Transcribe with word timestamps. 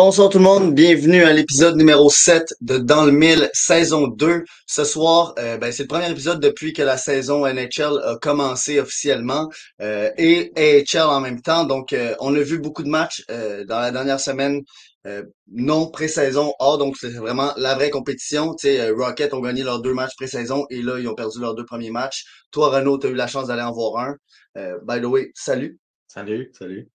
Bonsoir 0.00 0.28
tout 0.28 0.38
le 0.38 0.44
monde, 0.44 0.76
bienvenue 0.76 1.24
à 1.24 1.32
l'épisode 1.32 1.74
numéro 1.74 2.08
7 2.08 2.54
de 2.60 2.78
Dans 2.78 3.04
le 3.04 3.10
Mille, 3.10 3.50
saison 3.52 4.06
2. 4.06 4.44
Ce 4.64 4.84
soir, 4.84 5.34
euh, 5.40 5.58
ben, 5.58 5.72
c'est 5.72 5.82
le 5.82 5.88
premier 5.88 6.08
épisode 6.08 6.38
depuis 6.38 6.72
que 6.72 6.82
la 6.82 6.96
saison 6.96 7.44
NHL 7.44 7.98
a 8.04 8.16
commencé 8.22 8.78
officiellement 8.78 9.50
euh, 9.82 10.08
et 10.16 10.52
AHL 10.56 11.02
en 11.02 11.18
même 11.18 11.42
temps. 11.42 11.64
Donc, 11.64 11.92
euh, 11.92 12.14
on 12.20 12.32
a 12.36 12.38
vu 12.38 12.60
beaucoup 12.60 12.84
de 12.84 12.88
matchs 12.88 13.24
dans 13.26 13.80
la 13.80 13.90
dernière 13.90 14.20
semaine, 14.20 14.62
non 15.50 15.90
pré-saison. 15.90 16.54
Ah, 16.60 16.76
donc 16.78 16.96
c'est 16.96 17.10
vraiment 17.10 17.52
la 17.56 17.74
vraie 17.74 17.90
compétition. 17.90 18.54
Tu 18.54 18.68
sais, 18.68 18.90
Rocket 18.90 19.34
ont 19.34 19.40
gagné 19.40 19.64
leurs 19.64 19.82
deux 19.82 19.94
matchs 19.94 20.14
pré-saison 20.14 20.64
et 20.70 20.80
là, 20.80 21.00
ils 21.00 21.08
ont 21.08 21.16
perdu 21.16 21.40
leurs 21.40 21.56
deux 21.56 21.64
premiers 21.64 21.90
matchs. 21.90 22.24
Toi, 22.52 22.68
Renaud, 22.68 22.98
tu 22.98 23.08
as 23.08 23.10
eu 23.10 23.14
la 23.14 23.26
chance 23.26 23.48
d'aller 23.48 23.62
en 23.62 23.72
voir 23.72 23.96
un. 23.96 24.16
by 24.86 25.00
the 25.00 25.06
way, 25.06 25.32
salut. 25.34 25.76
Salut, 26.06 26.52
salut. 26.56 26.88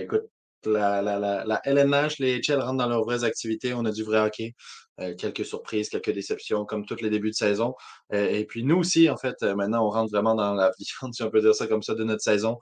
écoute, 0.00 0.30
la, 0.64 1.02
la, 1.02 1.18
la, 1.18 1.44
la 1.44 1.60
LNH, 1.64 2.18
les 2.18 2.40
HL 2.40 2.60
rentrent 2.60 2.78
dans 2.78 2.88
leurs 2.88 3.04
vraies 3.04 3.24
activités. 3.24 3.74
On 3.74 3.84
a 3.84 3.92
du 3.92 4.02
vrai 4.02 4.18
hockey. 4.20 4.54
Euh, 5.00 5.14
quelques 5.14 5.44
surprises, 5.44 5.88
quelques 5.88 6.10
déceptions, 6.10 6.64
comme 6.64 6.84
tous 6.84 7.00
les 7.00 7.10
débuts 7.10 7.30
de 7.30 7.34
saison. 7.34 7.74
Euh, 8.12 8.28
et 8.30 8.44
puis 8.44 8.64
nous 8.64 8.76
aussi, 8.76 9.08
en 9.08 9.16
fait, 9.16 9.36
euh, 9.44 9.54
maintenant, 9.54 9.86
on 9.86 9.90
rentre 9.90 10.10
vraiment 10.10 10.34
dans 10.34 10.54
la 10.54 10.72
viande, 11.00 11.14
si 11.14 11.22
on 11.22 11.30
peut 11.30 11.40
dire 11.40 11.54
ça 11.54 11.68
comme 11.68 11.82
ça, 11.82 11.94
de 11.94 12.02
notre 12.02 12.22
saison. 12.22 12.58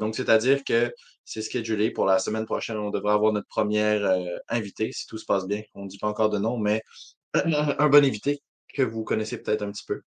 donc, 0.00 0.16
c'est-à-dire 0.16 0.64
que 0.64 0.92
c'est 1.24 1.42
schedulé 1.42 1.90
pour 1.92 2.06
la 2.06 2.18
semaine 2.18 2.44
prochaine. 2.44 2.76
On 2.76 2.90
devrait 2.90 3.12
avoir 3.12 3.32
notre 3.32 3.46
première 3.46 4.02
invité, 4.48 4.90
si 4.92 5.06
tout 5.06 5.16
se 5.16 5.24
passe 5.24 5.46
bien. 5.46 5.62
On 5.74 5.84
ne 5.84 5.88
dit 5.88 5.98
pas 5.98 6.08
encore 6.08 6.28
de 6.28 6.38
nom, 6.38 6.58
mais 6.58 6.82
un 7.34 7.88
bon 7.88 8.04
invité 8.04 8.42
que 8.74 8.82
vous 8.82 9.04
connaissez 9.04 9.38
peut-être 9.38 9.62
un 9.62 9.70
petit 9.70 9.84
peu. 9.86 10.02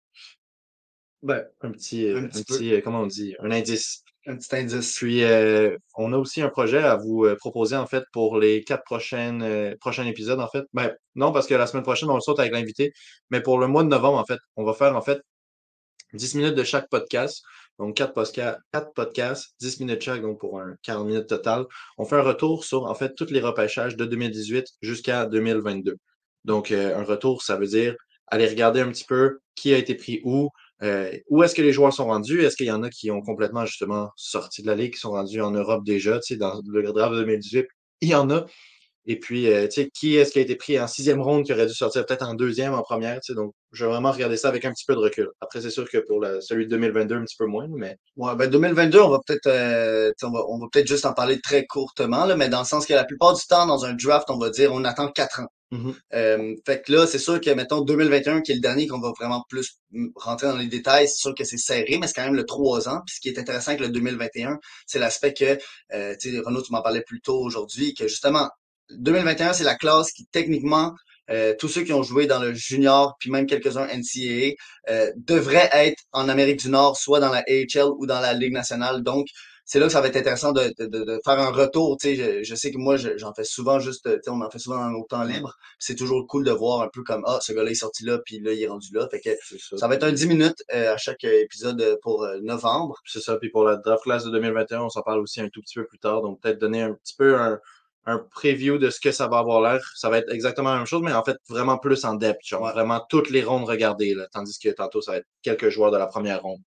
Ben, 1.21 1.45
un 1.61 1.71
petit, 1.71 2.09
un 2.09 2.27
petit, 2.27 2.81
comment 2.83 3.01
on 3.01 3.07
dit, 3.07 3.35
un 3.39 3.51
indice. 3.51 4.03
Un 4.25 4.37
petit 4.37 4.55
indice. 4.55 4.95
Puis, 4.95 5.23
euh, 5.23 5.77
on 5.97 6.13
a 6.13 6.17
aussi 6.17 6.41
un 6.41 6.49
projet 6.49 6.77
à 6.77 6.95
vous 6.95 7.25
euh, 7.25 7.35
proposer, 7.35 7.75
en 7.75 7.87
fait, 7.87 8.05
pour 8.13 8.37
les 8.37 8.63
quatre 8.63 8.83
prochaines, 8.85 9.43
euh, 9.43 9.75
prochains 9.81 10.05
épisodes, 10.05 10.39
en 10.39 10.47
fait. 10.47 10.63
Ben, 10.73 10.95
non, 11.15 11.33
parce 11.33 11.45
que 11.45 11.55
la 11.55 11.67
semaine 11.67 11.83
prochaine, 11.83 12.09
on 12.09 12.15
le 12.15 12.21
saute 12.21 12.39
avec 12.39 12.53
l'invité. 12.53 12.93
Mais 13.31 13.41
pour 13.41 13.59
le 13.59 13.67
mois 13.67 13.83
de 13.83 13.89
novembre, 13.89 14.17
en 14.17 14.25
fait, 14.25 14.39
on 14.55 14.63
va 14.63 14.73
faire, 14.73 14.95
en 14.95 15.01
fait, 15.01 15.21
10 16.13 16.35
minutes 16.35 16.55
de 16.55 16.63
chaque 16.63 16.89
podcast. 16.89 17.43
Donc, 17.79 17.95
quatre, 17.97 18.13
quatre 18.71 18.93
podcasts, 18.93 19.55
10 19.59 19.79
minutes 19.81 20.01
chaque, 20.01 20.21
donc 20.21 20.39
pour 20.39 20.59
un 20.61 20.75
40 20.83 21.07
minutes 21.07 21.27
total. 21.27 21.65
On 21.97 22.05
fait 22.05 22.15
un 22.17 22.21
retour 22.21 22.65
sur, 22.65 22.85
en 22.85 22.95
fait, 22.95 23.15
tous 23.15 23.29
les 23.31 23.41
repêchages 23.41 23.97
de 23.97 24.05
2018 24.05 24.67
jusqu'à 24.81 25.25
2022. 25.25 25.97
Donc, 26.45 26.71
un 26.71 27.03
retour, 27.03 27.41
ça 27.43 27.57
veut 27.57 27.67
dire 27.67 27.95
aller 28.27 28.47
regarder 28.47 28.81
un 28.81 28.89
petit 28.89 29.05
peu 29.05 29.39
qui 29.55 29.73
a 29.73 29.77
été 29.77 29.95
pris 29.95 30.21
où, 30.23 30.49
euh, 30.81 31.11
où 31.29 31.43
est-ce 31.43 31.55
que 31.55 31.61
les 31.61 31.71
joueurs 31.71 31.93
sont 31.93 32.05
rendus? 32.05 32.41
Est-ce 32.43 32.55
qu'il 32.55 32.65
y 32.65 32.71
en 32.71 32.83
a 32.83 32.89
qui 32.89 33.11
ont 33.11 33.21
complètement 33.21 33.65
justement 33.65 34.09
sorti 34.15 34.61
de 34.61 34.67
la 34.67 34.75
Ligue, 34.75 34.93
qui 34.93 34.99
sont 34.99 35.11
rendus 35.11 35.41
en 35.41 35.51
Europe 35.51 35.83
déjà, 35.85 36.19
tu 36.19 36.33
sais, 36.33 36.37
dans 36.37 36.61
le 36.65 36.91
draft 36.91 37.15
2018? 37.15 37.65
Il 38.01 38.09
y 38.09 38.15
en 38.15 38.29
a. 38.31 38.45
Et 39.05 39.19
puis, 39.19 39.51
euh, 39.51 39.67
tu 39.67 39.81
sais, 39.81 39.89
qui 39.93 40.15
est-ce 40.15 40.31
qui 40.31 40.39
a 40.39 40.41
été 40.41 40.55
pris 40.55 40.79
en 40.79 40.87
sixième 40.87 41.21
ronde, 41.21 41.43
qui 41.45 41.51
aurait 41.51 41.65
dû 41.65 41.73
sortir 41.73 42.05
peut-être 42.05 42.25
en 42.25 42.35
deuxième, 42.35 42.73
en 42.73 42.83
première, 42.83 43.19
tu 43.19 43.33
sais, 43.33 43.35
donc 43.35 43.53
je 43.73 43.83
vais 43.83 43.91
vraiment 43.91 44.11
regarder 44.11 44.37
ça 44.37 44.47
avec 44.47 44.63
un 44.63 44.71
petit 44.71 44.85
peu 44.85 44.93
de 44.93 44.99
recul. 44.99 45.29
Après, 45.41 45.61
c'est 45.61 45.71
sûr 45.71 45.89
que 45.89 45.97
pour 45.97 46.23
celui 46.39 46.65
de 46.65 46.69
2022, 46.71 47.15
un 47.15 47.25
petit 47.25 47.35
peu 47.37 47.45
moins, 47.45 47.67
mais... 47.69 47.97
Ouais, 48.15 48.33
ben 48.35 48.49
2022, 48.49 49.01
on 49.01 49.09
va 49.09 49.19
peut-être 49.25 49.47
euh, 49.47 50.11
on 50.23 50.31
va, 50.31 50.39
on 50.47 50.59
va 50.59 50.67
peut-être 50.71 50.87
juste 50.87 51.05
en 51.05 51.13
parler 51.13 51.41
très 51.41 51.65
courtement, 51.65 52.25
là, 52.25 52.37
mais 52.37 52.47
dans 52.47 52.59
le 52.59 52.65
sens 52.65 52.85
que 52.85 52.93
la 52.93 53.03
plupart 53.03 53.33
du 53.33 53.41
temps, 53.45 53.65
dans 53.65 53.83
un 53.83 53.93
draft, 53.93 54.29
on 54.29 54.37
va 54.37 54.49
dire 54.49 54.71
on 54.73 54.85
attend 54.85 55.09
quatre 55.09 55.41
ans. 55.41 55.47
Euh, 56.13 56.55
fait 56.65 56.81
que 56.85 56.91
là, 56.91 57.07
c'est 57.07 57.19
sûr 57.19 57.39
que, 57.41 57.49
mettons, 57.51 57.81
2021, 57.81 58.41
qui 58.41 58.51
est 58.51 58.55
le 58.55 58.61
dernier 58.61 58.87
qu'on 58.87 58.99
va 58.99 59.11
vraiment 59.17 59.43
plus 59.49 59.79
rentrer 60.15 60.47
dans 60.47 60.57
les 60.57 60.67
détails, 60.67 61.07
c'est 61.07 61.17
sûr 61.17 61.35
que 61.35 61.43
c'est 61.43 61.57
serré, 61.57 61.97
mais 61.99 62.07
c'est 62.07 62.13
quand 62.13 62.25
même 62.25 62.35
le 62.35 62.45
trois 62.45 62.89
ans. 62.89 63.01
Puis 63.05 63.15
ce 63.15 63.21
qui 63.21 63.29
est 63.29 63.39
intéressant 63.39 63.71
avec 63.71 63.81
le 63.81 63.89
2021, 63.89 64.59
c'est 64.85 64.99
l'aspect 64.99 65.33
que, 65.33 65.57
euh, 65.93 66.15
tu 66.19 66.31
sais, 66.31 66.39
Renaud, 66.39 66.61
tu 66.61 66.71
m'en 66.71 66.81
parlais 66.81 67.01
plus 67.01 67.21
tôt 67.21 67.39
aujourd'hui, 67.39 67.93
que 67.93 68.07
justement, 68.07 68.49
2021, 68.91 69.53
c'est 69.53 69.63
la 69.63 69.75
classe 69.75 70.11
qui, 70.11 70.25
techniquement, 70.31 70.93
euh, 71.29 71.53
tous 71.57 71.69
ceux 71.69 71.83
qui 71.83 71.93
ont 71.93 72.03
joué 72.03 72.27
dans 72.27 72.39
le 72.39 72.53
junior, 72.53 73.15
puis 73.19 73.29
même 73.31 73.45
quelques-uns 73.45 73.87
NCAA, 73.87 74.55
euh, 74.89 75.11
devraient 75.15 75.69
être 75.71 76.03
en 76.11 76.27
Amérique 76.27 76.59
du 76.59 76.69
Nord, 76.69 76.97
soit 76.97 77.19
dans 77.19 77.31
la 77.31 77.43
AHL 77.47 77.89
ou 77.97 78.05
dans 78.05 78.19
la 78.19 78.33
Ligue 78.33 78.53
nationale. 78.53 79.03
Donc, 79.03 79.27
c'est 79.65 79.79
là 79.79 79.85
que 79.87 79.91
ça 79.91 80.01
va 80.01 80.07
être 80.07 80.17
intéressant 80.17 80.51
de, 80.51 80.73
de, 80.77 80.85
de 80.87 81.19
faire 81.23 81.39
un 81.39 81.51
retour. 81.51 81.97
Tu 81.97 82.15
sais, 82.15 82.15
je, 82.15 82.43
je 82.43 82.55
sais 82.55 82.71
que 82.71 82.77
moi, 82.77 82.97
j'en 82.97 83.33
fais 83.33 83.43
souvent 83.43 83.79
juste, 83.79 84.03
tu 84.03 84.11
sais, 84.11 84.29
on 84.29 84.41
en 84.41 84.49
fait 84.49 84.59
souvent 84.59 84.77
dans 84.77 84.89
nos 84.89 85.05
temps 85.05 85.23
libres. 85.23 85.55
C'est 85.79 85.95
toujours 85.95 86.27
cool 86.27 86.43
de 86.43 86.51
voir 86.51 86.81
un 86.81 86.89
peu 86.89 87.03
comme, 87.03 87.23
ah, 87.25 87.39
ce 87.41 87.53
gars-là 87.53 87.71
est 87.71 87.75
sorti 87.75 88.03
là, 88.03 88.19
puis 88.25 88.39
là, 88.39 88.53
il 88.53 88.61
est 88.61 88.67
rendu 88.67 88.93
là. 88.93 89.07
Fait 89.09 89.21
que 89.21 89.29
ça. 89.77 89.87
va 89.87 89.95
être 89.95 90.03
un 90.03 90.11
10 90.11 90.27
minutes 90.27 90.63
euh, 90.73 90.93
à 90.93 90.97
chaque 90.97 91.23
épisode 91.23 91.97
pour 92.01 92.27
novembre. 92.41 92.95
C'est 93.05 93.21
ça. 93.21 93.37
Puis 93.37 93.49
pour 93.49 93.63
la 93.63 93.77
draft 93.77 94.03
class 94.03 94.25
de 94.25 94.31
2021, 94.31 94.81
on 94.81 94.89
s'en 94.89 95.01
parle 95.01 95.19
aussi 95.19 95.39
un 95.41 95.49
tout 95.49 95.61
petit 95.61 95.75
peu 95.75 95.85
plus 95.85 95.99
tard. 95.99 96.21
Donc, 96.21 96.41
peut-être 96.41 96.59
donner 96.59 96.81
un 96.81 96.93
petit 96.93 97.15
peu 97.15 97.39
un, 97.39 97.59
un 98.05 98.19
preview 98.19 98.77
de 98.77 98.89
ce 98.89 98.99
que 98.99 99.11
ça 99.11 99.27
va 99.27 99.39
avoir 99.39 99.61
l'air. 99.61 99.81
Ça 99.95 100.09
va 100.09 100.17
être 100.17 100.31
exactement 100.31 100.71
la 100.71 100.77
même 100.77 100.85
chose, 100.85 101.01
mais 101.03 101.13
en 101.13 101.23
fait, 101.23 101.37
vraiment 101.49 101.77
plus 101.77 102.03
en 102.05 102.15
depth. 102.15 102.45
Genre, 102.45 102.71
vraiment 102.73 103.01
toutes 103.09 103.29
les 103.29 103.43
rondes 103.43 103.65
regardées, 103.65 104.13
là, 104.13 104.27
tandis 104.31 104.57
que 104.59 104.69
tantôt, 104.69 105.01
ça 105.01 105.13
va 105.13 105.17
être 105.19 105.27
quelques 105.41 105.69
joueurs 105.69 105.91
de 105.91 105.97
la 105.97 106.07
première 106.07 106.41
ronde. 106.41 106.61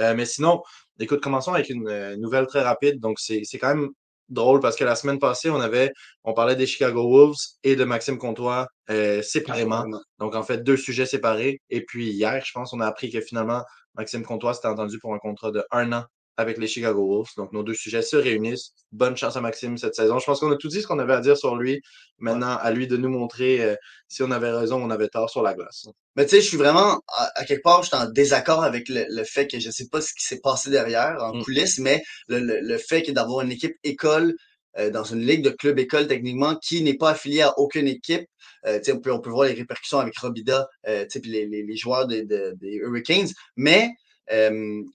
Euh, 0.00 0.14
mais 0.14 0.26
sinon, 0.26 0.62
écoute, 1.02 1.20
commençons 1.20 1.52
avec 1.52 1.68
une 1.70 1.88
euh, 1.88 2.16
nouvelle 2.16 2.46
très 2.46 2.62
rapide. 2.62 3.00
Donc, 3.00 3.18
c'est 3.18 3.44
quand 3.54 3.74
même 3.74 3.90
drôle 4.28 4.60
parce 4.60 4.76
que 4.76 4.84
la 4.84 4.94
semaine 4.94 5.18
passée, 5.18 5.50
on 5.50 5.60
avait, 5.60 5.92
on 6.24 6.32
parlait 6.32 6.56
des 6.56 6.66
Chicago 6.66 7.08
Wolves 7.08 7.36
et 7.64 7.76
de 7.76 7.84
Maxime 7.84 8.18
Comtois 8.18 8.66
euh, 8.90 9.22
séparément. 9.22 9.84
Donc, 10.18 10.34
en 10.34 10.42
fait, 10.42 10.62
deux 10.62 10.76
sujets 10.76 11.06
séparés. 11.06 11.60
Et 11.70 11.84
puis, 11.84 12.10
hier, 12.10 12.42
je 12.44 12.52
pense, 12.52 12.72
on 12.72 12.80
a 12.80 12.86
appris 12.86 13.10
que 13.10 13.20
finalement, 13.20 13.62
Maxime 13.94 14.22
Comtois 14.22 14.54
s'était 14.54 14.68
entendu 14.68 14.98
pour 14.98 15.14
un 15.14 15.18
contrat 15.18 15.50
de 15.50 15.64
un 15.70 15.92
an 15.92 16.04
avec 16.36 16.58
les 16.58 16.66
Chicago 16.66 17.06
Wolves. 17.06 17.30
Donc, 17.36 17.52
nos 17.52 17.62
deux 17.62 17.74
sujets 17.74 18.02
se 18.02 18.16
réunissent. 18.16 18.72
Bonne 18.90 19.16
chance 19.16 19.36
à 19.36 19.40
Maxime 19.40 19.76
cette 19.76 19.94
saison. 19.94 20.18
Je 20.18 20.24
pense 20.24 20.40
qu'on 20.40 20.50
a 20.50 20.56
tout 20.56 20.68
dit 20.68 20.82
ce 20.82 20.86
qu'on 20.86 20.98
avait 20.98 21.12
à 21.14 21.20
dire 21.20 21.36
sur 21.36 21.56
lui. 21.56 21.80
Maintenant, 22.18 22.56
à 22.60 22.70
lui 22.70 22.86
de 22.86 22.96
nous 22.96 23.08
montrer 23.08 23.62
euh, 23.62 23.74
si 24.08 24.22
on 24.22 24.30
avait 24.30 24.50
raison 24.50 24.80
ou 24.80 24.84
on 24.84 24.90
avait 24.90 25.08
tort 25.08 25.30
sur 25.30 25.42
la 25.42 25.54
glace. 25.54 25.86
Mais 26.16 26.24
tu 26.24 26.30
sais, 26.30 26.42
je 26.42 26.48
suis 26.48 26.56
vraiment, 26.56 27.00
à, 27.08 27.44
quelque 27.44 27.62
part, 27.62 27.82
je 27.82 27.88
suis 27.88 27.96
en 27.96 28.08
désaccord 28.08 28.62
avec 28.64 28.84
le, 28.88 29.24
fait 29.24 29.46
que 29.46 29.58
je 29.58 29.70
sais 29.70 29.88
pas 29.88 30.00
ce 30.00 30.12
qui 30.14 30.24
s'est 30.24 30.40
passé 30.40 30.70
derrière, 30.70 31.16
en 31.20 31.34
mm. 31.34 31.42
coulisses, 31.42 31.78
mais 31.78 32.02
le, 32.28 32.38
le, 32.38 32.78
fait 32.78 33.02
que 33.02 33.12
d'avoir 33.12 33.40
une 33.42 33.50
équipe 33.50 33.76
école 33.82 34.34
euh, 34.78 34.90
dans 34.90 35.04
une 35.04 35.20
ligue 35.20 35.44
de 35.44 35.50
club 35.50 35.78
école 35.78 36.06
techniquement 36.06 36.56
qui 36.56 36.82
n'est 36.82 36.96
pas 36.96 37.10
affiliée 37.10 37.42
à 37.42 37.58
aucune 37.58 37.86
équipe. 37.86 38.26
Euh, 38.66 38.80
on, 38.88 38.98
peut, 39.00 39.12
on 39.12 39.20
peut 39.20 39.30
voir 39.30 39.46
les 39.46 39.54
répercussions 39.54 39.98
avec 39.98 40.16
Robida, 40.16 40.66
euh, 40.86 41.04
les, 41.24 41.46
les, 41.46 41.62
les, 41.62 41.76
joueurs 41.76 42.06
des, 42.06 42.24
des 42.24 42.74
Hurricanes, 42.76 43.28
mais 43.56 43.90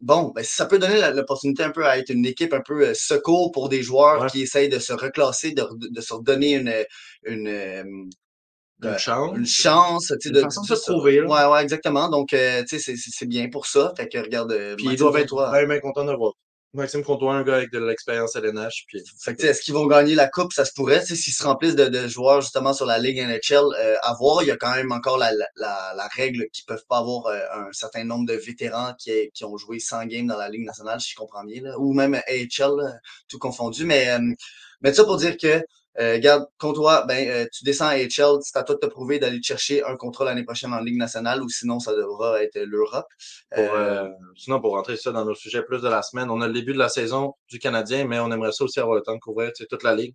bon, 0.02 0.32
ben, 0.36 0.44
ça 0.44 0.66
peut 0.66 0.80
donner 0.80 1.00
l'opportunité 1.14 1.64
un 1.64 1.72
peu 1.72 1.86
à 1.86 1.98
être 1.98 2.10
une 2.10 2.26
équipe 2.26 2.54
un 2.54 2.62
peu 2.62 2.94
secours 2.94 3.52
pour 3.52 3.70
des 3.70 3.84
joueurs 3.84 4.28
qui 4.28 4.42
essayent 4.42 4.70
de 4.70 4.80
se 4.80 4.94
reclasser, 4.94 5.52
de, 5.52 5.64
de, 5.76 6.02
se 6.02 6.14
redonner 6.14 6.54
une, 6.54 6.74
une, 7.24 8.10
une 8.84 8.98
chance. 8.98 9.38
Une 9.38 9.46
chance, 9.46 10.14
tu 10.22 10.32
de, 10.32 10.42
façon 10.42 10.62
de, 10.62 10.68
se 10.68 10.92
trouver. 10.92 11.22
Ouais, 11.22 11.46
ouais, 11.46 11.62
exactement. 11.62 12.10
Donc, 12.10 12.30
tu 12.30 12.38
sais, 12.38 12.96
c'est 12.96 13.28
bien 13.28 13.50
pour 13.50 13.68
ça. 13.68 13.94
Fait 13.96 14.08
que 14.08 14.18
regarde. 14.18 14.76
Puis 14.78 14.88
ils 14.88 14.98
doivent 14.98 15.18
être 15.18 15.52
bien, 15.52 15.68
bien 15.68 15.80
contents 15.80 16.06
de 16.06 16.14
voir. 16.14 16.34
Maxime 16.78 17.04
Comtois, 17.04 17.34
un 17.34 17.44
gars 17.44 17.56
avec 17.56 17.72
de 17.72 17.80
l'expérience 17.80 18.36
à 18.36 18.42
l'NH. 18.42 18.86
Puis... 18.88 19.00
est-ce 19.00 19.62
qu'ils 19.62 19.74
vont 19.74 19.88
gagner 19.88 20.16
la 20.16 20.28
coupe? 20.28 20.54
Ça 20.54 20.64
se 20.64 20.72
pourrait. 20.74 21.04
S'ils 21.04 21.34
se 21.34 21.44
remplissent 21.44 21.76
de, 21.76 21.86
de, 21.86 22.08
joueurs 22.08 22.42
justement 22.42 22.74
sur 22.74 22.86
la 22.86 23.00
Ligue 23.00 23.18
NHL 23.18 23.56
euh, 23.80 23.96
à 24.02 24.14
voir, 24.14 24.44
il 24.44 24.48
y 24.48 24.52
a 24.52 24.58
quand 24.58 24.74
même 24.76 24.92
encore 24.92 25.18
la, 25.18 25.32
la, 25.34 25.46
la 25.96 26.08
règle 26.16 26.48
qu'ils 26.54 26.66
peuvent 26.66 26.86
pas 26.88 27.00
avoir 27.00 27.28
euh, 27.28 27.40
un 27.54 27.74
certain 27.74 28.04
nombre 28.04 28.28
de 28.28 28.34
vétérans 28.34 28.94
qui, 28.98 29.32
qui 29.34 29.44
ont 29.44 29.58
joué 29.58 29.80
100 29.80 30.06
games 30.06 30.28
dans 30.28 30.38
la 30.38 30.50
Ligue 30.50 30.66
nationale, 30.66 31.02
si 31.02 31.12
je 31.12 31.16
comprends 31.16 31.44
bien, 31.44 31.62
là, 31.62 31.78
ou 31.80 31.94
même 31.94 32.16
AHL, 32.16 33.02
tout 33.28 33.40
confondu. 33.40 33.86
Mais, 33.86 34.10
euh, 34.10 34.20
mais 34.82 34.94
ça 34.94 35.04
pour 35.04 35.18
dire 35.18 35.36
que 35.38 35.64
euh, 36.00 36.20
garde, 36.20 36.46
toi, 36.60 37.06
ben, 37.08 37.28
euh, 37.28 37.46
tu 37.52 37.64
descends 37.64 37.88
à 37.88 37.98
HL, 37.98 38.40
c'est 38.42 38.58
à 38.58 38.64
toi 38.64 38.76
de 38.76 38.80
te 38.80 38.86
prouver 38.86 39.18
d'aller 39.18 39.42
chercher 39.42 39.84
un 39.84 39.96
contrat 39.96 40.26
l'année 40.26 40.44
prochaine 40.44 40.72
en 40.74 40.80
Ligue 40.80 40.98
nationale 40.98 41.42
ou 41.42 41.50
sinon 41.50 41.80
ça 41.80 41.96
devra 41.96 42.44
être 42.44 42.60
l'Europe. 42.60 43.08
Euh, 43.58 44.08
sinon, 44.36 44.62
pour 44.62 44.74
rentrer 44.74 44.96
ça 44.96 45.12
dans 45.12 45.26
nos 45.26 45.34
sujets 45.34 45.64
plus 45.64 45.82
de 45.82 45.88
la 45.88 46.04
semaine, 46.04 46.30
on 46.30 46.42
a 46.42 46.48
le 46.48 46.54
début 46.54 46.74
de 46.74 46.78
la 46.78 46.90
saison 46.90 47.34
du 47.50 47.58
Canadien, 47.58 48.06
mais 48.06 48.20
on 48.20 48.32
aimerait 48.32 48.52
ça 48.52 48.64
aussi 48.64 48.80
avoir 48.80 48.96
le 48.96 49.02
temps 49.02 49.16
de 49.16 49.20
couvrir 49.20 49.52
toute 49.70 49.84
la 49.84 49.96
Ligue. 49.96 50.14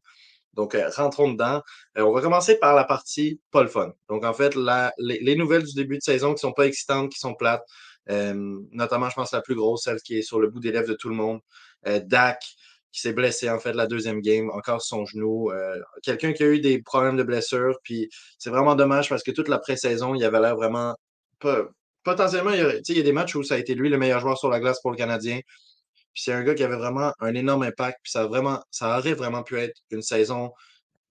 Donc, 0.54 0.76
rentrons 0.96 1.32
dedans. 1.32 1.62
on 1.96 2.12
va 2.12 2.20
commencer 2.20 2.58
par 2.58 2.74
la 2.76 2.84
partie 2.84 3.40
pas 3.50 3.62
le 3.62 3.68
fun. 3.68 3.92
Donc, 4.08 4.24
en 4.24 4.34
fait, 4.34 4.54
la, 4.54 4.92
les, 4.98 5.34
nouvelles 5.34 5.64
du 5.64 5.74
début 5.74 5.96
de 5.96 6.02
saison 6.02 6.34
qui 6.34 6.40
sont 6.40 6.52
pas 6.52 6.66
excitantes, 6.66 7.10
qui 7.10 7.18
sont 7.18 7.34
plates, 7.34 7.64
notamment, 8.06 9.08
je 9.08 9.14
pense, 9.14 9.32
la 9.32 9.40
plus 9.40 9.54
grosse, 9.54 9.84
celle 9.84 10.00
qui 10.02 10.18
est 10.18 10.22
sur 10.22 10.38
le 10.38 10.48
bout 10.48 10.60
des 10.60 10.70
lèvres 10.70 10.88
de 10.88 10.94
tout 10.94 11.08
le 11.08 11.14
monde, 11.14 11.40
Dak, 11.86 12.44
qui 12.92 13.00
s'est 13.00 13.12
blessé 13.12 13.48
en 13.50 13.58
fait 13.58 13.72
la 13.72 13.86
deuxième 13.86 14.20
game, 14.20 14.50
encore 14.50 14.82
son 14.82 15.04
genou. 15.06 15.50
Euh, 15.50 15.80
quelqu'un 16.02 16.32
qui 16.32 16.42
a 16.42 16.46
eu 16.46 16.60
des 16.60 16.82
problèmes 16.82 17.16
de 17.16 17.22
blessure, 17.22 17.78
puis 17.82 18.08
c'est 18.38 18.50
vraiment 18.50 18.74
dommage 18.74 19.08
parce 19.08 19.22
que 19.22 19.30
toute 19.30 19.48
la 19.48 19.58
pré-saison, 19.58 20.14
il 20.14 20.24
avait 20.24 20.40
l'air 20.40 20.56
vraiment 20.56 20.94
potentiellement, 22.04 22.50
il 22.50 22.60
y, 22.60 23.00
a, 23.00 23.02
des 23.02 23.12
matchs 23.12 23.34
où 23.34 23.42
ça 23.42 23.54
a 23.54 23.58
été 23.58 23.74
lui 23.74 23.88
le 23.88 23.98
meilleur 23.98 24.20
joueur 24.20 24.38
sur 24.38 24.48
la 24.48 24.60
glace 24.60 24.80
pour 24.80 24.90
le 24.90 24.96
Canadien. 24.96 25.40
Puis 26.14 26.24
c'est 26.24 26.32
un 26.32 26.42
gars 26.42 26.54
qui 26.54 26.62
avait 26.62 26.76
vraiment 26.76 27.12
un 27.20 27.34
énorme 27.34 27.62
impact, 27.62 27.98
puis 28.02 28.12
ça 28.12 28.26
vraiment, 28.26 28.62
ça 28.70 28.98
aurait 28.98 29.14
vraiment 29.14 29.42
pu 29.42 29.58
être 29.58 29.80
une 29.90 30.02
saison 30.02 30.50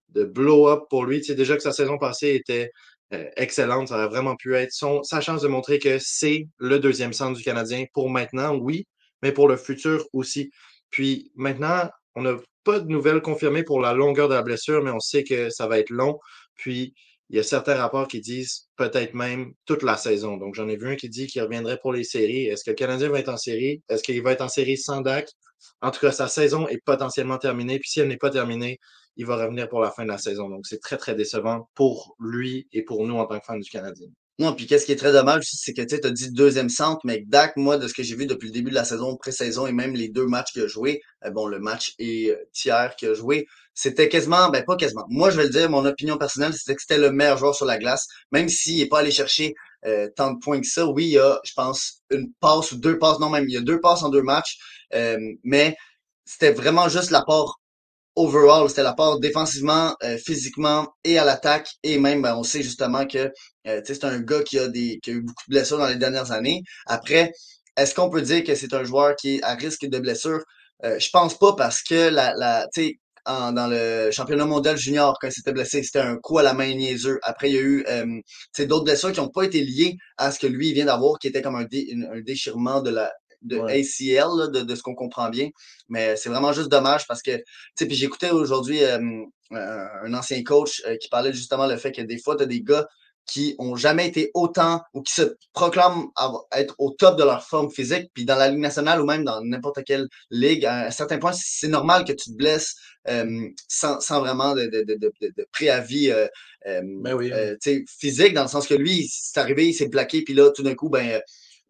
de 0.10 0.24
blow-up 0.24 0.84
pour 0.90 1.06
lui. 1.06 1.22
Tu 1.22 1.34
déjà 1.36 1.56
que 1.56 1.64
sa 1.64 1.72
saison 1.72 1.98
passée 1.98 2.36
était 2.36 2.72
euh, 3.14 3.28
excellente, 3.36 3.88
ça 3.88 3.96
aurait 3.96 4.08
vraiment 4.08 4.36
pu 4.36 4.56
être 4.56 4.72
sa 4.72 5.22
chance 5.22 5.42
de 5.42 5.48
montrer 5.48 5.80
que 5.80 5.98
c'est 6.00 6.48
le 6.60 6.80
deuxième 6.80 7.14
centre 7.14 7.38
du 7.38 7.44
Canadien 7.44 7.86
pour 7.94 8.10
maintenant, 8.10 8.56
oui, 8.56 8.88
mais 9.24 9.32
pour 9.32 9.48
le 9.48 9.58
futur 9.58 10.06
aussi. 10.14 10.52
Puis 10.92 11.32
maintenant, 11.36 11.90
on 12.16 12.22
n'a 12.22 12.38
pas 12.64 12.80
de 12.80 12.88
nouvelles 12.88 13.22
confirmées 13.22 13.64
pour 13.64 13.82
la 13.82 13.94
longueur 13.94 14.30
de 14.30 14.36
la 14.36 14.44
blessure, 14.44 14.84
mais 14.84 14.92
on 14.92 15.00
sait 15.00 15.24
que 15.24 15.50
ça 15.50 15.68
va 15.68 15.80
être 15.80 15.90
long. 15.90 16.20
Puis, 16.56 16.94
il 17.30 17.38
y 17.38 17.40
a 17.40 17.44
certains 17.44 17.76
rapports 17.76 18.08
qui 18.08 18.20
disent 18.20 18.68
peut-être 18.76 19.14
même 19.14 19.54
toute 19.66 19.84
la 19.84 19.96
saison. 19.96 20.38
Donc, 20.38 20.54
j'en 20.54 20.68
ai 20.68 20.76
vu 20.76 20.90
un 20.90 20.96
qui 20.96 21.10
dit 21.10 21.28
qu'il 21.28 21.42
reviendrait 21.42 21.80
pour 21.82 21.94
les 21.94 22.04
séries. 22.04 22.48
Est-ce 22.48 22.66
que 22.66 22.72
le 22.72 22.76
Canadien 22.76 23.10
va 23.10 23.20
être 23.20 23.30
en 23.30 23.38
série? 23.38 23.82
Est-ce 23.90 24.04
qu'il 24.04 24.22
va 24.22 24.34
être 24.34 24.42
en 24.42 24.50
série 24.50 24.78
sans 24.78 25.02
Dak? 25.02 25.30
En 25.82 25.92
tout 25.92 26.02
cas, 26.02 26.12
sa 26.12 26.28
saison 26.28 26.68
est 26.68 26.84
potentiellement 26.84 27.38
terminée. 27.38 27.80
Puis 27.80 27.90
si 27.90 28.00
elle 28.02 28.10
n'est 28.10 28.18
pas 28.18 28.32
terminée, 28.32 28.80
il 29.16 29.26
va 29.26 29.38
revenir 29.38 29.70
pour 29.70 29.80
la 29.80 29.92
fin 29.92 30.04
de 30.04 30.10
la 30.10 30.18
saison. 30.18 30.50
Donc, 30.50 30.68
c'est 30.68 30.82
très, 30.82 30.98
très 30.98 31.16
décevant 31.16 31.70
pour 31.74 32.16
lui 32.20 32.68
et 32.74 32.84
pour 32.84 33.08
nous 33.08 33.16
en 33.16 33.26
tant 33.26 33.40
que 33.40 33.46
fans 33.46 33.58
du 33.58 33.70
Canadien. 33.70 34.08
Non, 34.42 34.56
puis 34.56 34.66
qu'est-ce 34.66 34.88
qui 34.88 34.92
est 34.92 34.96
très 34.96 35.12
dommage 35.12 35.42
aussi, 35.42 35.58
c'est 35.58 35.72
que 35.72 35.84
tu 35.84 36.04
as 36.04 36.10
dit 36.10 36.32
deuxième 36.32 36.68
centre, 36.70 37.02
mais 37.04 37.24
Dak, 37.28 37.56
moi, 37.58 37.78
de 37.78 37.88
ce 37.88 37.94
que 37.94 38.02
j'ai 38.02 38.16
vu 38.16 38.26
depuis 38.26 38.48
le 38.48 38.54
début 38.54 38.72
de 38.72 38.76
la 38.76 38.84
saison, 38.84 39.16
pré-saison 39.16 39.68
et 39.68 39.72
même 39.72 39.94
les 39.94 40.10
deux 40.10 40.26
matchs 40.26 40.52
qu'il 40.54 40.64
a 40.64 40.68
joué, 40.68 41.04
euh, 41.24 41.30
bon, 41.30 41.46
le 41.46 41.60
match 41.60 41.94
et 42.00 42.32
euh, 42.32 42.38
tiers 42.52 42.96
qu'il 42.96 43.10
a 43.10 43.14
joué, 43.14 43.46
c'était 43.76 44.10
quasiment, 44.10 44.50
ben 44.50 44.64
pas 44.66 44.76
quasiment. 44.78 45.06
Moi, 45.10 45.30
je 45.30 45.38
vais 45.38 45.44
le 45.44 45.52
dire, 45.52 45.70
mon 45.70 45.86
opinion 45.86 46.18
personnelle, 46.18 46.56
c'était 46.56 46.74
que 46.74 46.82
c'était 46.82 46.98
le 46.98 47.12
meilleur 47.12 47.38
joueur 47.38 47.54
sur 47.54 47.68
la 47.68 47.78
glace, 47.78 48.08
même 48.32 48.50
s'il 48.50 48.80
n'est 48.80 48.88
pas 48.88 49.02
allé 49.02 49.12
chercher 49.12 49.54
euh, 49.86 50.10
tant 50.16 50.32
de 50.32 50.40
points 50.40 50.60
que 50.60 50.68
ça. 50.68 50.88
Oui, 50.88 51.06
il 51.06 51.12
y 51.12 51.20
a, 51.20 51.40
je 51.44 51.54
pense, 51.54 52.02
une 52.10 52.34
passe 52.40 52.72
ou 52.72 52.78
deux 52.78 52.98
passes, 52.98 53.20
non 53.20 53.30
même, 53.30 53.46
il 53.48 53.54
y 53.54 53.58
a 53.58 53.62
deux 53.62 53.80
passes 53.80 54.02
en 54.02 54.10
deux 54.10 54.24
matchs, 54.24 54.58
mais 55.44 55.76
c'était 56.26 56.52
vraiment 56.52 56.90
juste 56.90 57.12
l'apport 57.12 57.61
overall, 58.16 58.70
c'était 58.70 58.84
la 58.84 58.94
part 58.94 59.20
défensivement, 59.20 59.96
euh, 60.04 60.18
physiquement 60.18 60.88
et 61.04 61.18
à 61.18 61.26
l'attaque. 61.26 61.70
Et 61.84 61.98
même, 61.98 62.22
ben, 62.22 62.36
on 62.36 62.44
sait 62.44 62.62
justement 62.64 63.06
que 63.08 63.32
euh, 63.68 63.82
c'est 63.86 64.04
un 64.04 64.20
gars 64.20 64.44
qui 64.44 64.60
a, 64.60 64.68
des, 64.68 65.00
qui 65.02 65.12
a 65.12 65.14
eu 65.14 65.22
beaucoup 65.22 65.44
de 65.48 65.56
blessures 65.56 65.78
dans 65.78 65.88
les 65.88 65.96
dernières 65.96 66.32
années. 66.32 66.62
Après, 66.88 67.32
est-ce 67.78 67.96
qu'on 67.96 68.10
peut 68.10 68.22
dire 68.22 68.44
que 68.44 68.56
c'est 68.56 68.74
un 68.74 68.84
joueur 68.84 69.16
qui 69.16 69.36
est 69.38 69.44
à 69.44 69.56
risque 69.56 69.86
de 69.86 70.00
blessure? 70.00 70.42
Euh, 70.84 71.00
je 71.00 71.10
pense 71.12 71.38
pas 71.38 71.54
parce 71.56 71.84
que 71.84 72.10
la, 72.10 72.34
la 72.36 72.68
en, 73.26 73.52
dans 73.54 73.68
le 73.68 74.10
championnat 74.12 74.46
mondial 74.46 74.78
junior, 74.78 75.16
quand 75.22 75.28
il 75.28 75.32
s'était 75.32 75.54
blessé, 75.54 75.84
c'était 75.84 76.00
un 76.00 76.18
coup 76.18 76.40
à 76.40 76.44
la 76.44 76.54
main 76.54 76.74
niaiseux. 76.74 77.20
Après, 77.24 77.50
il 77.50 77.56
y 77.56 77.58
a 77.60 77.62
eu 77.62 77.86
euh, 77.88 78.66
d'autres 78.66 78.86
blessures 78.86 79.12
qui 79.12 79.20
n'ont 79.20 79.30
pas 79.30 79.44
été 79.44 79.62
liées 79.62 79.96
à 80.18 80.32
ce 80.32 80.40
que 80.40 80.48
lui 80.48 80.74
vient 80.74 80.86
d'avoir, 80.86 81.20
qui 81.20 81.28
était 81.28 81.42
comme 81.42 81.56
un, 81.56 81.66
un 81.66 82.22
déchirement 82.22 82.82
de 82.82 82.90
la, 82.90 83.12
de 83.42 83.60
ACL, 83.60 84.52
de, 84.52 84.62
de, 84.62 84.76
ce 84.76 84.82
qu'on 84.82 84.96
comprend 84.96 85.30
bien. 85.30 85.50
Mais 85.90 86.16
c'est 86.16 86.30
vraiment 86.30 86.54
juste 86.54 86.70
dommage 86.70 87.08
parce 87.08 87.22
que, 87.22 87.38
tu 87.38 87.44
sais, 87.76 87.86
puis 87.86 87.96
j'écoutais 87.96 88.32
aujourd'hui 88.32 88.84
euh, 88.84 89.00
un 89.52 90.14
ancien 90.14 90.44
coach 90.44 90.82
euh, 90.86 90.98
qui 90.98 91.10
parlait 91.10 91.34
justement 91.34 91.68
le 91.68 91.78
fait 91.78 91.92
que 91.92 92.02
des 92.02 92.18
fois, 92.18 92.36
tu 92.36 92.44
as 92.44 92.48
des 92.48 92.62
gars 92.62 92.88
qui 93.28 93.56
ont 93.60 93.76
jamais 93.76 94.08
été 94.08 94.32
autant 94.34 94.82
ou 94.94 95.02
qui 95.02 95.14
se 95.14 95.36
proclament 95.54 96.08
être 96.52 96.76
au 96.80 96.92
top 96.92 97.18
de 97.18 97.24
leur 97.24 97.44
forme 97.44 97.70
physique, 97.70 98.10
puis 98.14 98.26
dans 98.26 98.36
la 98.36 98.50
Ligue 98.50 98.60
nationale 98.60 99.00
ou 99.00 99.06
même 99.06 99.24
dans 99.24 99.42
n'importe 99.42 99.84
quelle 99.86 100.08
ligue, 100.32 100.66
à 100.66 100.88
un 100.88 100.92
certain 100.92 101.18
point, 101.18 101.32
c'est 101.34 101.68
normal 101.68 102.04
que 102.04 102.14
tu 102.14 102.32
te 102.32 102.36
blesses 102.36 102.76
euh, 103.08 103.48
sans, 103.68 104.00
sans, 104.00 104.20
vraiment 104.20 104.54
de, 104.56 104.66
de, 104.66 104.84
de, 104.84 105.12
de 105.22 105.48
préavis 105.52 106.12
euh, 106.12 106.28
ben 106.66 107.14
oui. 107.14 107.32
physique, 107.88 108.34
dans 108.34 108.44
le 108.44 108.50
sens 108.50 108.68
que 108.68 108.74
lui, 108.74 109.08
c'est 109.10 109.40
arrivé, 109.40 109.68
il 109.68 109.74
s'est 109.74 109.90
plaqué, 109.90 110.24
puis 110.24 110.34
là, 110.34 110.52
tout 110.52 110.64
d'un 110.64 110.76
coup, 110.76 110.90
ben 110.90 111.22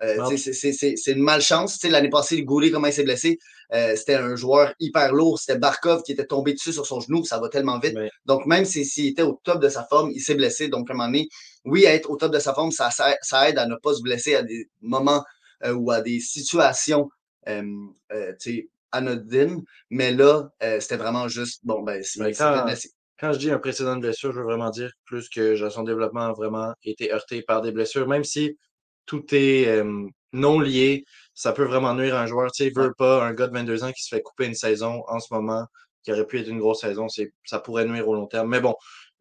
euh, 0.03 0.35
c'est 0.35 1.11
une 1.11 1.21
malchance. 1.21 1.83
L'année 1.83 2.09
passée, 2.09 2.37
le 2.37 2.43
Goulet, 2.43 2.71
comment 2.71 2.87
il 2.87 2.93
s'est 2.93 3.03
blessé, 3.03 3.37
euh, 3.73 3.95
c'était 3.95 4.15
un 4.15 4.35
joueur 4.35 4.73
hyper 4.79 5.13
lourd. 5.13 5.39
C'était 5.39 5.59
Barkov 5.59 6.03
qui 6.03 6.11
était 6.13 6.25
tombé 6.25 6.53
dessus 6.53 6.73
sur 6.73 6.85
son 6.85 6.99
genou. 6.99 7.23
Ça 7.23 7.39
va 7.39 7.49
tellement 7.49 7.79
vite. 7.79 7.95
Donc, 8.25 8.45
même 8.45 8.65
s'il 8.65 9.07
était 9.07 9.21
au 9.21 9.39
top 9.43 9.61
de 9.61 9.69
sa 9.69 9.85
forme, 9.85 10.11
il 10.11 10.19
s'est 10.19 10.35
blessé. 10.35 10.67
Donc, 10.69 10.89
à 10.89 10.93
un 10.93 10.97
moment 10.97 11.07
donné, 11.07 11.29
oui, 11.65 11.85
être 11.85 12.09
au 12.09 12.17
top 12.17 12.33
de 12.33 12.39
sa 12.39 12.53
forme, 12.53 12.71
ça, 12.71 12.89
ça, 12.91 13.49
aide 13.49 13.59
à 13.59 13.67
ne 13.67 13.75
pas 13.75 13.93
se 13.93 14.01
blesser 14.01 14.35
à 14.35 14.43
des 14.43 14.69
moments 14.81 15.23
euh, 15.63 15.73
ou 15.73 15.91
à 15.91 16.01
des 16.01 16.19
situations 16.19 17.09
anodines. 18.91 19.61
Mais 19.89 20.11
là, 20.11 20.49
c'était 20.79 20.97
vraiment 20.97 21.27
juste, 21.27 21.61
bon, 21.63 21.81
ben, 21.83 22.01
c'est 22.03 22.89
quand 23.19 23.33
je 23.33 23.37
dis 23.37 23.51
un 23.51 23.59
précédent 23.59 23.97
de 23.97 24.01
blessure, 24.01 24.31
je 24.31 24.39
veux 24.39 24.45
vraiment 24.45 24.71
dire 24.71 24.91
plus 25.05 25.29
que 25.29 25.55
son 25.69 25.83
développement 25.83 26.21
a 26.21 26.33
vraiment 26.33 26.73
été 26.83 27.13
heurté 27.13 27.43
par 27.43 27.61
des 27.61 27.71
blessures, 27.71 28.07
même 28.07 28.23
si 28.23 28.57
tout 29.05 29.23
est 29.33 29.83
non 30.33 30.59
lié. 30.59 31.05
Ça 31.33 31.53
peut 31.53 31.63
vraiment 31.65 31.93
nuire 31.93 32.15
à 32.15 32.21
un 32.21 32.27
joueur. 32.27 32.51
Tu 32.51 32.63
sais, 32.63 32.71
veut 32.75 32.93
pas 32.97 33.23
un 33.23 33.33
gars 33.33 33.47
de 33.47 33.53
22 33.53 33.83
ans 33.83 33.91
qui 33.91 34.03
se 34.03 34.15
fait 34.15 34.21
couper 34.21 34.45
une 34.45 34.55
saison 34.55 35.03
en 35.07 35.19
ce 35.19 35.33
moment, 35.33 35.65
qui 36.03 36.11
aurait 36.11 36.25
pu 36.25 36.39
être 36.39 36.47
une 36.47 36.59
grosse 36.59 36.81
saison, 36.81 37.07
ça 37.45 37.59
pourrait 37.59 37.85
nuire 37.85 38.07
au 38.07 38.15
long 38.15 38.27
terme. 38.27 38.49
Mais 38.49 38.59
bon, 38.61 38.75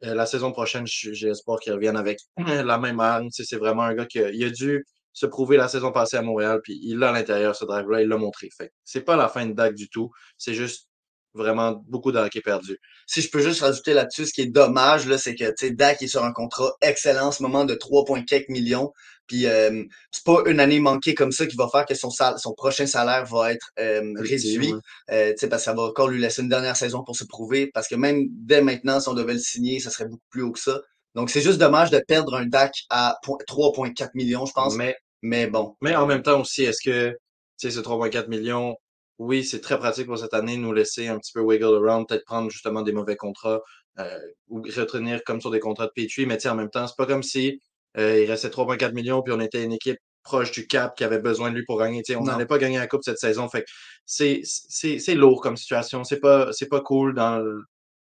euh, 0.04 0.14
la 0.14 0.26
saison 0.26 0.52
prochaine, 0.52 0.86
j'ai 0.86 1.28
espoir 1.28 1.58
qu'il 1.60 1.72
revienne 1.72 1.96
avec 1.96 2.18
la 2.38 2.78
même 2.78 3.00
arme. 3.00 3.26
Tu 3.26 3.42
sais, 3.42 3.44
c'est 3.44 3.58
vraiment 3.58 3.82
un 3.82 3.94
gars 3.94 4.06
qui 4.06 4.20
a, 4.20 4.30
il 4.30 4.44
a 4.44 4.50
dû 4.50 4.84
se 5.12 5.26
prouver 5.26 5.56
la 5.56 5.68
saison 5.68 5.92
passée 5.92 6.16
à 6.16 6.22
Montréal, 6.22 6.60
puis 6.62 6.78
il 6.82 6.98
l'a 6.98 7.10
à 7.10 7.12
l'intérieur, 7.12 7.56
ce 7.56 7.64
drive-là, 7.64 8.02
il 8.02 8.08
l'a 8.08 8.16
montré. 8.16 8.48
Fait 8.56 8.72
c'est 8.84 9.02
pas 9.02 9.16
la 9.16 9.28
fin 9.28 9.44
de 9.44 9.52
DAC 9.52 9.74
du 9.74 9.88
tout. 9.88 10.10
C'est 10.38 10.54
juste 10.54 10.88
vraiment 11.34 11.82
beaucoup 11.86 12.12
de 12.12 12.18
hockey 12.18 12.40
perdu. 12.40 12.78
Si 13.06 13.20
je 13.20 13.30
peux 13.30 13.40
juste 13.40 13.60
rajouter 13.60 13.92
là-dessus, 13.92 14.26
ce 14.26 14.32
qui 14.32 14.42
est 14.42 14.46
dommage, 14.46 15.06
là, 15.06 15.18
c'est 15.18 15.34
que 15.34 15.44
tu 15.44 15.66
sais, 15.66 15.70
Dak 15.70 16.02
est 16.02 16.08
sur 16.08 16.24
un 16.24 16.32
contrat 16.32 16.72
excellent 16.80 17.28
en 17.28 17.32
ce 17.32 17.42
moment 17.42 17.64
de 17.64 17.74
3,4 17.74 18.46
millions. 18.50 18.92
Puis 19.30 19.46
euh, 19.46 19.84
c'est 20.10 20.24
pas 20.24 20.42
une 20.46 20.58
année 20.58 20.80
manquée 20.80 21.14
comme 21.14 21.30
ça 21.30 21.46
qui 21.46 21.54
va 21.54 21.68
faire 21.68 21.86
que 21.86 21.94
son, 21.94 22.10
son 22.10 22.52
prochain 22.52 22.86
salaire 22.86 23.24
va 23.26 23.52
être 23.52 23.70
euh, 23.78 24.12
réduit. 24.16 24.74
Euh, 25.12 25.32
parce 25.38 25.62
que 25.62 25.64
ça 25.66 25.72
va 25.72 25.82
encore 25.82 26.08
lui 26.08 26.20
laisser 26.20 26.42
une 26.42 26.48
dernière 26.48 26.74
saison 26.74 27.04
pour 27.04 27.14
se 27.14 27.22
prouver. 27.22 27.70
Parce 27.72 27.86
que 27.86 27.94
même 27.94 28.26
dès 28.28 28.60
maintenant, 28.60 28.98
si 28.98 29.08
on 29.08 29.14
devait 29.14 29.34
le 29.34 29.38
signer, 29.38 29.78
ça 29.78 29.90
serait 29.90 30.06
beaucoup 30.06 30.26
plus 30.30 30.42
haut 30.42 30.50
que 30.50 30.58
ça. 30.58 30.80
Donc 31.14 31.30
c'est 31.30 31.42
juste 31.42 31.58
dommage 31.58 31.90
de 31.90 32.02
perdre 32.08 32.34
un 32.34 32.44
DAC 32.44 32.72
à 32.90 33.18
3,4 33.22 34.10
millions, 34.14 34.46
je 34.46 34.52
pense. 34.52 34.74
Mais, 34.74 34.96
mais 35.22 35.46
bon. 35.46 35.76
Mais 35.80 35.94
en 35.94 36.06
même 36.06 36.22
temps 36.22 36.40
aussi, 36.40 36.64
est-ce 36.64 36.82
que 36.82 37.16
ce 37.56 37.68
3,4 37.68 38.28
millions, 38.28 38.74
oui, 39.18 39.44
c'est 39.44 39.60
très 39.60 39.78
pratique 39.78 40.06
pour 40.06 40.18
cette 40.18 40.34
année, 40.34 40.56
nous 40.56 40.72
laisser 40.72 41.06
un 41.06 41.18
petit 41.20 41.32
peu 41.32 41.40
wiggle 41.40 41.86
around, 41.86 42.08
peut-être 42.08 42.24
prendre 42.24 42.50
justement 42.50 42.82
des 42.82 42.92
mauvais 42.92 43.16
contrats 43.16 43.60
euh, 44.00 44.18
ou 44.48 44.62
retenir 44.62 45.22
comme 45.24 45.40
sur 45.40 45.52
des 45.52 45.60
contrats 45.60 45.86
de 45.86 45.92
Petrie, 45.94 46.26
mais 46.26 46.44
en 46.48 46.56
même 46.56 46.70
temps, 46.70 46.88
c'est 46.88 46.96
pas 46.96 47.06
comme 47.06 47.22
si 47.22 47.60
il 47.96 48.30
restait 48.30 48.48
3,4 48.48 48.92
millions 48.92 49.22
puis 49.22 49.32
on 49.32 49.40
était 49.40 49.62
une 49.64 49.72
équipe 49.72 49.98
proche 50.22 50.52
du 50.52 50.66
cap 50.66 50.96
qui 50.96 51.04
avait 51.04 51.18
besoin 51.18 51.50
de 51.50 51.56
lui 51.56 51.64
pour 51.64 51.78
gagner. 51.78 52.02
on 52.16 52.24
n'allait 52.24 52.46
pas 52.46 52.58
gagner 52.58 52.78
la 52.78 52.86
coupe 52.86 53.02
cette 53.02 53.18
saison. 53.18 53.48
Fait 53.48 53.64
c'est, 54.04 54.42
c'est, 54.44 54.98
c'est 54.98 55.14
lourd 55.14 55.40
comme 55.40 55.56
situation. 55.56 56.04
C'est 56.04 56.20
pas, 56.20 56.52
c'est 56.52 56.68
pas 56.68 56.80
cool 56.80 57.14
dans 57.14 57.42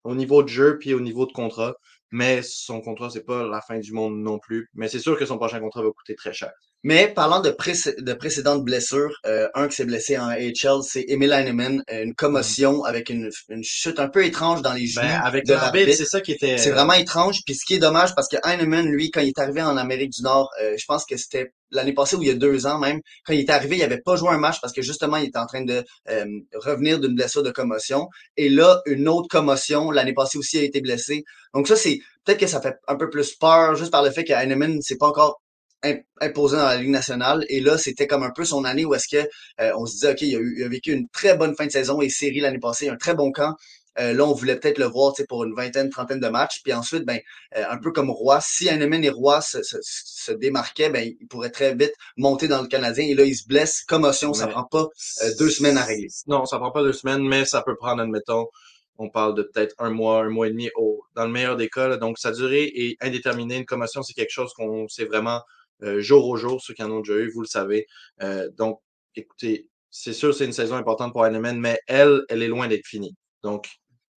au 0.04 0.14
niveau 0.14 0.42
de 0.42 0.48
jeu 0.48 0.78
puis 0.78 0.94
au 0.94 1.00
niveau 1.00 1.26
de 1.26 1.32
contrat. 1.32 1.74
Mais 2.12 2.40
son 2.42 2.80
contrat, 2.80 3.10
c'est 3.10 3.24
pas 3.24 3.46
la 3.46 3.60
fin 3.60 3.78
du 3.78 3.92
monde 3.92 4.16
non 4.18 4.38
plus. 4.38 4.70
Mais 4.74 4.88
c'est 4.88 5.00
sûr 5.00 5.18
que 5.18 5.26
son 5.26 5.38
prochain 5.38 5.60
contrat 5.60 5.82
va 5.82 5.90
coûter 5.90 6.14
très 6.14 6.32
cher. 6.32 6.52
Mais 6.82 7.08
parlant 7.08 7.40
de, 7.40 7.50
de 7.50 8.12
précédentes 8.12 8.64
blessures, 8.64 9.12
euh, 9.26 9.48
un 9.54 9.66
qui 9.66 9.76
s'est 9.76 9.84
blessé 9.84 10.18
en 10.18 10.28
AHL, 10.28 10.82
c'est 10.82 11.04
Emil 11.08 11.32
Heinemann, 11.32 11.82
une 11.90 12.14
commotion 12.14 12.84
avec 12.84 13.10
une, 13.10 13.30
une, 13.48 13.64
chute 13.64 13.98
un 13.98 14.08
peu 14.08 14.24
étrange 14.24 14.62
dans 14.62 14.72
les 14.72 14.88
ben, 14.94 15.02
genoux. 15.02 15.20
avec 15.24 15.46
de 15.46 15.56
c'est 15.92 16.04
ça 16.04 16.20
qui 16.20 16.32
était. 16.32 16.58
C'est 16.58 16.70
vraiment 16.70 16.92
étrange. 16.92 17.40
Puis 17.44 17.56
ce 17.56 17.64
qui 17.64 17.74
est 17.74 17.78
dommage, 17.78 18.14
parce 18.14 18.28
que 18.28 18.36
Heinemann, 18.44 18.86
lui, 18.86 19.10
quand 19.10 19.20
il 19.20 19.28
est 19.28 19.38
arrivé 19.38 19.62
en 19.62 19.76
Amérique 19.76 20.10
du 20.10 20.22
Nord, 20.22 20.50
euh, 20.62 20.74
je 20.78 20.84
pense 20.86 21.04
que 21.04 21.16
c'était 21.16 21.52
l'année 21.70 21.92
passée 21.92 22.16
ou 22.16 22.22
il 22.22 22.28
y 22.28 22.30
a 22.30 22.34
deux 22.34 22.66
ans 22.66 22.78
même, 22.78 23.00
quand 23.24 23.32
il 23.32 23.40
est 23.40 23.50
arrivé, 23.50 23.76
il 23.76 23.82
avait 23.82 24.00
pas 24.00 24.16
joué 24.16 24.30
un 24.30 24.38
match 24.38 24.60
parce 24.60 24.72
que 24.72 24.82
justement, 24.82 25.16
il 25.16 25.26
était 25.26 25.38
en 25.38 25.46
train 25.46 25.64
de 25.64 25.82
euh, 26.08 26.24
revenir 26.54 27.00
d'une 27.00 27.14
blessure 27.14 27.42
de 27.42 27.50
commotion. 27.50 28.08
Et 28.36 28.48
là, 28.48 28.80
une 28.86 29.08
autre 29.08 29.28
commotion, 29.28 29.90
l'année 29.90 30.14
passée 30.14 30.38
aussi, 30.38 30.58
il 30.58 30.60
a 30.60 30.64
été 30.64 30.80
blessé. 30.80 31.24
Donc 31.54 31.66
ça, 31.68 31.76
c'est 31.76 31.98
peut-être 32.24 32.38
que 32.38 32.46
ça 32.46 32.60
fait 32.60 32.76
un 32.86 32.96
peu 32.96 33.10
plus 33.10 33.34
peur 33.34 33.74
juste 33.74 33.90
par 33.90 34.02
le 34.02 34.10
fait 34.10 34.24
que 34.24 34.32
Heinemann, 34.32 34.80
c'est 34.82 34.98
pas 34.98 35.08
encore 35.08 35.40
imposé 36.20 36.56
dans 36.56 36.64
la 36.64 36.76
Ligue 36.76 36.90
nationale. 36.90 37.44
Et 37.48 37.60
là, 37.60 37.78
c'était 37.78 38.06
comme 38.06 38.22
un 38.22 38.30
peu 38.30 38.44
son 38.44 38.64
année 38.64 38.84
où 38.84 38.94
est-ce 38.94 39.08
que 39.08 39.28
euh, 39.60 39.72
on 39.76 39.86
se 39.86 39.94
disait, 39.94 40.12
OK, 40.12 40.22
il 40.22 40.36
a, 40.36 40.38
eu, 40.38 40.54
il 40.58 40.64
a, 40.64 40.68
vécu 40.68 40.92
une 40.92 41.08
très 41.08 41.36
bonne 41.36 41.54
fin 41.54 41.66
de 41.66 41.70
saison 41.70 42.00
et 42.00 42.08
série 42.08 42.40
l'année 42.40 42.58
passée, 42.58 42.88
un 42.88 42.96
très 42.96 43.14
bon 43.14 43.32
camp. 43.32 43.54
Euh, 43.98 44.12
là, 44.12 44.26
on 44.26 44.34
voulait 44.34 44.56
peut-être 44.56 44.78
le 44.78 44.84
voir 44.84 45.14
pour 45.26 45.44
une 45.44 45.54
vingtaine, 45.54 45.88
trentaine 45.88 46.20
de 46.20 46.28
matchs. 46.28 46.60
Puis 46.62 46.72
ensuite, 46.74 47.04
ben, 47.04 47.18
euh, 47.56 47.64
un 47.70 47.78
peu 47.78 47.92
comme 47.92 48.10
Roy, 48.10 48.38
si 48.42 48.68
Heinemann 48.68 49.02
et 49.02 49.08
Roy 49.10 49.40
se, 49.40 49.62
se, 49.62 49.78
se, 49.80 50.32
démarquaient, 50.32 50.90
ben, 50.90 51.14
il 51.18 51.26
pourrait 51.28 51.50
très 51.50 51.74
vite 51.74 51.94
monter 52.16 52.46
dans 52.46 52.60
le 52.60 52.68
Canadien. 52.68 53.06
Et 53.06 53.14
là, 53.14 53.24
il 53.24 53.34
se 53.34 53.46
blesse. 53.46 53.82
Commotion, 53.86 54.34
ça 54.34 54.48
prend 54.48 54.64
pas 54.64 54.88
deux 55.38 55.48
semaines 55.48 55.78
à 55.78 55.84
régler. 55.84 56.08
Non, 56.26 56.44
ça 56.44 56.58
prend 56.58 56.72
pas 56.72 56.82
deux 56.82 56.92
semaines, 56.92 57.26
mais 57.26 57.46
ça 57.46 57.62
peut 57.62 57.76
prendre, 57.76 58.02
admettons, 58.02 58.46
on 58.98 59.08
parle 59.08 59.34
de 59.34 59.42
peut-être 59.42 59.74
un 59.78 59.90
mois, 59.90 60.24
un 60.24 60.30
mois 60.30 60.46
et 60.46 60.50
demi 60.50 60.70
au, 60.76 61.02
dans 61.14 61.24
le 61.24 61.32
meilleur 61.32 61.56
des 61.56 61.68
cas. 61.68 61.96
Donc, 61.96 62.18
sa 62.18 62.32
durée 62.32 62.70
est 62.74 62.96
indéterminée. 63.00 63.56
Une 63.56 63.66
commotion, 63.66 64.02
c'est 64.02 64.14
quelque 64.14 64.30
chose 64.30 64.52
qu'on 64.54 64.88
sait 64.88 65.04
vraiment 65.04 65.40
jour 65.80 66.26
au 66.28 66.36
jour, 66.36 66.60
ceux 66.62 66.74
qui 66.74 66.82
en 66.82 66.90
ont 66.90 67.00
déjà 67.00 67.18
eu, 67.18 67.30
vous 67.30 67.42
le 67.42 67.46
savez. 67.46 67.86
Euh, 68.22 68.48
donc, 68.56 68.80
écoutez, 69.14 69.68
c'est 69.90 70.12
sûr 70.12 70.34
c'est 70.34 70.44
une 70.44 70.52
saison 70.52 70.76
importante 70.76 71.12
pour 71.12 71.26
Heinemann, 71.26 71.58
mais 71.58 71.78
elle, 71.86 72.22
elle 72.28 72.42
est 72.42 72.48
loin 72.48 72.68
d'être 72.68 72.86
finie. 72.86 73.14
Donc, 73.42 73.68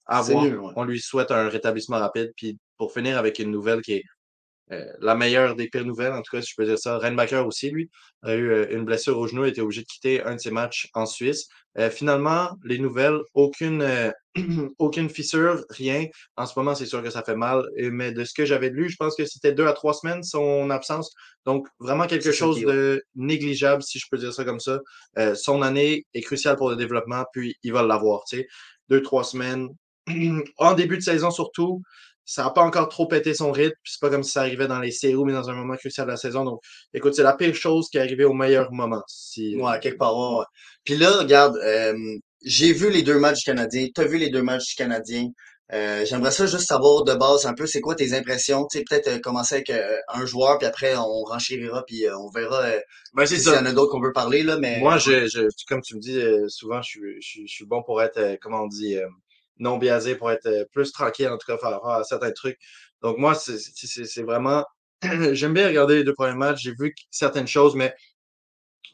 à 0.05 0.21
voir, 0.21 0.73
on 0.75 0.83
lui 0.83 0.99
souhaite 0.99 1.31
un 1.31 1.49
rétablissement 1.49 1.99
rapide. 1.99 2.33
Puis 2.35 2.57
pour 2.77 2.91
finir 2.91 3.17
avec 3.17 3.39
une 3.39 3.51
nouvelle 3.51 3.81
qui 3.81 3.93
est 3.93 4.03
euh, 4.71 4.85
la 5.01 5.15
meilleure 5.15 5.55
des 5.55 5.67
pires 5.67 5.85
nouvelles, 5.85 6.13
en 6.13 6.21
tout 6.21 6.35
cas, 6.35 6.41
si 6.41 6.51
je 6.51 6.55
peux 6.55 6.65
dire 6.65 6.77
ça. 6.77 6.97
Reinbacker 6.97 7.45
aussi, 7.45 7.71
lui, 7.71 7.89
a 8.21 8.35
eu 8.35 8.51
euh, 8.51 8.67
une 8.69 8.85
blessure 8.85 9.17
au 9.17 9.27
genou, 9.27 9.43
a 9.43 9.47
été 9.47 9.61
obligé 9.61 9.81
de 9.81 9.87
quitter 9.87 10.23
un 10.23 10.35
de 10.35 10.39
ses 10.39 10.51
matchs 10.51 10.89
en 10.93 11.05
Suisse. 11.05 11.47
Euh, 11.79 11.89
finalement, 11.89 12.49
les 12.63 12.77
nouvelles, 12.77 13.19
aucune, 13.33 13.85
aucune 14.79 15.09
fissure, 15.09 15.63
rien. 15.69 16.07
En 16.35 16.45
ce 16.45 16.53
moment, 16.57 16.75
c'est 16.75 16.85
sûr 16.85 17.01
que 17.01 17.09
ça 17.09 17.23
fait 17.23 17.35
mal. 17.35 17.63
mais 17.77 18.11
de 18.11 18.23
ce 18.23 18.33
que 18.33 18.45
j'avais 18.45 18.69
lu, 18.69 18.89
je 18.89 18.97
pense 18.97 19.15
que 19.15 19.25
c'était 19.25 19.53
deux 19.53 19.67
à 19.67 19.73
trois 19.73 19.93
semaines 19.93 20.23
son 20.23 20.69
absence. 20.69 21.13
Donc, 21.45 21.67
vraiment 21.79 22.07
quelque 22.07 22.31
chose 22.31 22.59
de 22.61 23.03
négligeable, 23.15 23.81
si 23.81 23.97
je 23.97 24.05
peux 24.11 24.17
dire 24.17 24.33
ça 24.33 24.43
comme 24.43 24.59
ça. 24.59 24.79
son 25.35 25.61
année 25.61 26.05
est 26.13 26.21
cruciale 26.21 26.57
pour 26.57 26.69
le 26.69 26.75
développement, 26.75 27.25
puis 27.33 27.55
il 27.63 27.71
va 27.71 27.83
l'avoir. 27.83 28.23
Tu 28.29 28.37
sais. 28.37 28.47
Deux, 28.89 29.01
trois 29.01 29.23
semaines. 29.23 29.69
en 30.57 30.73
début 30.73 30.97
de 30.97 31.03
saison 31.03 31.31
surtout, 31.31 31.81
ça 32.29 32.43
n'a 32.43 32.51
pas 32.51 32.61
encore 32.61 32.89
trop 32.89 33.07
pété 33.07 33.33
son 33.33 33.51
rythme. 33.51 33.73
C'est 33.83 33.99
pas 33.99 34.11
comme 34.11 34.23
si 34.23 34.31
ça 34.33 34.41
arrivait 34.41 34.67
dans 34.67 34.79
les 34.79 34.91
séries, 34.91 35.23
mais 35.25 35.33
dans 35.33 35.49
un 35.49 35.55
moment 35.55 35.75
crucial 35.75 36.05
de 36.05 36.11
la 36.11 36.17
saison. 36.17 36.45
Donc, 36.45 36.59
écoute, 36.93 37.15
c'est 37.15 37.23
la 37.23 37.33
pire 37.33 37.55
chose 37.55 37.89
qui 37.89 37.97
est 37.97 38.01
arrivée 38.01 38.25
au 38.25 38.33
meilleur 38.33 38.71
moment. 38.71 39.01
Si... 39.07 39.55
Ouais, 39.55 39.79
quelque 39.79 39.97
part, 39.97 40.15
ouais. 40.15 40.45
Puis 40.83 40.95
là, 40.95 41.11
regarde, 41.17 41.57
euh, 41.57 41.95
j'ai 42.45 42.71
vu 42.71 42.91
les 42.91 43.01
deux 43.01 43.17
matchs 43.17 43.43
canadiens. 43.43 43.87
Tu 43.93 44.01
as 44.01 44.05
vu 44.05 44.17
les 44.17 44.29
deux 44.29 44.43
matchs 44.43 44.75
canadiens. 44.75 45.27
Euh, 45.73 46.05
J'aimerais 46.05 46.31
ça 46.31 46.45
juste 46.45 46.67
savoir 46.67 47.03
de 47.03 47.13
base 47.15 47.47
un 47.47 47.53
peu, 47.53 47.65
c'est 47.65 47.81
quoi 47.81 47.95
tes 47.95 48.13
impressions? 48.13 48.67
Tu 48.71 48.77
sais, 48.77 48.83
peut-être 48.87 49.07
euh, 49.07 49.19
commencer 49.19 49.55
avec 49.55 49.71
euh, 49.71 49.97
un 50.07 50.25
joueur, 50.25 50.57
puis 50.59 50.67
après 50.67 50.95
on 50.97 51.23
renchérira, 51.23 51.83
puis 51.85 52.07
euh, 52.07 52.17
on 52.17 52.29
verra 52.29 52.63
ben, 53.13 53.25
s'il 53.25 53.43
y 53.43 53.49
en 53.49 53.65
a 53.65 53.71
d'autres 53.71 53.91
qu'on 53.91 54.01
veut 54.01 54.13
parler. 54.13 54.41
Là, 54.43 54.57
mais... 54.57 54.79
Moi, 54.79 54.97
je, 54.97 55.27
je, 55.27 55.41
comme 55.67 55.81
tu 55.81 55.95
me 55.95 55.99
dis, 55.99 56.19
souvent, 56.47 56.81
je 56.81 56.89
suis, 56.89 57.21
je, 57.21 57.41
je 57.45 57.53
suis 57.53 57.65
bon 57.65 57.83
pour 57.83 58.01
être, 58.01 58.37
comment 58.41 58.63
on 58.63 58.67
dit, 58.67 58.97
non 59.59 59.77
biaisé 59.77 60.15
pour 60.15 60.31
être 60.31 60.47
euh, 60.47 60.65
plus 60.71 60.91
tranquille, 60.91 61.29
en 61.29 61.37
tout 61.37 61.45
cas, 61.45 61.57
par 61.57 61.71
rapport 61.71 61.91
à 61.91 62.03
certains 62.03 62.31
trucs. 62.31 62.57
Donc, 63.01 63.17
moi, 63.17 63.35
c'est 63.35 64.23
vraiment. 64.23 64.65
J'aime 65.31 65.53
bien 65.53 65.67
regarder 65.67 65.95
les 65.95 66.03
deux 66.03 66.13
premiers 66.13 66.35
matchs. 66.35 66.63
J'ai 66.63 66.73
vu 66.77 66.93
certaines 67.11 67.47
choses, 67.47 67.75
mais 67.75 67.93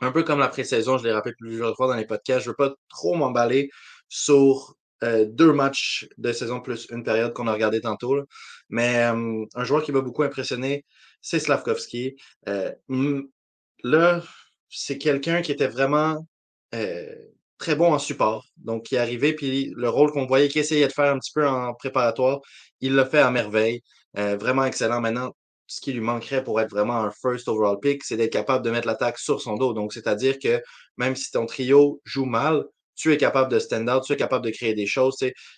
un 0.02 0.12
peu 0.12 0.24
comme 0.24 0.40
la 0.40 0.50
pré-saison, 0.50 0.98
je 0.98 1.06
l'ai 1.06 1.12
rappelé 1.12 1.34
plusieurs 1.38 1.76
fois 1.76 1.88
dans 1.88 1.96
les 1.96 2.06
podcasts, 2.06 2.44
je 2.44 2.50
veux 2.50 2.56
pas 2.56 2.74
trop 2.90 3.16
m'emballer 3.16 3.70
sur 4.10 4.76
euh, 5.04 5.26
deux 5.26 5.54
matchs 5.54 6.08
de 6.18 6.32
saison 6.32 6.62
plus 6.62 6.88
une 6.92 7.04
période 7.04 7.34
qu'on 7.34 7.48
a 7.48 7.54
regardé 7.54 7.82
tantôt. 7.82 8.22
Mais 8.70 9.06
euh, 9.06 9.46
un 9.56 9.64
joueur 9.64 9.84
qui 9.84 9.92
m'a 9.92 10.02
beaucoup 10.02 10.24
impressionné, 10.24 10.86
c'est 11.22 11.40
Slavkovski. 11.40 12.18
là, 13.84 14.22
c'est 14.70 14.98
quelqu'un 14.98 15.42
qui 15.42 15.52
était 15.52 15.68
vraiment 15.68 16.28
très 17.58 17.76
bon 17.76 17.94
en 17.94 18.00
support. 18.00 18.46
Donc, 18.58 18.92
il 18.92 18.96
est 18.96 19.00
arrivé, 19.00 19.34
puis 19.34 19.72
le 19.76 19.90
rôle 19.90 20.12
qu'on 20.12 20.26
voyait 20.26 20.48
qu'il 20.48 20.62
essayait 20.62 20.88
de 20.88 20.94
faire 20.94 21.14
un 21.14 21.20
petit 21.20 21.32
peu 21.34 21.48
en 21.48 21.74
préparatoire, 21.74 22.42
il 22.82 22.96
l'a 22.96 23.06
fait 23.06 23.20
à 23.20 23.32
merveille. 23.32 23.82
Euh, 24.18 24.38
vraiment 24.38 24.66
excellent. 24.66 25.02
Maintenant, 25.02 25.36
ce 25.68 25.82
qui 25.82 25.94
lui 25.94 26.02
manquerait 26.02 26.44
pour 26.44 26.60
être 26.62 26.70
vraiment 26.70 26.98
un 26.98 27.12
first 27.12 27.48
overall 27.48 27.80
pick, 27.80 28.04
c'est 28.04 28.18
d'être 28.18 28.32
capable 28.34 28.64
de 28.64 28.72
mettre 28.72 28.88
l'attaque 28.88 29.18
sur 29.18 29.42
son 29.42 29.56
dos. 29.56 29.74
Donc, 29.74 29.94
c'est-à-dire 29.94 30.40
que 30.40 30.62
même 30.98 31.16
si 31.16 31.32
ton 31.32 31.46
trio 31.46 32.02
joue 32.06 32.26
mal, 32.26 32.64
tu 32.96 33.12
es 33.12 33.18
capable 33.18 33.52
de 33.52 33.60
stand 33.60 33.90
out, 33.90 34.04
tu 34.06 34.14
es 34.14 34.16
capable 34.16 34.46
de 34.46 34.52
créer 34.52 34.74
des 34.74 34.86
choses. 34.86 35.18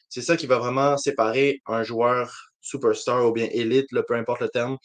C'est 0.09 0.21
ça 0.21 0.37
qui 0.37 0.47
va 0.47 0.57
vraiment 0.57 0.97
séparer 0.97 1.61
un 1.67 1.83
joueur 1.83 2.33
superstar 2.61 3.25
ou 3.25 3.31
bien 3.31 3.47
élite, 3.51 3.87
peu 4.07 4.15
importe 4.15 4.41
le 4.41 4.49
terme, 4.49 4.77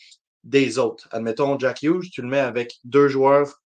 des 0.44 0.78
autres. 0.78 1.08
Admettons, 1.12 1.58
Jack 1.58 1.82
Hughes, 1.82 2.10
tu 2.12 2.22
le 2.22 2.28
mets 2.28 2.40
avec 2.40 2.74
deux 2.84 3.08
joueurs 3.08 3.61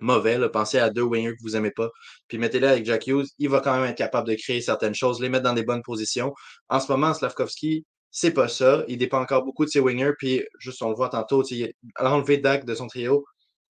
mauvais. 0.00 0.38
Là. 0.38 0.48
Pensez 0.48 0.78
à 0.78 0.90
deux 0.90 1.02
wingers 1.02 1.36
que 1.36 1.42
vous 1.42 1.56
aimez 1.56 1.70
pas. 1.70 1.90
Puis 2.28 2.38
mettez-les 2.38 2.66
avec 2.66 2.84
Jack 2.86 3.06
Hughes. 3.06 3.26
Il 3.38 3.48
va 3.48 3.60
quand 3.60 3.74
même 3.74 3.90
être 3.90 3.98
capable 3.98 4.28
de 4.28 4.34
créer 4.34 4.60
certaines 4.60 4.94
choses, 4.94 5.20
les 5.20 5.28
mettre 5.28 5.44
dans 5.44 5.54
des 5.54 5.64
bonnes 5.64 5.82
positions. 5.82 6.34
En 6.68 6.80
ce 6.80 6.90
moment, 6.90 7.14
Slavkovski, 7.14 7.84
c'est 8.10 8.32
pas 8.32 8.48
ça. 8.48 8.84
Il 8.88 8.98
dépend 8.98 9.20
encore 9.20 9.44
beaucoup 9.44 9.64
de 9.64 9.70
ses 9.70 9.80
wingers. 9.80 10.14
Puis, 10.18 10.44
juste, 10.58 10.82
on 10.82 10.88
le 10.88 10.96
voit 10.96 11.08
tantôt, 11.08 11.42
enlever 11.98 12.38
Dak 12.38 12.64
de 12.64 12.74
son 12.74 12.86
trio, 12.86 13.24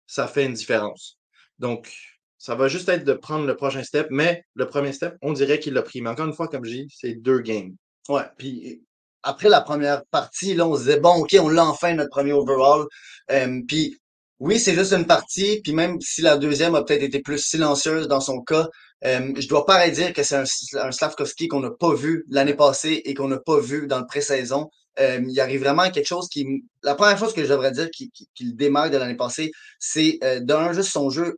ça 0.06 0.28
fait 0.28 0.46
une 0.46 0.54
différence. 0.54 1.18
Donc, 1.60 1.92
ça 2.38 2.56
va 2.56 2.68
juste 2.68 2.88
être 2.90 3.04
de 3.04 3.14
prendre 3.14 3.46
le 3.46 3.56
prochain 3.56 3.84
step. 3.84 4.08
Mais 4.12 4.44
le 4.54 4.68
premier 4.68 4.94
step, 4.94 5.16
on 5.22 5.34
dirait 5.34 5.60
qu'il 5.60 5.74
l'a 5.74 5.82
pris. 5.82 6.02
Mais 6.02 6.10
encore 6.10 6.28
une 6.28 6.34
fois, 6.34 6.48
comme 6.48 6.66
je 6.66 6.72
dis, 6.72 6.88
c'est 6.90 7.16
deux 7.16 7.40
games. 7.40 7.76
Ouais. 8.10 8.24
Puis, 8.38 8.84
après 9.24 9.50
la 9.50 9.62
première 9.62 10.06
partie, 10.12 10.54
là, 10.54 10.68
on 10.68 10.76
se 10.76 10.82
disait, 10.82 11.00
bon, 11.00 11.16
OK, 11.22 11.36
on 11.40 11.50
l'a 11.50 11.66
enfin, 11.66 11.94
notre 11.94 12.12
premier 12.12 12.34
overall. 12.34 12.86
Euh, 13.32 13.62
puis, 13.68 13.98
oui, 14.40 14.60
c'est 14.60 14.76
juste 14.76 14.94
une 14.94 15.08
partie, 15.08 15.62
puis 15.64 15.74
même 15.74 16.00
si 16.02 16.22
la 16.22 16.38
deuxième 16.38 16.76
a 16.76 16.84
peut-être 16.84 17.04
été 17.04 17.22
plus 17.22 17.40
silencieuse 17.40 18.08
dans 18.08 18.22
son 18.22 18.42
cas, 18.42 18.68
euh, 19.04 19.34
je 19.36 19.48
dois 19.48 19.66
pas 19.66 19.88
dire 19.90 20.14
que 20.14 20.24
c'est 20.24 20.36
un, 20.36 20.44
un 20.80 20.92
Slavkovski 20.92 21.48
qu'on 21.48 21.60
n'a 21.60 21.72
pas 21.72 21.94
vu 21.94 22.26
l'année 22.30 22.54
passée 22.54 23.02
et 23.06 23.14
qu'on 23.14 23.28
n'a 23.28 23.40
pas 23.40 23.60
vu 23.60 23.88
dans 23.88 24.00
le 24.00 24.06
pré-saison. 24.06 24.70
Euh, 25.00 25.22
il 25.28 25.40
arrive 25.40 25.62
vraiment 25.62 25.90
quelque 25.90 26.08
chose 26.08 26.28
qui... 26.30 26.64
La 26.84 26.96
première 26.96 27.18
chose 27.18 27.34
que 27.34 27.44
je 27.44 27.50
devrais 27.50 27.72
dire 27.72 27.90
qui, 27.92 28.12
qui, 28.12 28.44
le 28.44 28.54
démarre 28.54 28.90
de 28.90 28.98
l'année 28.98 29.16
passée, 29.16 29.52
c'est 29.80 30.18
euh, 30.24 30.40
d'un 30.40 30.74
juste 30.74 30.92
son 30.92 31.10
jeu 31.10 31.38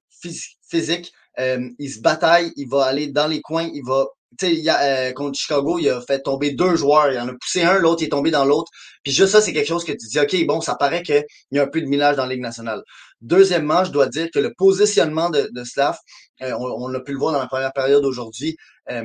physique. 0.69 1.11
Euh, 1.39 1.69
il 1.79 1.89
se 1.89 1.99
bataille, 1.99 2.51
il 2.55 2.67
va 2.69 2.85
aller 2.85 3.07
dans 3.07 3.27
les 3.27 3.41
coins, 3.41 3.69
il 3.73 3.83
va 3.85 4.05
tu 4.37 4.63
sais, 4.63 4.69
euh, 4.69 5.11
contre 5.13 5.37
Chicago, 5.37 5.79
il 5.79 5.89
a 5.89 6.01
fait 6.01 6.19
tomber 6.21 6.51
deux 6.51 6.75
joueurs. 6.75 7.11
Il 7.11 7.19
en 7.19 7.27
a 7.27 7.33
poussé 7.33 7.63
un, 7.63 7.79
l'autre 7.79 8.03
est 8.03 8.09
tombé 8.09 8.31
dans 8.31 8.45
l'autre. 8.45 8.71
Puis 9.03 9.11
juste 9.11 9.31
ça, 9.31 9.41
c'est 9.41 9.53
quelque 9.53 9.67
chose 9.67 9.83
que 9.83 9.91
tu 9.91 10.07
dis, 10.07 10.19
OK, 10.19 10.45
bon, 10.45 10.61
ça 10.61 10.75
paraît 10.75 11.01
qu'il 11.01 11.23
y 11.51 11.59
a 11.59 11.63
un 11.63 11.67
peu 11.67 11.81
de 11.81 11.87
millage 11.87 12.15
dans 12.15 12.25
la 12.25 12.33
Ligue 12.33 12.43
nationale. 12.43 12.83
Deuxièmement, 13.21 13.83
je 13.83 13.91
dois 13.91 14.07
dire 14.07 14.29
que 14.33 14.39
le 14.39 14.53
positionnement 14.53 15.29
de, 15.29 15.49
de 15.51 15.63
Slav, 15.63 15.97
euh, 16.41 16.53
on, 16.59 16.65
on, 16.65 16.93
a 16.93 16.99
pu 16.99 17.13
le 17.13 17.17
voir 17.17 17.33
dans 17.33 17.39
la 17.39 17.47
première 17.47 17.73
période 17.73 18.05
aujourd'hui, 18.05 18.55
euh, 18.91 19.03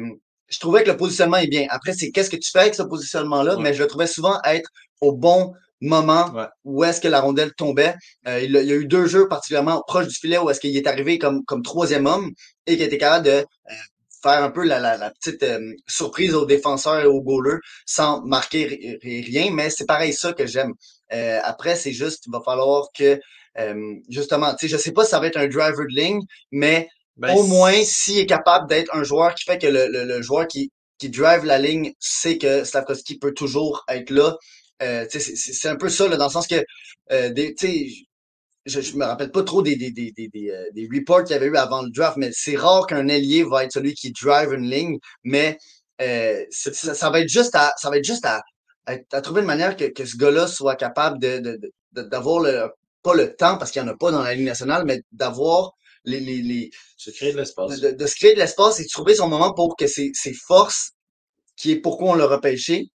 je 0.49 0.59
trouvais 0.59 0.85
que 0.85 0.90
le 0.90 0.97
positionnement 0.97 1.38
est 1.38 1.47
bien. 1.47 1.66
Après, 1.71 1.95
c'est 1.95 2.11
qu'est-ce 2.11 2.31
que 2.31 2.37
tu 2.37 2.50
fais 2.50 2.61
avec 2.61 2.75
ce 2.75 2.83
positionnement-là, 2.83 3.57
mais 3.59 3.73
je 3.73 3.83
le 3.83 3.88
trouvais 3.88 4.07
souvent 4.07 4.38
être 4.45 4.69
au 5.00 5.12
bon 5.12 5.54
moment 5.81 6.33
où 6.64 6.85
est-ce 6.85 7.00
que 7.00 7.09
la 7.09 7.21
rondelle 7.21 7.52
tombait. 7.54 7.95
il, 8.26 8.52
y 8.52 8.57
a 8.57 8.75
eu 8.75 8.87
deux 8.87 9.07
jeux 9.07 9.28
particulièrement 9.28 9.83
proches 9.87 10.07
du 10.07 10.14
filet 10.14 10.38
où 10.38 10.49
est-ce 10.49 10.61
qu'il 10.61 10.76
est 10.76 10.87
arrivé 10.87 11.19
comme, 11.19 11.45
comme 11.45 11.62
troisième 11.62 12.07
homme 12.07 12.31
et 12.66 12.76
qui 12.76 12.83
était 12.83 12.99
capable 12.99 13.26
de 13.26 13.45
faire 14.25 14.43
un 14.43 14.50
peu 14.50 14.64
la, 14.64 14.81
la, 14.81 15.11
petite 15.11 15.43
euh, 15.43 15.75
surprise 15.87 16.35
aux 16.35 16.47
défenseurs 16.47 17.00
et 17.00 17.07
aux 17.07 17.21
goalers 17.21 17.61
sans 17.85 18.23
marquer 18.23 18.99
rien, 19.02 19.50
mais 19.52 19.69
c'est 19.71 19.87
pareil 19.87 20.12
ça 20.12 20.33
que 20.33 20.47
j'aime. 20.47 20.73
Euh, 21.12 21.38
après, 21.45 21.76
c'est 21.76 21.93
juste, 21.93 22.25
il 22.26 22.33
va 22.33 22.40
falloir 22.43 22.88
que, 22.99 23.21
euh, 23.59 23.95
justement, 24.09 24.54
tu 24.54 24.66
sais, 24.66 24.73
je 24.73 24.81
sais 24.81 24.93
pas 24.93 25.04
si 25.04 25.11
ça 25.11 25.21
va 25.21 25.26
être 25.26 25.37
un 25.37 25.47
driver 25.47 25.85
de 25.88 25.95
ligne, 25.95 26.21
mais 26.50 26.88
ben, 27.16 27.35
au 27.37 27.45
moins, 27.45 27.85
s'il 27.85 28.19
est 28.19 28.26
capable 28.26 28.69
d'être 28.69 28.95
un 28.95 29.04
joueur 29.04 29.35
qui 29.35 29.45
fait 29.45 29.59
que 29.59 29.66
le, 29.66 29.87
le, 29.88 30.23
joueur 30.23 30.47
qui, 30.49 30.73
qui 30.99 31.11
drive 31.11 31.45
la 31.45 31.59
ligne 31.59 31.93
sait 32.00 32.38
que 32.38 32.64
Slavkovski 32.64 33.19
peut 33.19 33.35
toujours 33.35 33.85
être 33.88 34.11
là. 34.11 34.37
Euh, 34.83 35.07
c'est 35.11 35.69
un 35.69 35.76
peu 35.76 35.88
ça, 35.88 36.09
là, 36.09 36.16
dans 36.16 36.26
le 36.26 36.33
sens 36.33 36.47
que, 36.47 36.64
euh, 37.12 37.28
des, 37.31 37.54
je, 38.66 38.80
je 38.80 38.97
me 38.97 39.04
rappelle 39.04 39.30
pas 39.30 39.42
trop 39.42 39.62
des, 39.62 39.76
des, 39.76 39.90
des, 39.90 40.12
des, 40.12 40.28
des, 40.28 40.50
euh, 40.50 40.64
des 40.73 40.88
reports 40.92 41.25
qu'il 41.25 41.33
y 41.35 41.37
avait 41.37 41.47
eu 41.47 41.56
avant 41.56 41.83
le 41.83 41.90
draft, 41.90 42.16
mais 42.16 42.30
c'est 42.33 42.56
rare 42.56 42.87
qu'un 42.87 43.09
ailier 43.09 43.44
va 43.44 43.64
être 43.64 43.73
celui 43.73 43.94
qui 43.94 44.12
drive 44.12 44.52
une 44.52 44.68
ligne, 44.68 44.99
mais 45.23 45.59
euh, 46.00 46.44
ça, 46.50 46.94
ça, 46.94 47.11
va 47.11 47.21
être 47.21 47.28
juste 47.28 47.54
à 47.54 47.73
ça 47.76 47.90
va 47.90 47.99
être 47.99 48.04
juste 48.04 48.25
à, 48.25 48.42
à, 48.87 49.21
trouver 49.21 49.42
une 49.42 49.47
manière 49.47 49.76
que, 49.76 49.85
que 49.85 50.04
ce 50.04 50.16
gars-là 50.16 50.47
soit 50.47 50.76
capable 50.76 51.18
de, 51.18 51.59
d'avoir 51.92 52.40
le 52.40 52.68
pas 53.02 53.14
le 53.14 53.37
temps 53.37 53.59
parce 53.59 53.71
qu'il 53.71 53.83
n'y 53.83 53.88
en 53.88 53.92
a 53.92 53.97
pas 53.97 54.11
dans 54.11 54.23
la 54.23 54.35
ligne 54.35 54.47
nationale, 54.47 54.85
mais 54.87 55.02
d'avoir 55.12 55.73
les, 56.04 56.21
les, 56.21 56.42
les 56.42 56.71
se 56.97 57.11
créer 57.11 57.33
de 57.33 57.38
l'espace. 57.38 57.80
De, 57.80 57.90
de, 57.90 58.06
se 58.06 58.14
créer 58.16 58.35
de 58.35 58.38
l'espace 58.38 58.80
et 58.80 58.85
de 58.85 58.88
trouver 58.88 59.14
son 59.14 59.28
moment 59.28 59.52
pour 59.52 59.76
que 59.76 59.87
ses, 59.87 60.11
ses 60.14 60.33
forces, 60.33 60.92
qui 61.56 61.73
est 61.73 61.80
pourquoi 61.80 62.12
on 62.12 62.14
l'a 62.14 62.26
repêché, 62.26 62.88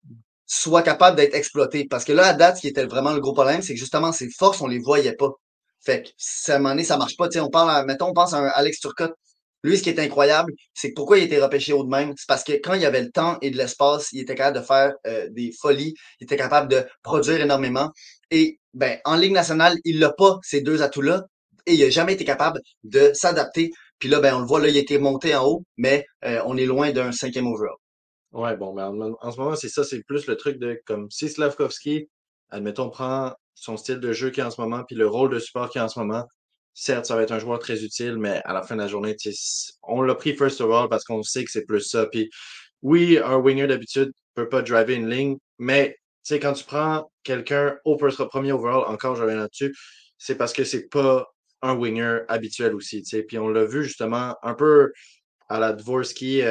soient 0.47 0.83
capables 0.83 1.17
d'être 1.17 1.35
exploitées. 1.35 1.87
Parce 1.89 2.05
que 2.05 2.13
là, 2.13 2.29
à 2.29 2.33
date, 2.35 2.57
ce 2.57 2.63
qui 2.63 2.69
était 2.69 2.87
vraiment 2.87 3.13
le 3.13 3.21
gros 3.21 3.35
problème, 3.35 3.63
c'est 3.63 3.75
que 3.75 3.79
justement, 3.81 4.13
ses 4.13 4.31
forces, 4.31 4.61
on 4.63 4.67
les 4.67 4.79
voyait 4.79 5.15
pas. 5.15 5.31
Fait 5.89 6.03
que, 6.03 6.53
à 6.53 6.57
un 6.57 6.59
moment 6.59 6.71
donné, 6.75 6.85
ça 6.85 6.99
marche 6.99 7.17
pas. 7.17 7.29
on 7.41 7.49
parle, 7.49 7.87
mettons, 7.87 8.09
on 8.09 8.13
pense 8.13 8.35
à 8.35 8.47
Alex 8.51 8.79
Turcotte. 8.79 9.15
Lui, 9.63 9.79
ce 9.79 9.83
qui 9.83 9.89
est 9.89 9.99
incroyable, 9.99 10.53
c'est 10.75 10.93
pourquoi 10.93 11.17
il 11.17 11.25
était 11.25 11.41
repêché 11.41 11.73
haut 11.73 11.83
de 11.83 11.89
même, 11.89 12.13
c'est 12.19 12.29
parce 12.29 12.45
que 12.45 12.53
quand 12.53 12.75
il 12.75 12.85
avait 12.85 13.01
le 13.01 13.11
temps 13.11 13.39
et 13.41 13.51
de 13.51 13.57
l'espace, 13.57 14.11
il 14.13 14.21
était 14.21 14.35
capable 14.35 14.59
de 14.59 14.63
faire 14.63 14.93
euh, 15.07 15.29
des 15.31 15.51
folies, 15.59 15.95
il 16.21 16.25
était 16.25 16.37
capable 16.37 16.69
de 16.71 16.85
produire 17.03 17.41
énormément. 17.41 17.91
Et 18.31 18.61
ben, 18.75 18.99
en 19.07 19.17
Ligue 19.17 19.33
nationale, 19.33 19.79
il 19.85 19.99
n'a 19.99 20.13
pas 20.13 20.39
ces 20.43 20.61
deux 20.61 20.83
atouts-là 20.83 21.25
et 21.65 21.73
il 21.73 21.81
n'a 21.81 21.89
jamais 21.89 22.13
été 22.13 22.27
capable 22.27 22.61
de 22.85 23.11
s'adapter. 23.15 23.71
Puis 23.99 24.11
là, 24.11 24.21
ben, 24.21 24.35
on 24.35 24.41
le 24.41 24.47
voit, 24.47 24.61
là, 24.61 24.69
il 24.69 24.77
a 24.77 24.81
été 24.81 24.99
monté 24.99 25.35
en 25.35 25.47
haut, 25.47 25.65
mais 25.79 26.05
euh, 26.27 26.43
on 26.45 26.59
est 26.59 26.67
loin 26.67 26.93
d'un 26.93 27.13
cinquième 27.13 27.47
overall. 27.47 27.77
Ouais, 28.33 28.59
bon, 28.59 28.75
mais 28.75 28.83
en, 28.83 29.17
en 29.19 29.33
ce 29.33 29.39
moment, 29.41 29.57
c'est 29.57 29.71
ça, 29.71 29.85
c'est 29.85 30.03
plus 30.05 30.27
le 30.27 30.37
truc 30.37 30.59
de 30.59 30.79
comme 30.85 31.11
si 31.11 31.31
Slavkovski, 31.31 32.11
admettons, 32.51 32.91
prend 32.91 33.33
son 33.61 33.77
style 33.77 34.01
de 34.01 34.13
jeu 34.13 34.31
qui 34.31 34.41
est 34.41 34.45
en 34.45 34.51
ce 34.51 34.61
moment, 34.61 34.85
puis 34.85 34.97
le 34.97 35.07
rôle 35.07 35.31
de 35.31 35.39
support 35.39 35.71
qui 35.71 35.79
est 35.79 35.81
en 35.81 35.89
ce 35.89 35.99
moment, 35.99 36.25
certes, 36.75 37.07
ça 37.07 37.17
va 37.17 37.23
être 37.23 37.33
un 37.33 37.39
joueur 37.39 37.59
très 37.59 37.83
utile, 37.83 38.19
mais 38.19 38.41
à 38.45 38.53
la 38.53 38.63
fin 38.63 38.77
de 38.77 38.81
la 38.81 38.89
journée, 38.89 39.17
on 39.83 40.03
l'a 40.03 40.15
pris 40.15 40.35
first 40.35 40.61
of 40.61 40.71
all 40.71 40.89
parce 40.89 41.05
qu'on 41.05 41.23
sait 41.23 41.45
que 41.45 41.51
c'est 41.51 41.65
plus 41.65 41.81
ça. 41.81 42.07
Puis 42.07 42.31
oui, 42.83 43.19
un 43.19 43.37
winger 43.37 43.67
d'habitude 43.67 44.13
peut 44.35 44.49
pas 44.49 44.63
driver 44.63 44.95
une 44.95 45.11
ligne, 45.11 45.37
mais 45.59 45.97
quand 46.31 46.53
tu 46.53 46.65
prends 46.65 47.11
quelqu'un 47.25 47.77
au 47.85 47.97
premier 47.97 48.53
overall, 48.53 48.85
encore 48.87 49.17
je 49.17 49.23
reviens 49.23 49.39
là-dessus, 49.39 49.75
c'est 50.19 50.37
parce 50.37 50.53
que 50.53 50.65
c'est 50.65 50.89
pas 50.89 51.27
un 51.63 51.75
winger 51.75 52.21
habituel 52.29 52.75
aussi. 52.75 53.03
Puis 53.27 53.39
on 53.39 53.49
l'a 53.49 53.65
vu 53.65 53.85
justement 53.85 54.37
un 54.43 54.55
peu 54.55 54.93
à 55.49 55.59
la 55.59 55.73
Dvorsky 55.73 56.43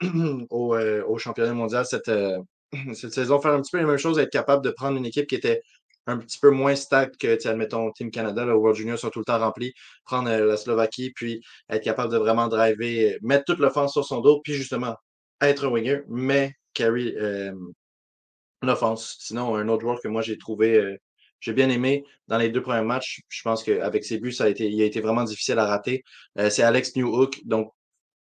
au, 0.50 0.74
euh, 0.76 1.04
au, 1.06 1.18
championnat 1.18 1.52
mondial 1.52 1.84
cette, 1.84 2.08
euh, 2.08 2.38
cette 2.94 3.12
saison, 3.12 3.40
faire 3.40 3.52
un 3.52 3.60
petit 3.60 3.72
peu 3.72 3.78
la 3.78 3.86
même 3.86 3.98
chose, 3.98 4.18
être 4.18 4.30
capable 4.30 4.64
de 4.64 4.70
prendre 4.70 4.96
une 4.96 5.06
équipe 5.06 5.26
qui 5.26 5.34
était 5.34 5.60
un 6.06 6.18
petit 6.18 6.38
peu 6.38 6.50
moins 6.50 6.74
stack 6.74 7.16
que, 7.18 7.46
admettons, 7.48 7.90
Team 7.92 8.10
Canada, 8.10 8.44
là, 8.44 8.56
World 8.56 8.76
Junior 8.76 8.98
sont 8.98 9.10
tout 9.10 9.20
le 9.20 9.24
temps 9.24 9.38
remplis, 9.38 9.72
prendre 10.04 10.28
euh, 10.30 10.46
la 10.46 10.56
Slovaquie, 10.56 11.12
puis 11.14 11.42
être 11.70 11.82
capable 11.82 12.12
de 12.12 12.18
vraiment 12.18 12.48
driver, 12.48 13.18
mettre 13.22 13.44
toute 13.44 13.58
l'offense 13.58 13.92
sur 13.92 14.04
son 14.04 14.20
dos, 14.20 14.40
puis 14.42 14.54
justement, 14.54 14.96
être 15.40 15.66
un 15.66 15.68
winger, 15.68 16.02
mais 16.08 16.54
carry 16.74 17.14
euh, 17.16 17.52
l'offense. 18.62 19.16
Sinon, 19.20 19.56
un 19.56 19.68
autre 19.68 19.82
joueur 19.82 20.00
que 20.02 20.08
moi 20.08 20.22
j'ai 20.22 20.38
trouvé, 20.38 20.76
euh, 20.76 20.96
j'ai 21.40 21.52
bien 21.52 21.68
aimé 21.68 22.04
dans 22.28 22.38
les 22.38 22.48
deux 22.48 22.62
premiers 22.62 22.84
matchs, 22.84 23.22
je 23.28 23.42
pense 23.42 23.62
qu'avec 23.62 24.04
ses 24.04 24.18
buts, 24.18 24.32
ça 24.32 24.44
a 24.44 24.48
été, 24.48 24.68
il 24.68 24.80
a 24.82 24.84
été 24.84 25.00
vraiment 25.00 25.24
difficile 25.24 25.58
à 25.58 25.66
rater. 25.66 26.02
c'est 26.36 26.62
Alex 26.62 26.96
Newhook, 26.96 27.40
donc 27.44 27.72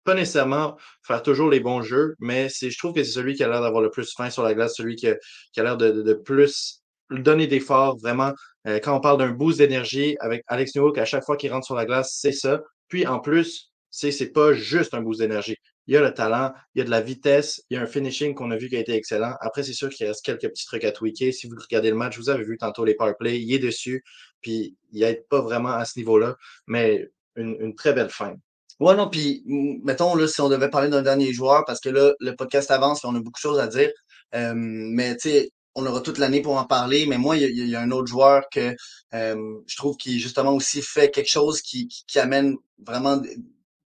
pas 0.05 0.14
nécessairement 0.14 0.76
faire 1.07 1.23
toujours 1.23 1.49
les 1.50 1.61
bons 1.61 1.83
jeux, 1.83 2.17
mais 2.19 2.49
je 2.49 2.76
trouve 2.79 2.95
que 2.95 3.05
c'est 3.05 3.12
celui 3.12 3.35
qui 3.35 3.45
a 3.45 3.49
l'air 3.49 3.61
d'avoir 3.61 3.83
le 3.83 3.91
plus 3.91 4.12
faim 4.14 4.31
sur 4.31 4.43
la 4.43 4.55
glace, 4.55 4.75
celui 4.76 4.97
qui 4.97 5.09
a, 5.09 5.17
qui 5.52 5.61
a 5.61 5.62
l'air 5.62 5.76
de, 5.76 5.91
de, 5.91 6.14
plus 6.14 6.82
donner 7.21 7.47
d'efforts, 7.47 7.99
vraiment. 7.99 8.33
Euh, 8.66 8.78
quand 8.83 8.97
on 8.97 9.00
parle 9.00 9.19
d'un 9.19 9.31
boost 9.31 9.59
d'énergie 9.59 10.16
avec 10.21 10.42
Alex 10.47 10.75
Newhook, 10.76 10.99
à 10.99 11.04
chaque 11.04 11.25
fois 11.25 11.37
qu'il 11.37 11.52
rentre 11.52 11.66
sur 11.66 11.75
la 11.75 11.85
glace, 11.85 12.16
c'est 12.21 12.33
ça. 12.33 12.62
Puis 12.88 13.07
en 13.07 13.19
plus, 13.19 13.73
c'est, 13.90 14.11
c'est 14.11 14.31
pas 14.31 14.52
juste 14.52 14.95
un 14.95 15.02
boost 15.02 15.21
d'énergie. 15.21 15.57
Il 15.87 15.95
y 15.95 15.97
a 15.97 16.00
le 16.00 16.14
talent, 16.14 16.52
il 16.75 16.78
y 16.78 16.83
a 16.83 16.85
de 16.85 16.90
la 16.90 17.00
vitesse, 17.00 17.62
il 17.69 17.75
y 17.75 17.76
a 17.76 17.83
un 17.83 17.87
finishing 17.87 18.35
qu'on 18.35 18.50
a 18.52 18.57
vu 18.57 18.69
qui 18.69 18.76
a 18.76 18.78
été 18.78 18.95
excellent. 18.95 19.35
Après, 19.40 19.64
c'est 19.64 19.73
sûr 19.73 19.88
qu'il 19.88 20.07
reste 20.07 20.25
quelques 20.25 20.49
petits 20.49 20.64
trucs 20.64 20.85
à 20.85 20.92
tweaker. 20.92 21.33
Si 21.33 21.49
vous 21.49 21.57
regardez 21.61 21.90
le 21.90 21.97
match, 21.97 22.16
vous 22.19 22.31
avez 22.31 22.45
vu 22.45 22.57
tantôt 22.57 22.85
les 22.85 22.95
power 22.95 23.14
play, 23.19 23.40
il 23.40 23.52
est 23.52 23.59
dessus, 23.59 24.04
puis 24.40 24.76
il 24.92 25.00
n'aide 25.00 25.26
pas 25.28 25.40
vraiment 25.40 25.71
à 25.71 25.85
ce 25.85 25.99
niveau-là, 25.99 26.37
mais 26.66 27.11
une, 27.35 27.57
une 27.61 27.75
très 27.75 27.92
belle 27.92 28.11
fin. 28.11 28.35
Ouais, 28.81 28.97
non, 28.97 29.09
puis 29.09 29.42
mettons, 29.47 30.14
là, 30.14 30.26
si 30.26 30.40
on 30.40 30.49
devait 30.49 30.71
parler 30.71 30.88
d'un 30.88 31.02
dernier 31.02 31.33
joueur, 31.33 31.64
parce 31.66 31.81
que 31.81 31.88
là, 31.88 32.14
le 32.21 32.35
podcast 32.35 32.71
avance, 32.71 33.04
on 33.04 33.14
a 33.14 33.19
beaucoup 33.19 33.33
de 33.33 33.37
choses 33.37 33.59
à 33.59 33.66
dire. 33.66 33.90
Euh, 34.35 34.54
mais 34.57 35.16
tu 35.16 35.31
sais, 35.31 35.50
on 35.75 35.87
aura 35.87 36.00
toute 36.00 36.19
l'année 36.19 36.43
pour 36.43 36.57
en 36.57 36.64
parler. 36.64 37.07
Mais 37.07 37.19
moi, 37.19 37.37
il 37.37 37.69
y, 37.69 37.76
a, 37.76 37.81
un 37.81 37.91
autre 37.91 38.09
joueur 38.09 38.45
que 38.50 38.75
euh, 39.14 39.61
je 39.67 39.76
trouve 39.76 39.97
qui 39.97 40.19
justement 40.21 40.52
aussi 40.52 40.83
fait 40.83 41.11
quelque 41.11 41.31
chose 41.31 41.62
qui, 41.62 41.88
qui, 41.88 42.19
amène 42.19 42.57
vraiment 42.79 43.17
de, 43.17 43.29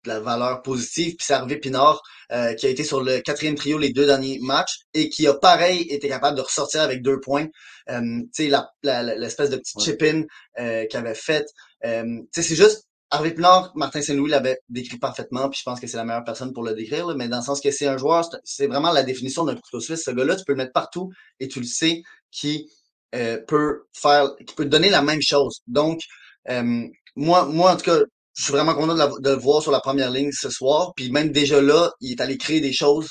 la 0.06 0.20
valeur 0.20 0.62
positive. 0.62 1.16
Puis 1.16 1.26
c'est 1.26 1.34
Harvey 1.34 1.58
Pinard, 1.58 2.02
euh, 2.32 2.54
qui 2.54 2.68
a 2.68 2.70
été 2.70 2.84
sur 2.84 3.02
le 3.02 3.22
quatrième 3.22 3.56
trio 3.56 3.78
les 3.80 3.92
deux 3.92 4.06
derniers 4.06 4.40
matchs 4.40 4.82
et 4.94 5.10
qui 5.10 5.26
a 5.28 5.34
pareil 5.34 5.82
été 5.90 6.08
capable 6.08 6.38
de 6.38 6.44
ressortir 6.44 6.82
avec 6.82 7.02
deux 7.02 7.20
points. 7.20 7.48
tu 7.88 8.28
sais, 8.32 8.52
l'espèce 8.84 9.50
de 9.50 9.58
petit 9.58 9.80
chip-in 9.80 10.24
qu'il 10.58 11.00
avait 11.00 11.16
fait. 11.16 11.46
tu 11.84 12.28
sais, 12.34 12.42
c'est 12.44 12.56
juste 12.56 12.85
Harvey 13.12 13.34
Pinard, 13.34 13.72
Martin 13.76 14.02
Saint-Louis 14.02 14.30
l'avait 14.30 14.60
décrit 14.70 14.98
parfaitement, 14.98 15.50
puis 15.50 15.60
je 15.60 15.64
pense 15.64 15.80
que 15.80 15.88
c'est 15.88 15.98
la 15.98 16.04
meilleure 16.06 16.24
personne 16.24 16.54
pour 16.54 16.64
le 16.64 16.74
décrire, 16.74 17.08
mais 17.16 17.28
dans 17.28 17.38
le 17.38 17.44
sens 17.44 17.62
que 17.62 17.72
c'est 17.72 17.88
un 17.88 17.98
joueur, 17.98 18.28
c'est 18.44 18.68
vraiment 18.68 18.92
la 18.92 19.04
définition 19.04 19.46
d'un 19.46 19.56
couteau 19.56 19.80
suisse. 19.80 20.04
Ce 20.04 20.12
gars-là, 20.12 20.36
tu 20.36 20.44
peux 20.44 20.54
le 20.54 20.58
mettre 20.58 20.74
partout 20.74 21.12
et 21.40 21.48
tu 21.48 21.60
le 21.60 21.66
sais 21.66 22.02
qui 22.32 22.68
euh, 23.14 23.40
peut 23.48 23.84
faire, 23.94 24.30
qui 24.46 24.56
peut 24.56 24.66
donner 24.66 24.90
la 24.90 25.02
même 25.02 25.22
chose. 25.22 25.62
Donc, 25.68 26.02
euh, 26.50 26.88
moi, 27.16 27.46
moi, 27.46 27.74
en 27.74 27.78
tout 27.78 27.86
cas, 27.86 28.00
je 28.34 28.44
suis 28.44 28.52
vraiment 28.52 28.74
content 28.74 28.96
de, 28.96 29.30
le 29.30 29.36
voir 29.36 29.62
sur 29.62 29.72
la 29.72 29.80
première 29.80 30.12
ligne 30.12 30.32
ce 30.32 30.50
soir. 30.50 30.94
Puis 30.96 31.12
même 31.12 31.32
déjà 31.32 31.62
là, 31.62 31.92
il 32.02 32.12
est 32.12 32.22
allé 32.22 32.38
créer 32.38 32.60
des 32.60 32.74
choses 32.74 33.10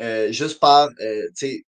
euh, 0.00 0.32
juste 0.32 0.60
par 0.60 0.88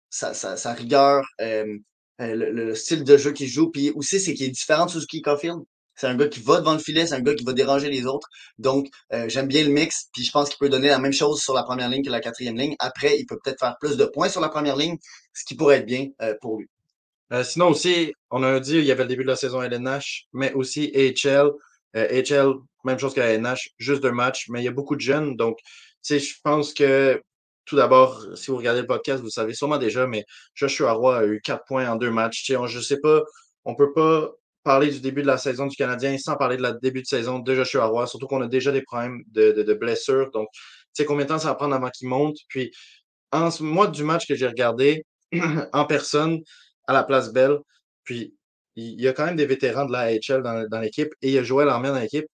sa, 0.10 0.34
sa, 0.34 0.58
sa, 0.58 0.74
rigueur, 0.74 1.24
le, 1.40 1.82
le, 2.20 2.76
style 2.76 3.04
de 3.04 3.18
jeu 3.18 3.34
qu'il 3.34 3.48
joue. 3.48 3.70
Puis 3.70 3.92
aussi, 3.92 4.20
c'est 4.20 4.34
qu'il 4.34 4.48
est 4.48 4.52
différent 4.52 4.86
de 4.86 4.92
Suzuki 4.92 5.22
Caulfield. 5.22 5.60
C'est 5.96 6.08
un 6.08 6.16
gars 6.16 6.28
qui 6.28 6.40
va 6.40 6.60
devant 6.60 6.74
le 6.74 6.80
filet, 6.80 7.06
c'est 7.06 7.16
un 7.16 7.22
gars 7.22 7.36
qui 7.36 7.44
va 7.44 7.54
déranger 7.54 7.90
les 7.90 8.06
autres. 8.06 8.28
Donc, 8.58 8.88
euh, 9.14 9.30
j'aime 9.30 9.48
bien 9.48 9.64
le 9.64 9.70
mix, 9.70 10.10
puis 10.14 10.24
je 10.24 10.32
pense 10.32 10.50
qu'il 10.50 10.58
peut 10.58 10.70
donner 10.70 10.88
la 10.88 11.00
même 11.00 11.14
chose 11.14 11.42
sur 11.42 11.54
la 11.54 11.64
première 11.64 11.90
ligne 11.90 12.04
que 12.04 12.10
la 12.10 12.20
quatrième 12.20 12.58
ligne. 12.58 12.76
Après, 12.80 13.20
il 13.20 13.26
peut 13.26 13.38
peut-être 13.44 13.60
faire 13.60 13.76
plus 13.80 13.98
de 13.98 14.06
points 14.06 14.30
sur 14.30 14.42
la 14.42 14.50
première 14.50 14.76
ligne, 14.76 14.98
ce 15.34 15.44
qui 15.46 15.56
pourrait 15.56 15.78
être 15.78 15.86
bien 15.86 16.08
euh, 16.22 16.34
pour 16.42 16.58
lui. 16.58 16.68
Euh, 17.32 17.44
sinon 17.44 17.70
aussi, 17.70 18.14
on 18.32 18.44
a 18.44 18.60
dit 18.60 18.78
il 18.78 18.86
y 18.86 18.92
avait 18.92 19.04
le 19.04 19.10
début 19.10 19.24
de 19.24 19.30
la 19.30 19.36
saison 19.36 19.62
LNH, 19.62 20.28
mais 20.34 20.54
aussi 20.54 20.92
AHL. 20.96 21.52
AHL, 21.96 22.54
même 22.86 23.00
chose 23.00 23.14
qu'à 23.14 23.26
LNH, 23.26 23.70
juste 23.78 24.02
deux 24.02 24.12
matchs, 24.12 24.48
mais 24.50 24.62
il 24.62 24.66
y 24.66 24.68
a 24.68 24.72
beaucoup 24.72 24.96
de 24.96 25.02
jeunes. 25.02 25.36
Donc, 25.36 25.60
je 26.04 26.34
pense 26.44 26.74
que 26.74 27.22
tout 27.66 27.76
d'abord, 27.76 28.26
si 28.36 28.52
vous 28.52 28.58
regardez 28.58 28.82
le 28.82 28.88
podcast, 28.88 29.22
vous 29.22 29.30
savez 29.30 29.54
sûrement 29.54 29.78
déjà, 29.78 30.06
mais 30.08 30.26
Joshua 30.54 30.94
Roy 30.94 31.18
a 31.18 31.26
eu 31.26 31.42
quatre 31.42 31.64
points 31.66 31.88
en 31.90 31.96
deux 31.96 32.12
matchs. 32.12 32.52
Je 32.68 32.80
sais 32.80 33.00
pas, 33.00 33.22
on 33.66 33.76
peut 33.76 33.94
pas 33.94 34.32
parler 34.64 34.90
du 34.90 35.00
début 35.00 35.22
de 35.22 35.28
la 35.28 35.38
saison 35.38 35.68
du 35.68 35.76
Canadien 35.76 36.18
sans 36.18 36.36
parler 36.36 36.58
de 36.58 36.62
la 36.62 36.72
début 36.74 37.02
de 37.02 37.08
saison 37.08 37.40
de 37.40 37.56
Joshua 37.56 37.86
Roy, 37.86 38.08
surtout 38.08 38.28
qu'on 38.28 38.42
a 38.42 38.48
déjà 38.48 38.72
des 38.72 38.82
problèmes 38.82 39.24
de, 39.28 39.52
de, 39.52 39.74
blessures. 39.74 40.32
Donc, 40.32 40.48
tu 40.54 40.60
sais, 40.94 41.06
combien 41.06 41.26
de 41.26 41.30
temps 41.30 41.40
ça 41.40 41.50
va 41.50 41.56
prendre 41.56 41.76
avant 41.76 41.90
qu'il 41.90 42.08
monte? 42.08 42.38
Puis, 42.48 42.72
en 43.32 43.52
ce 43.52 43.64
mois 43.64 43.88
du 43.88 44.04
match 44.04 44.28
que 44.28 44.36
j'ai 44.36 44.48
regardé 44.48 45.06
en 45.74 45.86
personne 45.86 46.40
à 46.88 46.94
la 46.94 47.04
place 47.04 47.34
Belle, 47.34 47.58
puis 48.04 48.36
il 48.76 49.02
y 49.02 49.08
a 49.08 49.14
quand 49.14 49.26
même 49.26 49.36
des 49.36 49.46
vétérans 49.46 49.86
de 49.86 49.92
la 49.92 50.02
AHL 50.02 50.42
dans, 50.42 50.68
dans 50.68 50.80
l'équipe 50.80 51.14
et 51.22 51.30
il 51.30 51.34
y 51.34 51.38
a 51.38 51.44
Joël 51.44 51.70
Armia 51.70 51.92
dans 51.92 52.00
l'équipe. 52.00 52.26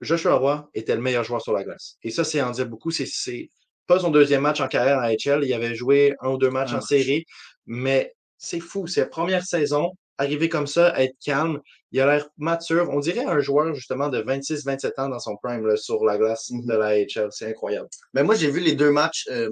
Joshua 0.00 0.34
Roy 0.34 0.70
était 0.74 0.94
le 0.94 1.02
meilleur 1.02 1.24
joueur 1.24 1.42
sur 1.42 1.52
la 1.52 1.64
glace. 1.64 1.96
Et 2.02 2.10
ça, 2.10 2.24
c'est 2.24 2.40
en 2.40 2.50
dire 2.50 2.68
beaucoup. 2.68 2.90
C'est 2.90 3.48
pas 3.86 3.98
son 3.98 4.10
deuxième 4.10 4.42
match 4.42 4.60
en 4.60 4.68
carrière 4.68 4.98
à 4.98 5.06
AHL. 5.06 5.44
Il 5.44 5.52
avait 5.52 5.74
joué 5.74 6.14
un 6.20 6.30
ou 6.30 6.38
deux 6.38 6.50
matchs 6.50 6.72
en 6.72 6.80
série, 6.80 7.24
mais 7.66 8.14
c'est 8.36 8.60
fou. 8.60 8.86
C'est 8.86 9.00
la 9.00 9.06
première 9.06 9.44
saison 9.44 9.92
arriver 10.18 10.48
comme 10.48 10.66
ça, 10.66 10.98
être 11.00 11.16
calme. 11.24 11.60
Il 11.92 12.00
a 12.00 12.06
l'air 12.06 12.28
mature. 12.36 12.88
On 12.90 13.00
dirait 13.00 13.24
un 13.24 13.40
joueur 13.40 13.74
justement 13.74 14.08
de 14.08 14.20
26-27 14.20 15.00
ans 15.00 15.08
dans 15.08 15.20
son 15.20 15.36
prime 15.36 15.76
sur 15.76 16.04
la 16.04 16.18
glace 16.18 16.50
de 16.50 16.74
la 16.74 16.98
HL. 16.98 17.28
C'est 17.30 17.46
incroyable. 17.46 17.88
Mais 18.12 18.22
moi, 18.22 18.34
j'ai 18.34 18.50
vu 18.50 18.60
les 18.60 18.74
deux 18.74 18.90
matchs 18.90 19.26
euh, 19.30 19.48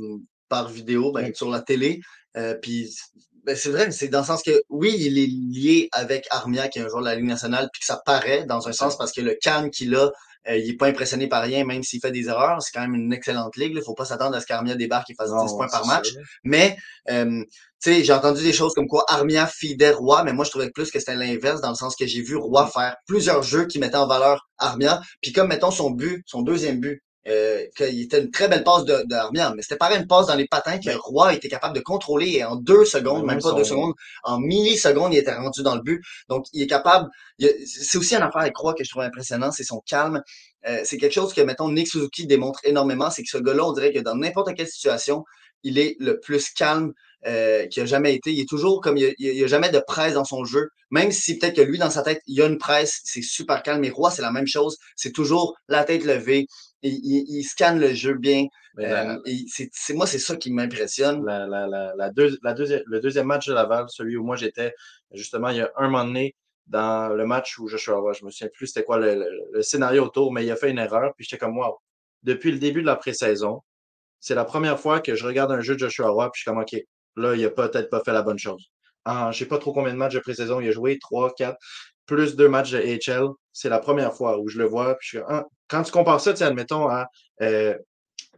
par 0.48 0.68
vidéo 0.68 1.12
ben, 1.12 1.32
sur 1.34 1.48
la 1.48 1.60
télé. 1.60 2.00
Euh, 2.36 2.54
puis 2.54 2.94
ben, 3.44 3.56
c'est 3.56 3.70
vrai, 3.70 3.90
c'est 3.90 4.08
dans 4.08 4.20
le 4.20 4.26
sens 4.26 4.42
que 4.42 4.62
oui, 4.68 4.94
il 4.98 5.18
est 5.18 5.26
lié 5.26 5.88
avec 5.92 6.26
Armia, 6.30 6.68
qui 6.68 6.78
est 6.78 6.82
un 6.82 6.88
joueur 6.88 7.00
de 7.00 7.06
la 7.06 7.14
Ligue 7.14 7.26
nationale, 7.26 7.68
puis 7.72 7.80
que 7.80 7.86
ça 7.86 8.02
paraît 8.04 8.44
dans 8.44 8.68
un 8.68 8.72
sens 8.72 8.98
parce 8.98 9.12
que 9.12 9.20
le 9.20 9.36
calme 9.40 9.70
qu'il 9.70 9.94
a, 9.94 10.10
euh, 10.48 10.56
il 10.56 10.68
n'est 10.68 10.76
pas 10.76 10.86
impressionné 10.86 11.28
par 11.28 11.42
rien, 11.42 11.64
même 11.64 11.82
s'il 11.82 12.00
fait 12.00 12.12
des 12.12 12.28
erreurs. 12.28 12.62
C'est 12.62 12.72
quand 12.72 12.80
même 12.80 12.94
une 12.94 13.12
excellente 13.12 13.56
ligue. 13.56 13.72
Il 13.72 13.76
ne 13.76 13.82
faut 13.82 13.94
pas 13.94 14.04
s'attendre 14.04 14.36
à 14.36 14.40
ce 14.40 14.46
qu'Armia 14.46 14.74
débarque 14.74 15.10
et 15.10 15.14
fasse 15.14 15.30
10 15.30 15.54
points 15.54 15.68
par 15.68 15.86
match. 15.86 16.08
Mais 16.44 16.76
euh, 17.10 17.44
j'ai 17.84 18.12
entendu 18.12 18.42
des 18.42 18.52
choses 18.52 18.74
comme 18.74 18.88
quoi 18.88 19.04
Armia 19.08 19.46
fidait 19.46 19.92
Roi, 19.92 20.24
mais 20.24 20.32
moi 20.32 20.44
je 20.44 20.50
trouvais 20.50 20.70
plus 20.70 20.90
que 20.90 20.98
c'était 20.98 21.14
l'inverse, 21.14 21.60
dans 21.60 21.70
le 21.70 21.74
sens 21.74 21.94
que 21.96 22.06
j'ai 22.06 22.22
vu 22.22 22.36
Roi 22.36 22.66
faire 22.66 22.96
plusieurs 23.06 23.42
jeux 23.42 23.66
qui 23.66 23.78
mettaient 23.78 23.96
en 23.96 24.06
valeur 24.06 24.48
Armia. 24.58 25.00
Puis 25.20 25.32
comme 25.32 25.48
mettons 25.48 25.70
son 25.70 25.90
but, 25.90 26.22
son 26.26 26.42
deuxième 26.42 26.80
but, 26.80 27.02
euh, 27.28 27.64
qu'il 27.76 28.02
était 28.02 28.20
une 28.20 28.30
très 28.30 28.48
belle 28.48 28.62
passe 28.62 28.84
de, 28.84 29.02
de 29.04 29.54
mais 29.54 29.62
c'était 29.62 29.76
pareil 29.76 29.98
une 29.98 30.06
passe 30.06 30.26
dans 30.26 30.36
les 30.36 30.46
patins 30.46 30.78
que 30.78 30.90
Roy 30.96 31.34
était 31.34 31.48
capable 31.48 31.74
de 31.74 31.80
contrôler 31.80 32.32
et 32.32 32.44
en 32.44 32.56
deux 32.56 32.84
secondes, 32.84 33.24
même 33.24 33.40
pas 33.40 33.52
deux 33.52 33.64
secondes, 33.64 33.94
en 34.22 34.38
millisecondes, 34.38 35.12
il 35.12 35.18
était 35.18 35.34
rendu 35.34 35.62
dans 35.62 35.74
le 35.74 35.82
but. 35.82 36.02
Donc, 36.28 36.46
il 36.52 36.62
est 36.62 36.66
capable. 36.66 37.08
C'est 37.38 37.98
aussi 37.98 38.14
une 38.14 38.22
affaire 38.22 38.42
avec 38.42 38.56
Roy 38.56 38.74
que 38.74 38.84
je 38.84 38.90
trouve 38.90 39.02
impressionnant, 39.02 39.50
c'est 39.50 39.64
son 39.64 39.80
calme. 39.80 40.22
Euh, 40.66 40.80
c'est 40.84 40.98
quelque 40.98 41.12
chose 41.12 41.32
que, 41.32 41.40
mettons, 41.40 41.70
Nick 41.70 41.88
Suzuki 41.88 42.26
démontre 42.26 42.60
énormément, 42.64 43.10
c'est 43.10 43.22
que 43.22 43.30
ce 43.30 43.38
gars-là, 43.38 43.66
on 43.66 43.72
dirait 43.72 43.92
que 43.92 44.00
dans 44.00 44.14
n'importe 44.14 44.54
quelle 44.54 44.68
situation, 44.68 45.24
il 45.62 45.78
est 45.78 45.96
le 45.98 46.20
plus 46.20 46.50
calme 46.50 46.92
euh, 47.26 47.66
qu'il 47.66 47.82
a 47.82 47.86
jamais 47.86 48.14
été. 48.14 48.32
Il 48.32 48.40
est 48.40 48.48
toujours 48.48 48.80
comme 48.80 48.96
il 48.96 49.14
n'y 49.18 49.42
a, 49.42 49.46
jamais 49.48 49.70
de 49.70 49.80
presse 49.80 50.14
dans 50.14 50.24
son 50.24 50.44
jeu. 50.44 50.68
Même 50.90 51.10
si 51.10 51.38
peut-être 51.38 51.56
que 51.56 51.62
lui, 51.62 51.78
dans 51.78 51.90
sa 51.90 52.02
tête, 52.02 52.20
il 52.26 52.36
y 52.36 52.42
a 52.42 52.46
une 52.46 52.58
presse, 52.58 53.00
c'est 53.04 53.22
super 53.22 53.62
calme. 53.62 53.80
Mais 53.80 53.90
Roy, 53.90 54.10
c'est 54.10 54.22
la 54.22 54.30
même 54.30 54.46
chose. 54.46 54.76
C'est 54.94 55.12
toujours 55.12 55.56
la 55.68 55.82
tête 55.82 56.04
levée, 56.04 56.46
il, 56.82 57.42
scanne 57.44 57.80
le 57.80 57.92
jeu 57.94 58.14
bien. 58.14 58.46
Euh, 58.78 59.18
c'est 59.72 59.94
moi, 59.94 60.06
c'est 60.06 60.18
ça 60.18 60.36
qui 60.36 60.52
m'impressionne. 60.52 61.24
La, 61.24 61.46
la, 61.46 61.66
la, 61.66 61.94
la 61.96 62.10
le 62.10 62.98
deuxième 63.00 63.26
match 63.26 63.46
de 63.46 63.54
Laval, 63.54 63.86
celui 63.88 64.16
où 64.16 64.24
moi 64.24 64.36
j'étais, 64.36 64.74
justement, 65.12 65.48
il 65.50 65.56
y 65.56 65.60
a 65.60 65.70
un 65.76 65.88
moment 65.88 66.04
donné, 66.04 66.34
dans 66.66 67.14
le 67.14 67.26
match 67.26 67.58
où 67.58 67.68
Joshua 67.68 67.98
Roy, 67.98 68.12
je 68.12 68.24
me 68.24 68.30
souviens 68.30 68.50
plus 68.52 68.66
c'était 68.68 68.84
quoi 68.84 68.98
le, 68.98 69.62
scénario 69.62 70.04
autour, 70.04 70.32
mais 70.32 70.44
il 70.44 70.50
a 70.50 70.56
fait 70.56 70.70
une 70.70 70.78
erreur, 70.78 71.12
puis 71.16 71.24
j'étais 71.24 71.38
comme, 71.38 71.56
wow, 71.56 71.78
depuis 72.22 72.50
le 72.50 72.58
début 72.58 72.82
de 72.82 72.86
la 72.86 72.96
pré-saison, 72.96 73.62
c'est 74.20 74.34
la 74.34 74.44
première 74.44 74.80
fois 74.80 75.00
que 75.00 75.14
je 75.14 75.24
regarde 75.24 75.52
un 75.52 75.60
jeu 75.60 75.74
de 75.74 75.80
Joshua 75.80 76.08
Roy, 76.08 76.30
puis 76.30 76.40
je 76.40 76.42
suis 76.42 76.50
comme, 76.50 76.60
OK, 76.60 76.76
là, 77.16 77.36
il 77.36 77.44
a 77.44 77.50
peut-être 77.50 77.90
pas 77.90 78.02
fait 78.04 78.12
la 78.12 78.22
bonne 78.22 78.38
chose. 78.38 78.70
Je 79.06 79.12
je 79.32 79.38
sais 79.38 79.46
pas 79.46 79.58
trop 79.58 79.72
combien 79.72 79.92
de 79.92 79.98
matchs 79.98 80.14
de 80.14 80.20
pré-saison 80.20 80.60
il 80.60 80.68
a 80.68 80.72
joué, 80.72 80.98
trois, 80.98 81.32
quatre, 81.32 81.58
plus 82.06 82.36
deux 82.36 82.48
matchs 82.48 82.72
de 82.72 82.78
HL. 82.78 83.28
C'est 83.52 83.68
la 83.68 83.78
première 83.78 84.14
fois 84.14 84.38
où 84.38 84.48
je 84.48 84.58
le 84.58 84.66
vois, 84.66 84.96
puis 84.96 85.08
je 85.10 85.18
suis 85.18 85.26
ah, 85.28 85.46
quand 85.68 85.82
tu 85.82 85.92
compares 85.92 86.20
ça, 86.20 86.32
admettons, 86.46 86.88
à 86.88 87.08
euh, 87.42 87.74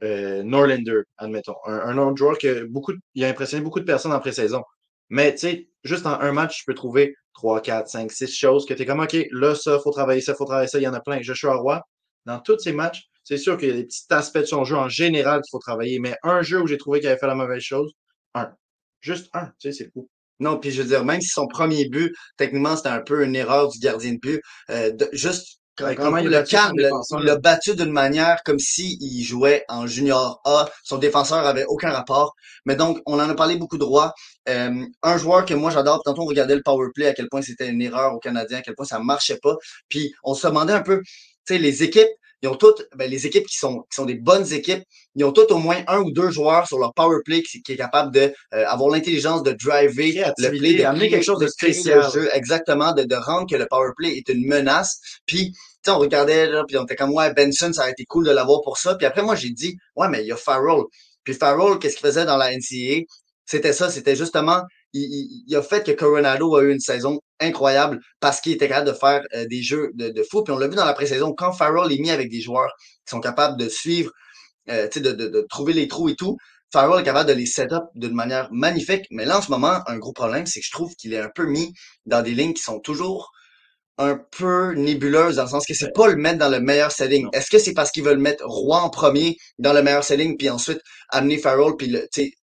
euh, 0.02 0.42
Norlander, 0.42 1.02
admettons, 1.18 1.56
un, 1.66 1.98
autre 1.98 2.16
joueur 2.16 2.38
que 2.38 2.64
beaucoup, 2.64 2.92
il 3.14 3.24
a 3.24 3.28
impressionné 3.28 3.62
beaucoup 3.62 3.80
de 3.80 3.84
personnes 3.84 4.12
en 4.12 4.20
pré-saison. 4.20 4.62
Mais 5.10 5.32
tu 5.32 5.40
sais, 5.40 5.68
juste 5.84 6.06
en 6.06 6.20
un 6.20 6.32
match, 6.32 6.58
tu 6.58 6.64
peux 6.66 6.74
trouver 6.74 7.14
3, 7.34 7.60
4, 7.62 7.88
5, 7.88 8.12
6 8.12 8.34
choses 8.34 8.66
que 8.66 8.74
tu 8.74 8.82
es 8.82 8.86
comme 8.86 9.00
OK, 9.00 9.16
là, 9.32 9.54
ça, 9.54 9.78
faut 9.80 9.90
travailler 9.90 10.20
ça, 10.20 10.34
faut 10.34 10.44
travailler 10.44 10.68
ça, 10.68 10.78
il 10.78 10.84
y 10.84 10.88
en 10.88 10.94
a 10.94 11.00
plein. 11.00 11.20
Joshua 11.22 11.56
Roy, 11.56 11.80
dans 12.26 12.40
tous 12.40 12.58
ces 12.58 12.72
matchs, 12.72 13.04
c'est 13.24 13.38
sûr 13.38 13.58
qu'il 13.58 13.68
y 13.68 13.72
a 13.72 13.74
des 13.74 13.84
petits 13.84 14.06
aspects 14.10 14.38
de 14.38 14.44
son 14.44 14.64
jeu 14.64 14.76
en 14.76 14.88
général 14.88 15.42
qu'il 15.42 15.50
faut 15.50 15.58
travailler, 15.58 15.98
mais 15.98 16.16
un 16.22 16.42
jeu 16.42 16.60
où 16.62 16.66
j'ai 16.66 16.78
trouvé 16.78 17.00
qu'il 17.00 17.08
avait 17.08 17.18
fait 17.18 17.26
la 17.26 17.34
mauvaise 17.34 17.62
chose, 17.62 17.92
un. 18.34 18.52
Juste 19.00 19.30
un, 19.32 19.46
tu 19.58 19.70
sais, 19.70 19.72
c'est 19.72 19.92
fou. 19.92 20.08
Non, 20.40 20.58
puis 20.58 20.70
je 20.70 20.82
veux 20.82 20.88
dire, 20.88 21.04
même 21.04 21.20
si 21.20 21.28
son 21.28 21.46
premier 21.46 21.88
but, 21.88 22.14
techniquement, 22.36 22.76
c'était 22.76 22.88
un 22.88 23.00
peu 23.00 23.24
une 23.24 23.36
erreur 23.36 23.68
du 23.68 23.78
gardien 23.78 24.12
de 24.12 24.18
but, 24.18 24.40
euh, 24.70 24.92
juste 25.12 25.58
comment 25.96 26.18
il 26.18 26.28
le 26.28 26.42
calme, 26.42 26.74
il 26.76 27.24
l'a 27.24 27.36
battu 27.36 27.74
d'une 27.74 27.92
manière 27.92 28.42
comme 28.44 28.58
s'il 28.58 29.00
il 29.00 29.22
jouait 29.22 29.64
en 29.68 29.86
junior 29.86 30.40
A. 30.44 30.68
Son 30.82 30.98
défenseur 30.98 31.46
avait 31.46 31.64
aucun 31.66 31.90
rapport. 31.90 32.34
Mais 32.64 32.76
donc, 32.76 32.98
on 33.06 33.14
en 33.14 33.28
a 33.28 33.34
parlé 33.34 33.56
beaucoup 33.56 33.76
de 33.76 33.84
droit. 33.84 34.12
Euh, 34.48 34.84
un 35.02 35.18
joueur 35.18 35.44
que 35.44 35.54
moi 35.54 35.70
j'adore, 35.70 36.02
tantôt 36.04 36.22
on 36.22 36.26
regardait 36.26 36.56
le 36.56 36.62
power 36.62 36.88
play, 36.94 37.06
à 37.06 37.14
quel 37.14 37.28
point 37.28 37.42
c'était 37.42 37.68
une 37.68 37.82
erreur 37.82 38.14
au 38.14 38.18
Canadien, 38.18 38.58
à 38.58 38.62
quel 38.62 38.74
point 38.74 38.86
ça 38.86 38.98
marchait 38.98 39.38
pas. 39.42 39.56
Puis 39.88 40.12
on 40.24 40.34
se 40.34 40.46
demandait 40.46 40.72
un 40.72 40.82
peu, 40.82 41.00
tu 41.02 41.54
sais, 41.54 41.58
les 41.58 41.82
équipes, 41.82 42.08
ils 42.42 42.48
ont 42.48 42.54
toutes, 42.54 42.86
ben, 42.94 43.10
les 43.10 43.26
équipes 43.26 43.46
qui 43.46 43.56
sont, 43.56 43.80
qui 43.90 43.96
sont 43.96 44.04
des 44.04 44.14
bonnes 44.14 44.52
équipes, 44.52 44.82
ils 45.14 45.24
ont 45.24 45.32
toutes 45.32 45.50
au 45.50 45.58
moins 45.58 45.82
un 45.88 46.00
ou 46.00 46.12
deux 46.12 46.30
joueurs 46.30 46.66
sur 46.66 46.78
leur 46.78 46.94
power 46.94 47.18
play 47.24 47.42
qui, 47.42 47.62
qui 47.62 47.72
est 47.72 47.76
capable 47.76 48.12
de 48.12 48.32
euh, 48.54 48.64
avoir 48.66 48.90
l'intelligence 48.90 49.42
de 49.42 49.52
driver 49.52 50.32
le 50.38 50.58
play, 50.58 50.74
d'amener 50.74 51.10
quelque 51.10 51.24
chose 51.24 51.40
de 51.40 51.48
spécial. 51.48 52.08
Jeu, 52.12 52.28
exactement, 52.32 52.92
de, 52.92 53.02
de 53.02 53.14
rendre 53.16 53.48
que 53.48 53.56
le 53.56 53.66
power 53.66 53.90
play 53.96 54.16
est 54.16 54.28
une 54.28 54.46
menace. 54.46 55.00
Puis, 55.26 55.52
tu 55.84 55.90
on 55.90 55.98
regardait, 55.98 56.46
là, 56.46 56.64
puis 56.66 56.76
on 56.76 56.84
était 56.84 56.96
comme, 56.96 57.12
ouais, 57.12 57.32
Benson, 57.34 57.72
ça 57.72 57.84
a 57.84 57.90
été 57.90 58.04
cool 58.04 58.26
de 58.26 58.30
l'avoir 58.30 58.60
pour 58.62 58.78
ça. 58.78 58.94
Puis 58.94 59.06
après, 59.06 59.22
moi, 59.22 59.34
j'ai 59.34 59.50
dit, 59.50 59.76
ouais, 59.96 60.08
mais 60.08 60.22
il 60.22 60.26
y 60.26 60.32
a 60.32 60.36
Farrell. 60.36 60.82
Puis 61.24 61.34
Farrell, 61.34 61.78
qu'est-ce 61.78 61.96
qu'il 61.96 62.06
faisait 62.06 62.24
dans 62.24 62.36
la 62.36 62.52
NCAA? 62.52 63.02
C'était 63.46 63.72
ça, 63.72 63.90
c'était 63.90 64.14
justement 64.14 64.62
il, 64.92 65.44
il, 65.46 65.56
a 65.56 65.62
fait 65.62 65.84
que 65.84 65.92
Coronado 65.92 66.56
a 66.56 66.62
eu 66.62 66.72
une 66.72 66.80
saison 66.80 67.20
incroyable 67.40 68.00
parce 68.20 68.40
qu'il 68.40 68.52
était 68.52 68.68
capable 68.68 68.88
de 68.88 68.94
faire 68.94 69.22
euh, 69.34 69.46
des 69.46 69.62
jeux 69.62 69.90
de, 69.94 70.08
de 70.08 70.22
foot. 70.22 70.44
Puis 70.44 70.52
on 70.52 70.58
l'a 70.58 70.68
vu 70.68 70.76
dans 70.76 70.84
la 70.84 70.94
pré-saison, 70.94 71.34
quand 71.34 71.52
Farrell 71.52 71.92
est 71.92 71.98
mis 71.98 72.10
avec 72.10 72.30
des 72.30 72.40
joueurs 72.40 72.72
qui 72.78 73.10
sont 73.10 73.20
capables 73.20 73.58
de 73.58 73.68
suivre, 73.68 74.10
euh, 74.70 74.88
de, 74.88 75.12
de, 75.12 75.28
de, 75.28 75.46
trouver 75.48 75.72
les 75.72 75.88
trous 75.88 76.08
et 76.08 76.16
tout, 76.16 76.36
Farrell 76.72 77.00
est 77.00 77.04
capable 77.04 77.28
de 77.28 77.34
les 77.34 77.46
set 77.46 77.72
up 77.72 77.84
d'une 77.94 78.14
manière 78.14 78.48
magnifique. 78.52 79.06
Mais 79.10 79.24
là, 79.24 79.38
en 79.38 79.42
ce 79.42 79.50
moment, 79.50 79.80
un 79.86 79.98
gros 79.98 80.12
problème, 80.12 80.46
c'est 80.46 80.60
que 80.60 80.66
je 80.66 80.72
trouve 80.72 80.94
qu'il 80.96 81.14
est 81.14 81.20
un 81.20 81.30
peu 81.34 81.46
mis 81.46 81.72
dans 82.06 82.22
des 82.22 82.32
lignes 82.32 82.54
qui 82.54 82.62
sont 82.62 82.80
toujours 82.80 83.30
un 83.98 84.16
peu 84.16 84.74
nébuleuses 84.74 85.36
dans 85.36 85.42
le 85.42 85.48
sens 85.48 85.66
que 85.66 85.74
c'est 85.74 85.92
pas 85.92 86.06
le 86.06 86.16
mettre 86.16 86.38
dans 86.38 86.48
le 86.48 86.60
meilleur 86.60 86.92
setting. 86.92 87.28
Est-ce 87.32 87.50
que 87.50 87.58
c'est 87.58 87.72
parce 87.72 87.90
qu'ils 87.90 88.04
veulent 88.04 88.18
mettre 88.18 88.44
Roy 88.46 88.78
en 88.78 88.90
premier 88.90 89.36
dans 89.58 89.72
le 89.72 89.82
meilleur 89.82 90.04
setting 90.04 90.36
puis 90.36 90.48
ensuite 90.50 90.80
amener 91.08 91.38
Farrell 91.38 91.72
puis 91.76 91.88
le, 91.88 92.06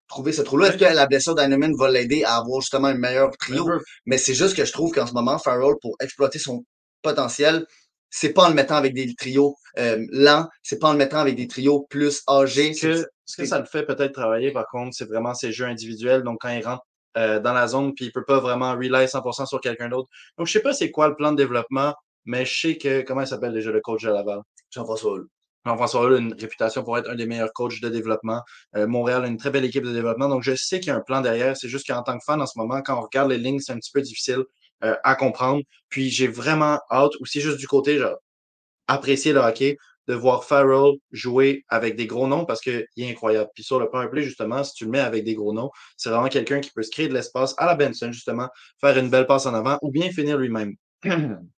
trouver 0.08 0.32
ce 0.32 0.42
trou-là. 0.42 0.68
Est-ce 0.68 0.78
que 0.78 0.84
la 0.84 1.06
blessure 1.06 1.34
d'Animan 1.34 1.74
va 1.76 1.90
l'aider 1.90 2.24
à 2.24 2.36
avoir 2.36 2.60
justement 2.60 2.88
un 2.88 2.94
meilleur 2.94 3.30
trio? 3.36 3.68
Mais 4.06 4.18
c'est 4.18 4.34
juste 4.34 4.56
que 4.56 4.64
je 4.64 4.72
trouve 4.72 4.92
qu'en 4.92 5.06
ce 5.06 5.12
moment, 5.12 5.38
Farrell, 5.38 5.74
pour 5.80 5.96
exploiter 6.00 6.38
son 6.38 6.64
potentiel, 7.02 7.66
c'est 8.10 8.32
pas 8.32 8.44
en 8.44 8.48
le 8.48 8.54
mettant 8.54 8.76
avec 8.76 8.94
des 8.94 9.14
trios 9.14 9.54
euh, 9.78 10.04
lents, 10.10 10.48
c'est 10.62 10.78
pas 10.78 10.88
en 10.88 10.92
le 10.92 10.98
mettant 10.98 11.18
avec 11.18 11.36
des 11.36 11.46
trios 11.46 11.86
plus 11.90 12.22
âgés. 12.28 12.72
Ce 12.72 12.86
que, 12.86 13.06
ce 13.26 13.36
que 13.36 13.44
ça 13.44 13.58
le 13.58 13.66
fait 13.66 13.84
peut-être 13.84 14.12
travailler, 14.12 14.50
par 14.50 14.66
contre, 14.66 14.94
c'est 14.96 15.04
vraiment 15.04 15.34
ses 15.34 15.52
jeux 15.52 15.66
individuels. 15.66 16.22
Donc, 16.22 16.38
quand 16.40 16.48
il 16.48 16.64
rentre 16.64 16.82
euh, 17.16 17.38
dans 17.40 17.52
la 17.52 17.66
zone, 17.66 17.94
puis 17.94 18.06
il 18.06 18.12
peut 18.12 18.24
pas 18.24 18.40
vraiment 18.40 18.72
rely 18.72 19.06
100% 19.06 19.46
sur 19.46 19.60
quelqu'un 19.60 19.88
d'autre. 19.88 20.08
Donc, 20.38 20.46
je 20.46 20.52
sais 20.52 20.62
pas 20.62 20.72
c'est 20.72 20.90
quoi 20.90 21.08
le 21.08 21.16
plan 21.16 21.32
de 21.32 21.36
développement, 21.36 21.94
mais 22.24 22.44
je 22.44 22.60
sais 22.60 22.78
que, 22.78 23.02
comment 23.02 23.20
il 23.20 23.26
s'appelle 23.26 23.52
déjà 23.52 23.70
le 23.70 23.80
coach 23.80 24.02
de 24.02 24.10
Laval? 24.10 24.40
Jean-François 24.70 25.20
Jean-François 25.66 26.06
a 26.06 26.18
une 26.18 26.34
réputation 26.34 26.82
pour 26.82 26.96
être 26.98 27.10
un 27.10 27.14
des 27.14 27.26
meilleurs 27.26 27.52
coachs 27.52 27.80
de 27.80 27.88
développement. 27.88 28.42
Euh, 28.76 28.86
Montréal 28.86 29.24
a 29.24 29.28
une 29.28 29.36
très 29.36 29.50
belle 29.50 29.64
équipe 29.64 29.84
de 29.84 29.92
développement. 29.92 30.28
Donc, 30.28 30.42
je 30.42 30.54
sais 30.54 30.80
qu'il 30.80 30.88
y 30.88 30.90
a 30.90 30.96
un 30.96 31.00
plan 31.00 31.20
derrière. 31.20 31.56
C'est 31.56 31.68
juste 31.68 31.86
qu'en 31.86 32.02
tant 32.02 32.18
que 32.18 32.24
fan, 32.24 32.40
en 32.40 32.46
ce 32.46 32.58
moment, 32.58 32.80
quand 32.82 32.98
on 32.98 33.02
regarde 33.02 33.30
les 33.30 33.38
lignes, 33.38 33.60
c'est 33.60 33.72
un 33.72 33.78
petit 33.78 33.92
peu 33.92 34.00
difficile 34.00 34.44
euh, 34.84 34.94
à 35.04 35.14
comprendre. 35.14 35.62
Puis, 35.88 36.10
j'ai 36.10 36.28
vraiment 36.28 36.80
hâte, 36.90 37.12
aussi 37.20 37.40
juste 37.40 37.58
du 37.58 37.66
côté, 37.66 37.98
genre, 37.98 38.16
apprécier 38.86 39.32
le 39.32 39.40
hockey, 39.40 39.76
de 40.08 40.14
voir 40.14 40.44
Farrell 40.44 40.94
jouer 41.12 41.64
avec 41.68 41.94
des 41.94 42.06
gros 42.06 42.26
noms 42.26 42.46
parce 42.46 42.60
qu'il 42.60 42.86
est 42.96 43.10
incroyable. 43.10 43.50
Puis 43.54 43.62
sur 43.62 43.78
le 43.78 43.90
powerplay, 43.90 44.22
justement, 44.22 44.64
si 44.64 44.72
tu 44.72 44.86
le 44.86 44.90
mets 44.90 45.00
avec 45.00 45.22
des 45.22 45.34
gros 45.34 45.52
noms, 45.52 45.70
c'est 45.96 46.08
vraiment 46.08 46.28
quelqu'un 46.28 46.60
qui 46.60 46.70
peut 46.70 46.82
se 46.82 46.90
créer 46.90 47.08
de 47.08 47.14
l'espace 47.14 47.54
à 47.58 47.66
la 47.66 47.74
Benson, 47.74 48.10
justement, 48.10 48.48
faire 48.80 48.96
une 48.96 49.10
belle 49.10 49.26
passe 49.26 49.44
en 49.46 49.54
avant 49.54 49.78
ou 49.82 49.90
bien 49.90 50.10
finir 50.10 50.38
lui-même. 50.38 50.74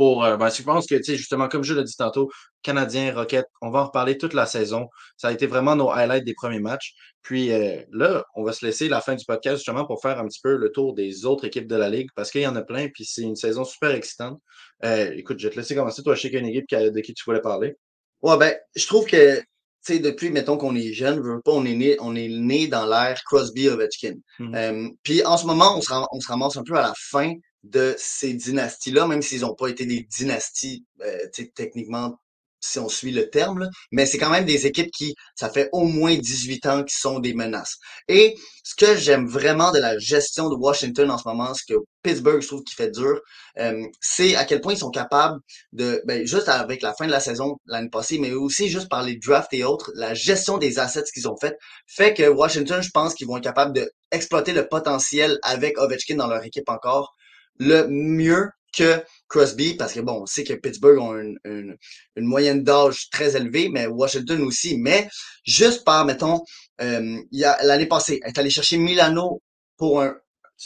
pour. 0.00 0.24
Euh, 0.24 0.38
ben, 0.38 0.48
je 0.48 0.62
pense 0.62 0.86
que, 0.86 1.02
justement, 1.02 1.46
comme 1.46 1.62
je 1.62 1.74
l'ai 1.74 1.84
dit 1.84 1.94
tantôt, 1.94 2.30
Canadien, 2.62 3.14
Rocket, 3.14 3.44
on 3.60 3.68
va 3.68 3.80
en 3.80 3.84
reparler 3.84 4.16
toute 4.16 4.32
la 4.32 4.46
saison. 4.46 4.88
Ça 5.18 5.28
a 5.28 5.32
été 5.32 5.46
vraiment 5.46 5.76
nos 5.76 5.90
highlights 5.90 6.24
des 6.24 6.32
premiers 6.32 6.58
matchs. 6.58 6.94
Puis 7.20 7.52
euh, 7.52 7.82
là, 7.92 8.24
on 8.34 8.42
va 8.42 8.54
se 8.54 8.64
laisser 8.64 8.88
la 8.88 9.02
fin 9.02 9.14
du 9.14 9.26
podcast 9.26 9.56
justement 9.56 9.84
pour 9.84 10.00
faire 10.00 10.18
un 10.18 10.26
petit 10.26 10.40
peu 10.42 10.56
le 10.56 10.72
tour 10.72 10.94
des 10.94 11.26
autres 11.26 11.44
équipes 11.44 11.66
de 11.66 11.76
la 11.76 11.90
Ligue 11.90 12.08
parce 12.16 12.30
qu'il 12.30 12.40
y 12.40 12.46
en 12.46 12.56
a 12.56 12.62
plein, 12.62 12.88
puis 12.88 13.04
c'est 13.04 13.20
une 13.20 13.36
saison 13.36 13.62
super 13.62 13.90
excitante. 13.90 14.40
Euh, 14.84 15.12
écoute, 15.18 15.38
je 15.38 15.46
vais 15.46 15.52
te 15.52 15.58
laisser 15.58 15.74
commencer. 15.74 16.02
Toi, 16.02 16.14
je 16.14 16.22
sais 16.22 16.30
qu'il 16.30 16.38
y 16.38 16.42
a 16.42 16.48
une 16.48 16.54
équipe 16.54 16.70
de 16.70 17.00
qui 17.00 17.12
tu 17.12 17.22
voulais 17.26 17.42
parler. 17.42 17.76
Ouais, 18.22 18.38
ben, 18.38 18.54
je 18.74 18.86
trouve 18.86 19.04
que, 19.04 19.36
tu 19.38 19.44
sais, 19.82 19.98
depuis, 19.98 20.30
mettons 20.30 20.56
qu'on 20.56 20.76
est 20.76 20.94
jeune, 20.94 21.20
pas, 21.44 21.52
on 21.52 21.66
est 21.66 21.74
né, 21.74 21.98
on 22.00 22.16
est 22.16 22.28
né 22.28 22.68
dans 22.68 22.86
l'ère 22.86 23.20
Crosby-Ovechkin. 23.26 24.14
Mmh 24.38 24.92
puis 25.02 25.22
en 25.26 25.36
ce 25.36 25.44
moment, 25.44 25.76
on 25.76 25.82
se, 25.82 25.92
on 25.92 26.20
se 26.20 26.28
ramasse 26.28 26.56
un 26.56 26.64
peu 26.64 26.76
à 26.76 26.82
la 26.82 26.94
fin 26.96 27.34
de 27.62 27.94
ces 27.98 28.34
dynasties-là, 28.34 29.06
même 29.06 29.22
s'ils 29.22 29.42
n'ont 29.42 29.54
pas 29.54 29.68
été 29.68 29.86
des 29.86 30.02
dynasties 30.02 30.84
euh, 31.02 31.26
techniquement 31.54 32.18
si 32.60 32.78
on 32.78 32.88
suit 32.88 33.12
le 33.12 33.30
terme, 33.30 33.68
mais 33.90 34.06
c'est 34.06 34.18
quand 34.18 34.30
même 34.30 34.44
des 34.44 34.66
équipes 34.66 34.90
qui, 34.90 35.14
ça 35.34 35.50
fait 35.50 35.68
au 35.72 35.84
moins 35.84 36.14
18 36.16 36.66
ans 36.66 36.84
qui 36.84 36.94
sont 36.94 37.18
des 37.18 37.34
menaces. 37.34 37.78
Et 38.08 38.36
ce 38.62 38.74
que 38.74 38.96
j'aime 38.96 39.26
vraiment 39.26 39.72
de 39.72 39.78
la 39.78 39.98
gestion 39.98 40.50
de 40.50 40.54
Washington 40.56 41.10
en 41.10 41.18
ce 41.18 41.26
moment, 41.26 41.54
ce 41.54 41.62
que 41.66 41.78
Pittsburgh, 42.02 42.44
trouve, 42.46 42.62
qui 42.64 42.74
fait 42.74 42.90
dur, 42.90 43.20
euh, 43.58 43.82
c'est 44.00 44.36
à 44.36 44.44
quel 44.44 44.60
point 44.60 44.74
ils 44.74 44.78
sont 44.78 44.90
capables 44.90 45.40
de, 45.72 46.02
ben, 46.06 46.26
juste 46.26 46.48
avec 46.48 46.82
la 46.82 46.94
fin 46.94 47.06
de 47.06 47.10
la 47.10 47.20
saison 47.20 47.56
l'année 47.66 47.90
passée, 47.90 48.18
mais 48.18 48.32
aussi 48.32 48.68
juste 48.68 48.88
par 48.88 49.02
les 49.02 49.16
drafts 49.16 49.52
et 49.52 49.64
autres, 49.64 49.90
la 49.94 50.14
gestion 50.14 50.58
des 50.58 50.78
assets 50.78 51.04
qu'ils 51.12 51.28
ont 51.28 51.36
fait, 51.36 51.56
fait 51.86 52.14
que 52.14 52.28
Washington, 52.28 52.82
je 52.82 52.90
pense 52.90 53.14
qu'ils 53.14 53.26
vont 53.26 53.38
être 53.38 53.44
capables 53.44 53.72
d'exploiter 53.72 54.52
le 54.52 54.68
potentiel 54.68 55.38
avec 55.42 55.78
Ovechkin 55.78 56.16
dans 56.16 56.28
leur 56.28 56.44
équipe 56.44 56.68
encore 56.68 57.14
le 57.60 57.86
mieux 57.88 58.50
que 58.76 59.02
Crosby, 59.28 59.74
parce 59.74 59.92
que 59.92 60.00
bon, 60.00 60.22
on 60.22 60.26
sait 60.26 60.44
que 60.44 60.54
Pittsburgh 60.54 60.98
ont 60.98 61.16
une, 61.16 61.38
une, 61.44 62.24
moyenne 62.24 62.62
d'âge 62.62 63.10
très 63.10 63.36
élevée, 63.36 63.68
mais 63.68 63.86
Washington 63.86 64.42
aussi. 64.42 64.78
Mais 64.78 65.08
juste 65.44 65.84
par, 65.84 66.04
mettons, 66.04 66.40
euh, 66.80 67.18
il 67.30 67.38
y 67.38 67.44
a 67.44 67.62
l'année 67.64 67.86
passée, 67.86 68.20
elle 68.22 68.30
est 68.30 68.38
allé 68.38 68.50
chercher 68.50 68.78
Milano 68.78 69.42
pour 69.76 70.02
un 70.02 70.16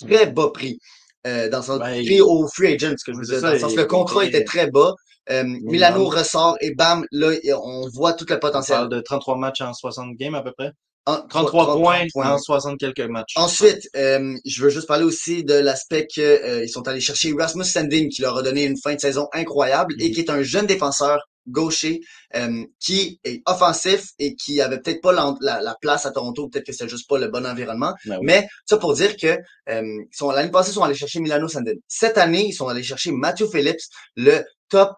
très 0.00 0.26
bas 0.26 0.50
prix. 0.52 0.78
Euh, 1.26 1.48
dans 1.48 1.62
son 1.62 1.78
ben, 1.78 2.04
prix 2.04 2.20
au 2.20 2.46
free 2.48 2.74
agent, 2.74 2.96
ce 2.98 3.04
que 3.04 3.12
je 3.14 3.18
veux 3.18 3.24
dire. 3.24 3.40
dans 3.40 3.52
le 3.52 3.59
sens 3.59 3.74
le 3.74 3.87
contrat 3.87 4.26
était 4.26 4.44
très 4.44 4.70
bas. 4.70 4.94
Euh, 5.30 5.42
Milano 5.44 6.04
ressort 6.04 6.59
et 6.61 6.74
bam, 6.74 7.07
là, 7.11 7.33
on 7.62 7.88
voit 7.88 8.12
tout 8.12 8.26
le 8.28 8.38
potentiel. 8.38 8.76
On 8.76 8.80
parle 8.83 8.92
de 8.92 9.00
33 9.00 9.38
matchs 9.38 9.62
en 9.62 9.72
60 9.72 10.16
games 10.16 10.35
à 10.35 10.42
peu 10.42 10.52
près. 10.52 10.72
33 11.04 11.76
points, 11.76 12.06
en 12.14 12.38
60 12.38 12.78
quelques 12.78 13.00
matchs. 13.00 13.34
Ensuite, 13.36 13.88
euh, 13.96 14.34
je 14.44 14.62
veux 14.62 14.70
juste 14.70 14.86
parler 14.86 15.04
aussi 15.04 15.44
de 15.44 15.54
l'aspect 15.54 16.06
qu'ils 16.06 16.22
euh, 16.22 16.66
sont 16.66 16.86
allés 16.88 17.00
chercher 17.00 17.34
Rasmus 17.38 17.64
Sandin, 17.64 18.08
qui 18.08 18.22
leur 18.22 18.38
a 18.38 18.42
donné 18.42 18.64
une 18.64 18.78
fin 18.78 18.94
de 18.94 19.00
saison 19.00 19.28
incroyable 19.32 19.94
et 19.98 20.08
mm-hmm. 20.08 20.14
qui 20.14 20.20
est 20.20 20.30
un 20.30 20.42
jeune 20.42 20.66
défenseur 20.66 21.20
gaucher 21.46 22.00
euh, 22.36 22.64
qui 22.80 23.20
est 23.22 23.42
offensif 23.44 24.06
et 24.18 24.34
qui 24.34 24.62
avait 24.62 24.80
peut-être 24.80 25.02
pas 25.02 25.12
la, 25.12 25.76
place 25.82 26.06
à 26.06 26.10
Toronto, 26.10 26.48
peut-être 26.48 26.64
que 26.64 26.72
c'était 26.72 26.88
juste 26.88 27.06
pas 27.06 27.18
le 27.18 27.28
bon 27.28 27.44
environnement. 27.44 27.92
Ben 28.06 28.18
Mais 28.22 28.48
ça 28.64 28.78
pour 28.78 28.94
dire 28.94 29.14
que 29.18 29.36
l'année 29.66 30.50
passée, 30.50 30.70
ils 30.70 30.74
sont 30.74 30.82
allés 30.82 30.94
chercher 30.94 31.20
Milano 31.20 31.46
Sandin. 31.46 31.74
Cette 31.86 32.16
année, 32.16 32.46
ils 32.46 32.54
sont 32.54 32.68
allés 32.68 32.82
chercher 32.82 33.12
Matthew 33.12 33.50
Phillips, 33.52 33.82
le 34.16 34.42
top 34.70 34.94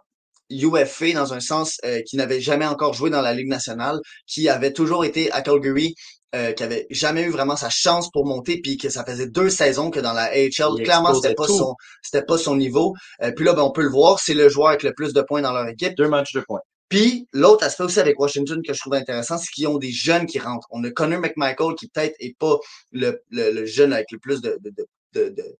UFA 0.50 1.12
dans 1.14 1.32
un 1.32 1.40
sens 1.40 1.78
euh, 1.84 2.00
qui 2.06 2.16
n'avait 2.16 2.40
jamais 2.40 2.66
encore 2.66 2.94
joué 2.94 3.10
dans 3.10 3.22
la 3.22 3.34
Ligue 3.34 3.48
nationale, 3.48 3.98
qui 4.26 4.48
avait 4.48 4.72
toujours 4.72 5.04
été 5.04 5.30
à 5.32 5.42
Calgary, 5.42 5.94
euh, 6.34 6.52
qui 6.52 6.62
avait 6.62 6.86
jamais 6.90 7.22
eu 7.22 7.30
vraiment 7.30 7.56
sa 7.56 7.70
chance 7.70 8.10
pour 8.10 8.26
monter, 8.26 8.60
puis 8.60 8.76
que 8.76 8.88
ça 8.88 9.04
faisait 9.04 9.28
deux 9.28 9.48
saisons 9.48 9.90
que 9.90 10.00
dans 10.00 10.12
la 10.12 10.24
AHL, 10.24 10.82
clairement 10.82 11.14
c'était 11.14 11.34
pas 11.34 11.46
son 11.46 11.74
c'était 12.02 12.24
pas 12.24 12.36
son 12.36 12.56
niveau. 12.56 12.94
Euh, 13.22 13.32
puis 13.32 13.44
là, 13.44 13.54
ben, 13.54 13.62
on 13.62 13.70
peut 13.70 13.82
le 13.82 13.90
voir, 13.90 14.18
c'est 14.18 14.34
le 14.34 14.48
joueur 14.48 14.68
avec 14.68 14.82
le 14.82 14.92
plus 14.92 15.12
de 15.12 15.22
points 15.22 15.42
dans 15.42 15.52
leur 15.52 15.66
équipe. 15.68 15.94
Deux 15.96 16.08
matchs 16.08 16.34
de 16.34 16.40
points. 16.40 16.60
Puis 16.88 17.26
l'autre 17.32 17.64
aspect 17.64 17.84
aussi 17.84 18.00
avec 18.00 18.18
Washington 18.20 18.60
que 18.66 18.72
je 18.72 18.78
trouve 18.78 18.94
intéressant, 18.94 19.38
c'est 19.38 19.50
qu'ils 19.50 19.66
ont 19.66 19.78
des 19.78 19.90
jeunes 19.90 20.26
qui 20.26 20.38
rentrent. 20.38 20.68
On 20.70 20.84
a 20.84 20.90
Connor 20.90 21.20
McMichael 21.20 21.74
qui 21.76 21.88
peut-être 21.88 22.14
est 22.20 22.36
pas 22.38 22.58
le, 22.92 23.20
le, 23.30 23.64
jeune 23.64 23.92
avec 23.92 24.06
le 24.12 24.18
plus 24.18 24.40
de, 24.40 24.58
de, 24.62 24.70
de, 24.70 24.86
de 25.14 25.30
de, 25.30 25.56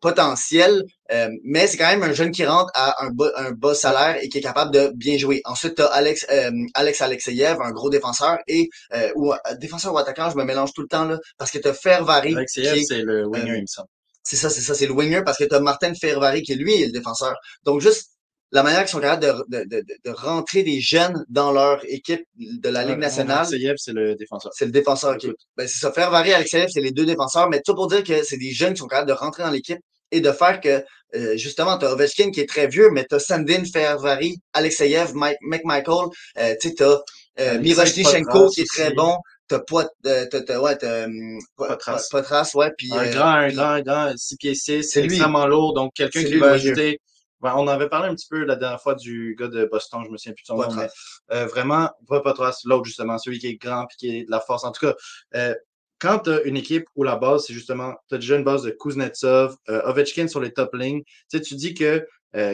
potentiel, 0.00 0.84
euh, 1.12 1.28
mais 1.44 1.66
c'est 1.66 1.76
quand 1.76 1.88
même 1.88 2.02
un 2.02 2.12
jeune 2.12 2.30
qui 2.30 2.44
rentre 2.44 2.70
à 2.74 3.04
un 3.04 3.10
bas, 3.10 3.30
un 3.36 3.52
bas 3.52 3.74
salaire 3.74 4.18
et 4.22 4.28
qui 4.28 4.38
est 4.38 4.42
capable 4.42 4.72
de 4.72 4.92
bien 4.94 5.16
jouer. 5.16 5.40
Ensuite, 5.44 5.76
tu 5.76 5.82
as 5.82 5.86
Alex, 5.86 6.26
euh, 6.30 6.50
Alex 6.74 7.00
Alexeyev, 7.00 7.60
un 7.60 7.70
gros 7.70 7.90
défenseur, 7.90 8.38
et 8.46 8.68
euh, 8.94 9.10
ou 9.14 9.32
défenseur 9.58 9.94
ou 9.94 9.98
attaquant, 9.98 10.30
je 10.30 10.36
me 10.36 10.44
mélange 10.44 10.72
tout 10.74 10.82
le 10.82 10.88
temps 10.88 11.04
là, 11.04 11.18
parce 11.38 11.50
que 11.50 11.58
tu 11.58 11.68
as 11.68 11.74
Ferrari. 11.74 12.34
Alexeyev, 12.34 12.82
c'est 12.86 13.02
le 13.02 13.26
winger, 13.26 13.56
il 13.56 13.62
me 13.62 13.66
semble. 13.66 13.88
C'est 14.22 14.36
ça, 14.36 14.50
c'est 14.50 14.60
ça, 14.60 14.74
c'est 14.74 14.86
le 14.86 14.92
winger 14.92 15.22
parce 15.24 15.38
que 15.38 15.44
tu 15.44 15.54
as 15.54 15.60
Martin 15.60 15.94
Ferrari 15.94 16.42
qui 16.42 16.56
lui 16.56 16.82
est 16.82 16.86
le 16.86 16.92
défenseur. 16.92 17.36
Donc 17.62 17.80
juste 17.80 18.10
la 18.56 18.62
manière 18.62 18.80
qu'ils 18.80 18.88
sont 18.88 19.00
capables 19.00 19.22
de, 19.22 19.64
de, 19.64 19.64
de, 19.68 19.84
de, 20.02 20.10
rentrer 20.10 20.62
des 20.62 20.80
jeunes 20.80 21.26
dans 21.28 21.52
leur 21.52 21.84
équipe 21.84 22.24
de 22.36 22.68
la 22.70 22.84
Ligue 22.84 22.98
nationale. 22.98 23.46
Alexeyev, 23.46 23.74
c'est 23.76 23.92
le 23.92 24.14
défenseur. 24.14 24.50
C'est 24.54 24.64
le 24.64 24.70
défenseur, 24.70 25.14
ok. 25.14 25.30
Ben, 25.58 25.68
c'est 25.68 25.78
ça. 25.78 25.92
Faire 25.92 26.10
varier 26.10 26.32
Alexeyev, 26.32 26.68
c'est 26.72 26.80
les 26.80 26.90
deux 26.90 27.04
défenseurs, 27.04 27.50
mais 27.50 27.60
tout 27.60 27.74
pour 27.74 27.86
dire 27.86 28.02
que 28.02 28.22
c'est 28.24 28.38
des 28.38 28.52
jeunes 28.52 28.72
qui 28.72 28.78
sont 28.78 28.86
capables 28.86 29.08
de 29.08 29.12
rentrer 29.12 29.42
dans 29.42 29.50
l'équipe 29.50 29.78
et 30.10 30.20
de 30.22 30.32
faire 30.32 30.62
que, 30.62 30.82
euh, 31.14 31.36
justement, 31.36 31.76
tu 31.76 31.84
as 31.84 31.92
Ovechkin 31.92 32.30
qui 32.30 32.40
est 32.40 32.48
très 32.48 32.66
vieux, 32.66 32.88
mais 32.90 33.04
tu 33.04 33.16
as 33.16 33.18
Sandin, 33.18 33.62
Ferrari, 33.70 34.38
Alexeyev, 34.54 35.12
Mike, 35.14 35.36
McMichael, 35.42 36.08
euh, 36.38 36.54
tu 36.58 36.70
sais, 36.70 36.82
as 36.82 37.02
euh, 37.40 37.58
Miroshnichenko 37.58 38.48
qui 38.48 38.62
est 38.62 38.68
très 38.68 38.94
bon. 38.94 39.18
T'as 39.48 39.60
pas, 39.60 39.86
euh, 40.06 40.24
t'as, 40.30 40.58
ouais, 40.58 40.76
t'as, 40.78 41.04
hum, 41.04 41.38
Potras. 41.56 42.08
Potras, 42.10 42.50
ouais, 42.54 42.70
puis. 42.78 42.88
Un 42.92 43.10
grand, 43.10 43.26
un 43.26 43.48
grand, 43.52 43.70
un 43.72 43.82
grand, 43.82 44.12
6 44.16 44.36
pieds 44.38 44.54
6, 44.54 44.82
c'est 44.82 45.04
extrêmement 45.04 45.46
lourd, 45.46 45.74
donc 45.74 45.92
quelqu'un 45.94 46.24
qui 46.24 46.36
va 46.36 46.52
ajouter 46.52 47.00
on 47.42 47.48
en 47.48 47.68
avait 47.68 47.88
parlé 47.88 48.08
un 48.08 48.14
petit 48.14 48.28
peu 48.28 48.44
la 48.44 48.56
dernière 48.56 48.80
fois 48.80 48.94
du 48.94 49.36
gars 49.38 49.48
de 49.48 49.64
Boston, 49.66 50.02
je 50.04 50.10
me 50.10 50.16
souviens 50.16 50.32
plus 50.32 50.42
de 50.42 50.46
son 50.46 50.56
nom, 50.56 50.74
mais 50.74 50.88
euh, 51.32 51.46
vraiment, 51.46 51.90
pas 52.08 52.20
Patras, 52.20 52.60
l'autre 52.64 52.84
justement, 52.84 53.18
celui 53.18 53.38
qui 53.38 53.48
est 53.48 53.56
grand 53.56 53.84
et 53.84 53.96
qui 53.98 54.16
est 54.16 54.24
de 54.24 54.30
la 54.30 54.40
force. 54.40 54.64
En 54.64 54.72
tout 54.72 54.86
cas, 54.86 54.94
euh, 55.34 55.54
quand 55.98 56.20
tu 56.20 56.30
as 56.30 56.42
une 56.42 56.56
équipe 56.56 56.86
où 56.94 57.04
la 57.04 57.16
base, 57.16 57.44
c'est 57.46 57.54
justement, 57.54 57.94
tu 58.08 58.14
as 58.14 58.18
déjà 58.18 58.36
une 58.36 58.44
base 58.44 58.62
de 58.62 58.70
Kuznetsov, 58.70 59.56
euh, 59.68 59.82
Ovechkin 59.84 60.28
sur 60.28 60.40
les 60.40 60.52
top 60.52 60.74
lignes, 60.74 61.02
tu 61.02 61.38
sais, 61.38 61.40
tu 61.40 61.54
dis 61.54 61.74
que 61.74 62.06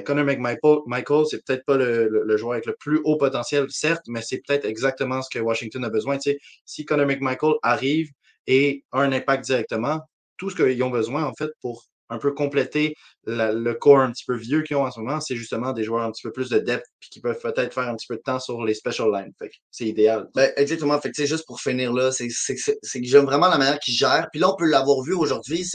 Connor 0.05 0.25
McMichael, 0.25 1.27
c'est 1.29 1.45
peut-être 1.45 1.65
pas 1.65 1.77
le, 1.77 2.37
joueur 2.37 2.53
avec 2.53 2.67
le 2.67 2.77
plus 2.79 3.01
haut 3.03 3.17
potentiel, 3.17 3.67
certes, 3.69 4.05
mais 4.07 4.23
c'est 4.23 4.41
peut-être 4.47 4.65
exactement 4.65 5.23
ce 5.23 5.29
que 5.29 5.41
Washington 5.41 5.85
a 5.85 5.91
besoin. 5.91 6.19
Tu 6.19 6.31
sais, 6.31 6.39
si 6.65 6.85
Connor 6.85 7.05
McMichael 7.05 7.55
arrive 7.63 8.13
et 8.47 8.85
a 8.93 9.01
un 9.01 9.11
impact 9.11 9.45
directement, 9.45 10.01
tout 10.37 10.51
ce 10.51 10.55
qu'ils 10.55 10.81
ont 10.85 10.91
besoin, 10.91 11.25
en 11.25 11.35
fait, 11.35 11.51
pour 11.61 11.85
un 12.13 12.19
peu 12.19 12.33
compléter 12.33 12.95
le 13.27 13.73
corps 13.75 14.01
un 14.01 14.11
petit 14.11 14.25
peu 14.25 14.37
vieux 14.37 14.63
qu'ils 14.63 14.77
ont 14.77 14.85
en 14.85 14.91
ce 14.91 15.01
moment, 15.01 15.21
c'est 15.21 15.37
justement 15.37 15.73
des 15.73 15.85
joueurs 15.85 16.03
un 16.03 16.11
petit 16.11 16.23
peu 16.23 16.33
plus 16.33 16.49
de 16.49 16.59
depth 16.59 16.85
puis 17.01 17.11
qui 17.11 17.21
peuvent 17.21 17.39
peut-être 17.41 17.75
faire 17.75 17.89
un 17.89 17.97
petit 17.97 18.07
peu 18.07 18.17
de 18.17 18.23
temps 18.23 18.39
sur 18.39 18.65
les 18.65 18.75
special 18.75 19.09
lines. 19.13 19.33
c'est 19.71 19.87
idéal. 19.87 20.29
Ben, 20.35 20.53
exactement. 20.57 21.01
Fait 21.01 21.11
que, 21.11 21.25
juste 21.25 21.47
pour 21.47 21.61
finir 21.61 21.93
là, 21.93 22.11
c'est 22.13 22.29
que 22.29 23.05
j'aime 23.05 23.25
vraiment 23.25 23.49
la 23.49 23.59
manière 23.59 23.79
qu'ils 23.79 23.95
gèrent. 23.95 24.29
Puis 24.31 24.41
là, 24.41 24.53
on 24.53 24.57
peut 24.57 24.67
l'avoir 24.67 25.03
vu 25.03 25.15
aujourd'hui. 25.15 25.69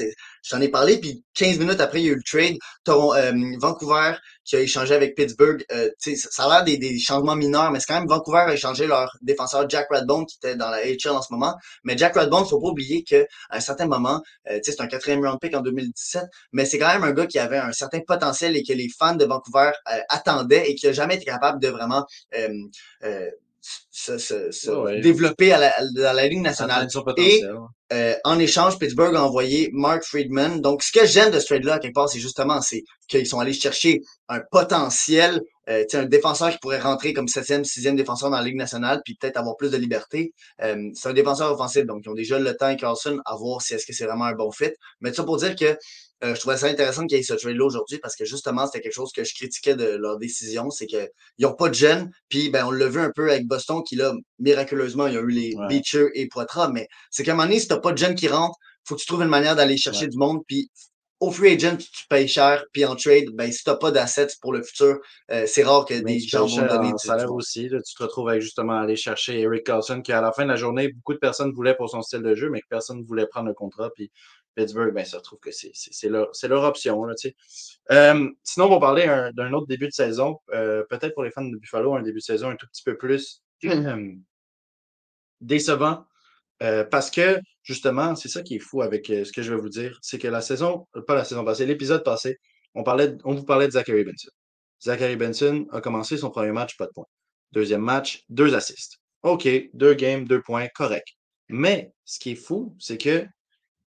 J'en 0.43 0.61
ai 0.61 0.69
parlé, 0.69 0.99
puis 0.99 1.23
15 1.35 1.59
minutes 1.59 1.81
après, 1.81 2.01
il 2.01 2.05
y 2.05 2.09
a 2.09 2.13
eu 2.13 2.15
le 2.15 2.23
trade. 2.23 2.57
Euh, 2.87 3.33
Vancouver 3.59 4.13
qui 4.47 4.55
a 4.55 4.61
échangé 4.61 4.95
avec 4.95 5.15
Pittsburgh. 5.15 5.63
Euh, 5.73 5.89
ça 5.99 6.45
a 6.45 6.49
l'air 6.49 6.63
des, 6.63 6.77
des, 6.77 6.97
changements 6.99 7.35
mineurs, 7.35 7.69
mais 7.71 7.79
c'est 7.79 7.87
quand 7.87 7.99
même 7.99 8.07
Vancouver 8.07 8.45
a 8.47 8.53
échangé 8.53 8.87
leur 8.87 9.11
défenseur 9.21 9.69
Jack 9.69 9.87
Radbone 9.89 10.25
qui 10.25 10.37
était 10.37 10.55
dans 10.55 10.69
la 10.69 10.85
HL 10.85 11.09
en 11.09 11.21
ce 11.21 11.33
moment. 11.33 11.53
Mais 11.83 11.97
Jack 11.97 12.15
Radbone, 12.15 12.45
faut 12.45 12.61
pas 12.61 12.69
oublier 12.69 13.03
qu'à 13.03 13.25
un 13.49 13.59
certain 13.59 13.87
moment, 13.87 14.21
euh, 14.49 14.59
c'est 14.63 14.79
un 14.79 14.87
quatrième 14.87 15.25
round 15.25 15.39
pick 15.41 15.53
en 15.53 15.61
2017, 15.61 16.23
mais 16.53 16.65
c'est 16.65 16.79
quand 16.79 16.87
même 16.87 17.03
un 17.03 17.11
gars 17.11 17.27
qui 17.27 17.36
avait 17.39 17.57
un 17.57 17.71
certain 17.71 17.99
potentiel 18.01 18.55
et 18.55 18.63
que 18.63 18.73
les 18.73 18.89
fans 18.89 19.15
de 19.15 19.25
Vancouver 19.25 19.71
euh, 19.91 19.99
attendaient 20.09 20.69
et 20.69 20.75
qui 20.75 20.87
a 20.87 20.91
jamais 20.91 21.15
été 21.15 21.25
capable 21.25 21.59
de 21.61 21.67
vraiment 21.67 22.05
euh, 22.35 22.49
euh, 23.03 23.29
se, 23.61 25.01
développer 25.01 25.51
à 25.51 25.57
la, 25.57 25.73
dans 25.95 26.15
la 26.15 26.27
Ligue 26.27 26.41
nationale. 26.41 26.87
Et 27.17 27.43
en 28.23 28.39
échange, 28.39 28.77
Pittsburgh 28.79 29.15
a 29.15 29.23
envoyé 29.23 29.69
Mark 29.73 30.03
Friedman. 30.03 30.61
Donc, 30.61 30.83
ce 30.83 30.91
que 30.91 31.05
j'aime 31.05 31.31
de 31.31 31.39
ce 31.39 31.45
trade-là, 31.45 31.79
quelque 31.79 31.93
part, 31.93 32.09
c'est 32.09 32.19
justement 32.19 32.61
c'est 32.61 32.83
qu'ils 33.07 33.27
sont 33.27 33.39
allés 33.39 33.53
chercher 33.53 34.01
un 34.29 34.39
potentiel, 34.51 35.41
euh, 35.69 35.83
un 35.93 36.05
défenseur 36.05 36.51
qui 36.51 36.57
pourrait 36.59 36.79
rentrer 36.79 37.13
comme 37.13 37.27
septième, 37.27 37.63
sixième 37.65 37.95
défenseur 37.95 38.29
dans 38.29 38.37
la 38.37 38.43
Ligue 38.43 38.55
nationale, 38.55 39.01
puis 39.03 39.15
peut-être 39.15 39.37
avoir 39.37 39.57
plus 39.57 39.71
de 39.71 39.77
liberté. 39.77 40.33
c'est 40.59 41.09
un 41.09 41.13
défenseur 41.13 41.51
offensif, 41.51 41.85
donc 41.85 42.01
ils 42.05 42.09
ont 42.09 42.13
déjà 42.13 42.39
le 42.39 42.55
temps 42.55 42.69
et 42.69 42.77
Carlson 42.77 43.19
à 43.25 43.35
voir 43.35 43.61
si 43.61 43.73
est-ce 43.73 43.85
que 43.85 43.93
c'est 43.93 44.05
vraiment 44.05 44.25
un 44.25 44.33
bon 44.33 44.51
fit. 44.51 44.71
Mais 45.01 45.13
ça 45.13 45.23
pour 45.23 45.37
dire 45.37 45.55
que 45.55 45.77
euh, 46.23 46.33
je 46.33 46.39
trouvais 46.39 46.57
ça 46.57 46.65
intéressant 46.67 47.05
qu'il 47.05 47.17
y 47.17 47.21
ait 47.21 47.23
ce 47.23 47.35
trade-là 47.35 47.63
aujourd'hui 47.63 47.99
parce 47.99 48.15
que 48.15 48.25
justement, 48.25 48.65
c'était 48.65 48.81
quelque 48.81 48.93
chose 48.93 49.11
que 49.11 49.23
je 49.23 49.35
critiquais 49.35 49.75
de 49.75 49.85
leur 49.85 50.17
décision, 50.17 50.69
c'est 50.71 50.87
qu'ils 50.87 51.09
n'ont 51.39 51.53
pas 51.53 51.69
de 51.69 51.75
jeunes. 51.75 52.09
Puis 52.27 52.49
ben, 52.49 52.65
on 52.65 52.71
l'a 52.71 52.87
vu 52.87 52.99
un 52.99 53.11
peu 53.15 53.29
avec 53.29 53.45
Boston 53.45 53.83
qui 53.83 53.95
là, 53.95 54.13
miraculeusement, 54.39 55.07
il 55.07 55.13
y 55.13 55.17
a 55.17 55.21
eu 55.21 55.29
les 55.29 55.55
Beecher 55.69 56.07
et 56.15 56.27
Poitras, 56.27 56.69
mais 56.69 56.87
c'est 57.11 57.23
qu'à 57.23 57.33
un 57.33 57.35
moment 57.35 57.47
donné, 57.47 57.59
si 57.59 57.67
tu 57.67 57.73
n'as 57.73 57.79
pas 57.79 57.91
de 57.91 57.97
jeunes 57.97 58.15
qui 58.15 58.27
rentrent, 58.27 58.57
faut 58.83 58.95
que 58.95 59.01
tu 59.01 59.07
trouves 59.07 59.21
une 59.21 59.29
manière 59.29 59.55
d'aller 59.55 59.77
chercher 59.77 60.07
du 60.07 60.17
monde. 60.17 60.41
Puis 60.47 60.71
au 61.19 61.31
free 61.31 61.53
agent, 61.53 61.77
tu 61.77 62.07
payes 62.09 62.27
cher, 62.27 62.63
puis 62.71 62.85
en 62.85 62.95
trade, 62.95 63.29
ben, 63.33 63.51
si 63.51 63.63
tu 63.63 63.69
n'as 63.69 63.75
pas 63.75 63.91
d'assets 63.91 64.27
pour 64.41 64.53
le 64.53 64.61
futur, 64.61 64.99
euh, 65.31 65.45
c'est 65.47 65.63
rare 65.63 65.85
que 65.85 65.95
des 65.95 66.19
gens 66.19 66.45
vont 66.45 66.67
donner 66.67 66.91
du 66.91 66.97
salaire 66.99 67.33
aussi. 67.33 67.69
tu 67.69 67.95
te 67.95 68.03
retrouves 68.03 68.29
avec 68.29 68.41
justement 68.41 68.73
aller 68.73 68.95
chercher 68.95 69.39
Eric 69.41 69.65
Carlson, 69.65 70.01
qui 70.01 70.11
à 70.11 70.21
la 70.21 70.31
fin 70.31 70.43
de 70.43 70.49
la 70.49 70.55
journée, 70.55 70.89
beaucoup 70.89 71.13
de 71.13 71.19
personnes 71.19 71.51
voulaient 71.53 71.75
pour 71.75 71.89
son 71.89 72.01
style 72.01 72.21
de 72.21 72.35
jeu, 72.35 72.49
mais 72.49 72.61
que 72.61 72.67
personne 72.69 72.99
ne 72.99 73.05
voulait 73.05 73.25
prendre 73.25 73.47
le 73.47 73.55
contrat. 73.55 73.89
Puis 73.95 74.11
Pittsburgh, 74.55 74.93
ben, 74.93 75.05
ça 75.05 75.17
retrouve 75.17 75.39
que 75.39 75.51
c'est 75.51 76.09
leur, 76.09 76.29
leur, 76.43 76.63
option. 76.63 77.03
Là, 77.05 77.15
euh, 77.91 78.29
sinon, 78.43 78.65
on 78.65 78.69
va 78.69 78.79
parler 78.79 79.31
d'un 79.33 79.53
autre 79.53 79.67
début 79.67 79.87
de 79.87 79.93
saison. 79.93 80.39
Euh, 80.53 80.83
peut-être 80.89 81.13
pour 81.13 81.23
les 81.23 81.31
fans 81.31 81.45
de 81.45 81.57
Buffalo, 81.57 81.95
un 81.95 82.03
début 82.03 82.19
de 82.19 82.23
saison 82.23 82.49
un 82.49 82.55
tout 82.55 82.67
petit 82.67 82.83
peu 82.83 82.95
plus 82.95 83.43
euh, 86.63 86.83
parce 86.83 87.11
que, 87.11 87.39
justement, 87.63 88.15
c'est 88.15 88.29
ça 88.29 88.41
qui 88.41 88.55
est 88.55 88.59
fou 88.59 88.81
avec 88.81 89.07
ce 89.07 89.31
que 89.31 89.41
je 89.41 89.53
vais 89.53 89.59
vous 89.59 89.69
dire. 89.69 89.97
C'est 90.01 90.19
que 90.19 90.27
la 90.27 90.41
saison, 90.41 90.87
pas 91.07 91.15
la 91.15 91.23
saison 91.23 91.45
passée, 91.45 91.65
l'épisode 91.65 92.03
passé, 92.03 92.37
on, 92.73 92.83
parlait, 92.83 93.15
on 93.23 93.33
vous 93.35 93.45
parlait 93.45 93.67
de 93.67 93.71
Zachary 93.73 94.03
Benson. 94.03 94.29
Zachary 94.83 95.15
Benson 95.15 95.67
a 95.71 95.81
commencé 95.81 96.17
son 96.17 96.29
premier 96.29 96.51
match, 96.51 96.77
pas 96.77 96.85
de 96.85 96.91
points. 96.91 97.07
Deuxième 97.51 97.81
match, 97.81 98.23
deux 98.29 98.53
assists. 98.55 98.97
OK, 99.23 99.47
deux 99.73 99.93
games, 99.93 100.25
deux 100.25 100.41
points, 100.41 100.67
correct. 100.75 101.07
Mais 101.49 101.91
ce 102.05 102.19
qui 102.19 102.31
est 102.31 102.35
fou, 102.35 102.75
c'est 102.79 102.97
que 102.97 103.25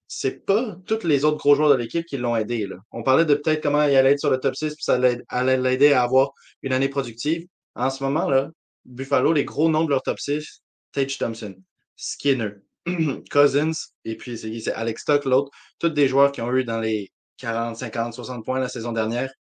c'est 0.07 0.45
pas 0.45 0.77
tous 0.87 1.05
les 1.05 1.25
autres 1.25 1.39
gros 1.39 1.55
joueurs 1.55 1.71
de 1.71 1.77
l'équipe 1.77 2.05
qui 2.07 2.17
l'ont 2.17 2.37
aidé. 2.37 2.67
Là. 2.67 2.77
On 2.93 3.03
parlait 3.03 3.25
de 3.25 3.35
peut-être 3.35 3.63
comment 3.63 3.85
il 3.85 3.97
allait 3.97 4.13
être 4.13 4.21
sur 4.21 4.31
le 4.31 4.39
top 4.39 4.55
6, 4.55 4.75
puis 4.75 4.85
ça 4.85 4.99
allait 5.29 5.57
l'aider 5.57 5.93
à 5.93 6.03
avoir 6.03 6.33
une 6.63 6.73
année 6.73 6.89
productive. 6.89 7.47
En 7.75 7.91
ce 7.91 8.03
moment, 8.05 8.29
là, 8.29 8.51
Buffalo, 8.85 9.33
les 9.33 9.45
gros 9.45 9.69
noms 9.69 9.85
de 9.85 9.91
leur 9.91 10.03
top 10.03 10.19
6, 10.21 10.63
Tage 10.93 11.19
Thompson, 11.19 11.55
Skinner, 11.97 12.51
Cousins, 13.31 13.73
et 14.05 14.17
puis 14.17 14.39
c'est 14.39 14.73
Alex 14.73 15.03
Stock, 15.03 15.25
l'autre, 15.25 15.51
tous 15.79 15.89
des 15.91 16.09
joueurs 16.09 16.33
qui 16.33 16.41
ont 16.41 16.53
eu 16.53 16.65
dans 16.65 16.81
les 16.81 17.13
40, 17.39 17.77
50, 17.77 18.15
60 18.15 18.45
points 18.45 18.61
la 18.61 18.69
saison 18.69 18.93
dernière. 18.93 19.33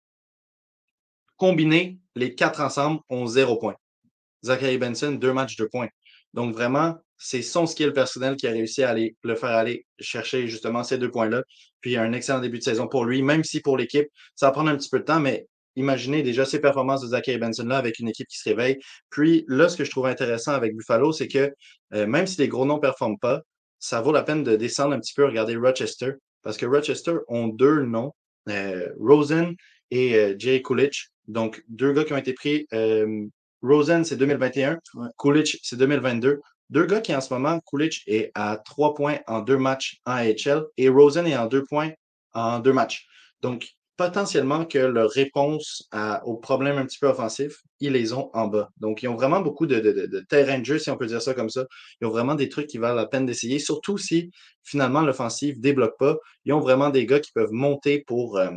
Combinés, 1.36 1.98
les 2.14 2.34
quatre 2.34 2.60
ensemble 2.60 3.00
ont 3.08 3.26
zéro 3.26 3.56
point. 3.58 3.76
Zachary 4.44 4.78
Benson, 4.78 5.12
deux 5.12 5.32
matchs, 5.32 5.56
deux 5.56 5.68
points. 5.68 5.88
Donc 6.34 6.54
vraiment, 6.54 6.96
c'est 7.16 7.42
son 7.42 7.66
skill 7.66 7.92
personnel 7.92 8.36
qui 8.36 8.46
a 8.46 8.50
réussi 8.50 8.82
à 8.82 8.90
aller, 8.90 9.16
le 9.22 9.34
faire 9.34 9.50
aller 9.50 9.86
chercher 10.00 10.48
justement 10.48 10.82
ces 10.82 10.98
deux 10.98 11.10
points-là. 11.10 11.42
Puis 11.80 11.96
un 11.96 12.12
excellent 12.12 12.40
début 12.40 12.58
de 12.58 12.64
saison 12.64 12.88
pour 12.88 13.04
lui, 13.04 13.22
même 13.22 13.44
si 13.44 13.60
pour 13.60 13.76
l'équipe, 13.76 14.08
ça 14.34 14.46
va 14.46 14.52
prendre 14.52 14.70
un 14.70 14.76
petit 14.76 14.88
peu 14.88 14.98
de 14.98 15.04
temps, 15.04 15.20
mais 15.20 15.46
imaginez 15.76 16.22
déjà 16.22 16.44
ces 16.44 16.61
performances 16.61 17.02
de 17.02 17.08
Zachary 17.08 17.38
Benson-là 17.38 17.76
avec 17.76 17.98
une 17.98 18.08
équipe 18.08 18.28
qui 18.28 18.38
se 18.38 18.48
réveille. 18.48 18.78
Puis 19.11 19.44
là, 19.48 19.68
ce 19.68 19.76
que 19.76 19.85
je 19.85 19.90
trouve 19.90 20.06
intéressant 20.06 20.52
avec 20.52 20.76
Buffalo, 20.76 21.12
c'est 21.12 21.28
que 21.28 21.52
euh, 21.94 22.06
même 22.06 22.26
si 22.26 22.38
les 22.40 22.48
gros 22.48 22.64
noms 22.64 22.76
ne 22.76 22.80
performent 22.80 23.18
pas, 23.18 23.42
ça 23.78 24.00
vaut 24.00 24.12
la 24.12 24.22
peine 24.22 24.44
de 24.44 24.56
descendre 24.56 24.94
un 24.94 25.00
petit 25.00 25.14
peu, 25.14 25.24
regarder 25.24 25.56
Rochester, 25.56 26.12
parce 26.42 26.56
que 26.56 26.66
Rochester 26.66 27.16
ont 27.28 27.48
deux 27.48 27.82
noms, 27.82 28.12
euh, 28.48 28.88
Rosen 28.98 29.54
et 29.90 30.14
euh, 30.16 30.35
Jay 30.38 30.62
Coolidge. 30.62 31.08
Donc, 31.28 31.62
deux 31.68 31.92
gars 31.92 32.04
qui 32.04 32.12
ont 32.12 32.18
été 32.18 32.32
pris. 32.32 32.66
Rosen, 33.62 34.04
c'est 34.04 34.16
2021. 34.16 34.78
Coolidge, 35.16 35.56
c'est 35.62 35.76
2022. 35.76 36.40
Deux 36.70 36.87
gars 36.87 37.00
qui 37.00 37.14
en 37.14 37.20
ce 37.20 37.32
moment, 37.32 37.61
Coolidge 37.61 38.02
est 38.06 38.32
à 38.35 38.61
trois 38.64 38.94
points 38.94 39.18
en 39.28 39.40
deux 39.40 39.58
matchs 39.58 40.00
en 40.04 40.12
AHL 40.12 40.64
et 40.76 40.88
Rosen 40.88 41.26
est 41.26 41.37
en 41.37 41.46
deux 41.46 41.62
points 41.64 41.92
en 42.32 42.58
deux 42.58 42.72
matchs. 42.72 43.06
Donc, 43.40 43.68
potentiellement 43.96 44.64
que 44.64 44.78
leur 44.78 45.11
réponse 45.11 45.88
aux 46.24 46.37
problèmes 46.37 46.78
un 46.78 46.87
petit 46.87 46.98
peu 46.98 47.09
offensifs, 47.09 47.62
ils 47.81 47.92
les 47.92 48.12
ont 48.12 48.31
en 48.35 48.48
bas. 48.48 48.70
Donc, 48.78 49.02
ils 49.02 49.09
ont 49.09 49.14
vraiment 49.14 49.40
beaucoup 49.40 49.66
de, 49.66 50.24
terrain 50.28 50.59
de 50.59 50.64
jeu, 50.64 50.78
si 50.78 50.90
on 50.90 50.96
peut 50.96 51.07
dire 51.07 51.22
ça 51.22 51.35
comme 51.35 51.50
ça. 51.50 51.66
Ils 52.00 52.07
ont 52.07 52.11
vraiment 52.11 52.35
des 52.35 52.48
trucs 52.48 52.66
qui 52.66 52.78
valent 52.78 52.94
la 52.94 53.07
peine 53.07 53.26
d'essayer, 53.26 53.59
surtout 53.59 53.98
si 53.98 54.31
finalement 54.62 55.02
l'offensive 55.02 55.57
ne 55.57 55.62
débloque 55.62 55.98
pas. 55.98 56.16
Ils 56.44 56.52
ont 56.52 56.61
vraiment 56.61 56.90
des 56.90 57.07
gars 57.07 57.20
qui 57.20 57.33
peuvent 57.33 57.52
monter 57.52 58.02
pour 58.07 58.38
euh, 58.38 58.50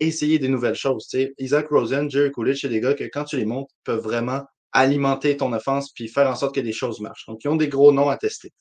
essayer 0.00 0.38
des 0.38 0.48
nouvelles 0.48 0.74
choses. 0.74 1.08
Isaac 1.38 1.68
Rosen, 1.68 2.10
Jerry 2.10 2.30
Coolidge, 2.30 2.60
c'est 2.60 2.68
des 2.68 2.80
gars 2.80 2.94
que 2.94 3.04
quand 3.04 3.24
tu 3.24 3.36
les 3.36 3.46
montes, 3.46 3.70
peuvent 3.84 4.02
vraiment 4.02 4.44
alimenter 4.72 5.36
ton 5.36 5.52
offense 5.52 5.92
puis 5.92 6.08
faire 6.08 6.28
en 6.28 6.36
sorte 6.36 6.54
que 6.54 6.60
des 6.60 6.72
choses 6.72 7.00
marchent. 7.00 7.26
Donc, 7.26 7.42
ils 7.44 7.48
ont 7.48 7.56
des 7.56 7.68
gros 7.68 7.92
noms 7.92 8.08
à 8.08 8.16
tester. 8.16 8.52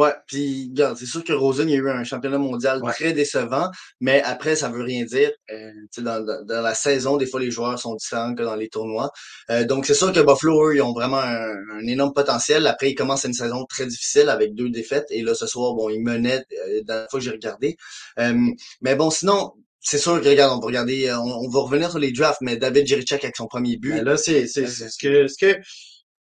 Ouais, 0.00 0.14
puis 0.26 0.72
c'est 0.96 1.04
sûr 1.04 1.22
que 1.22 1.34
Rosen, 1.34 1.68
il 1.68 1.72
y 1.72 1.74
a 1.74 1.78
eu 1.78 1.90
un 1.90 2.04
championnat 2.04 2.38
mondial 2.38 2.80
très 2.94 3.12
décevant, 3.12 3.70
mais 4.00 4.22
après, 4.22 4.56
ça 4.56 4.70
veut 4.70 4.82
rien 4.82 5.04
dire. 5.04 5.30
Euh, 5.50 5.70
dans, 5.98 6.24
dans, 6.46 6.62
la 6.62 6.74
saison, 6.74 7.18
des 7.18 7.26
fois, 7.26 7.38
les 7.38 7.50
joueurs 7.50 7.78
sont 7.78 7.96
différents 7.96 8.34
que 8.34 8.42
dans 8.42 8.56
les 8.56 8.70
tournois. 8.70 9.10
Euh, 9.50 9.66
donc, 9.66 9.84
c'est 9.84 9.92
sûr 9.92 10.10
que 10.10 10.20
Buffalo, 10.20 10.68
eux, 10.68 10.76
ils 10.76 10.80
ont 10.80 10.94
vraiment 10.94 11.18
un, 11.18 11.86
énorme 11.86 12.14
potentiel. 12.14 12.66
Après, 12.66 12.92
ils 12.92 12.94
commencent 12.94 13.24
une 13.24 13.34
saison 13.34 13.66
très 13.66 13.84
difficile 13.84 14.30
avec 14.30 14.54
deux 14.54 14.70
défaites. 14.70 15.04
Et 15.10 15.20
là, 15.20 15.34
ce 15.34 15.46
soir, 15.46 15.74
bon, 15.74 15.90
ils 15.90 16.02
menaient 16.02 16.46
euh, 16.66 16.80
dans 16.84 16.94
la 16.94 17.08
fois 17.10 17.20
que 17.20 17.24
j'ai 17.26 17.32
regardé. 17.32 17.76
Euh, 18.18 18.32
mais 18.80 18.94
bon, 18.94 19.10
sinon, 19.10 19.52
c'est 19.80 19.98
sûr 19.98 20.18
que, 20.18 20.28
regarde, 20.30 20.56
on 20.56 20.60
va 20.60 20.66
regarder, 20.66 21.08
euh, 21.08 21.18
on, 21.18 21.50
va 21.50 21.60
revenir 21.60 21.90
sur 21.90 21.98
les 21.98 22.12
drafts, 22.12 22.40
mais 22.40 22.56
David 22.56 22.86
Jiricek 22.86 23.22
avec 23.22 23.36
son 23.36 23.48
premier 23.48 23.76
but. 23.76 24.00
là, 24.00 24.16
c'est, 24.16 24.46
c'est, 24.46 24.66
ce 24.66 24.96
que, 24.96 25.28
ce 25.28 25.36
que, 25.36 25.60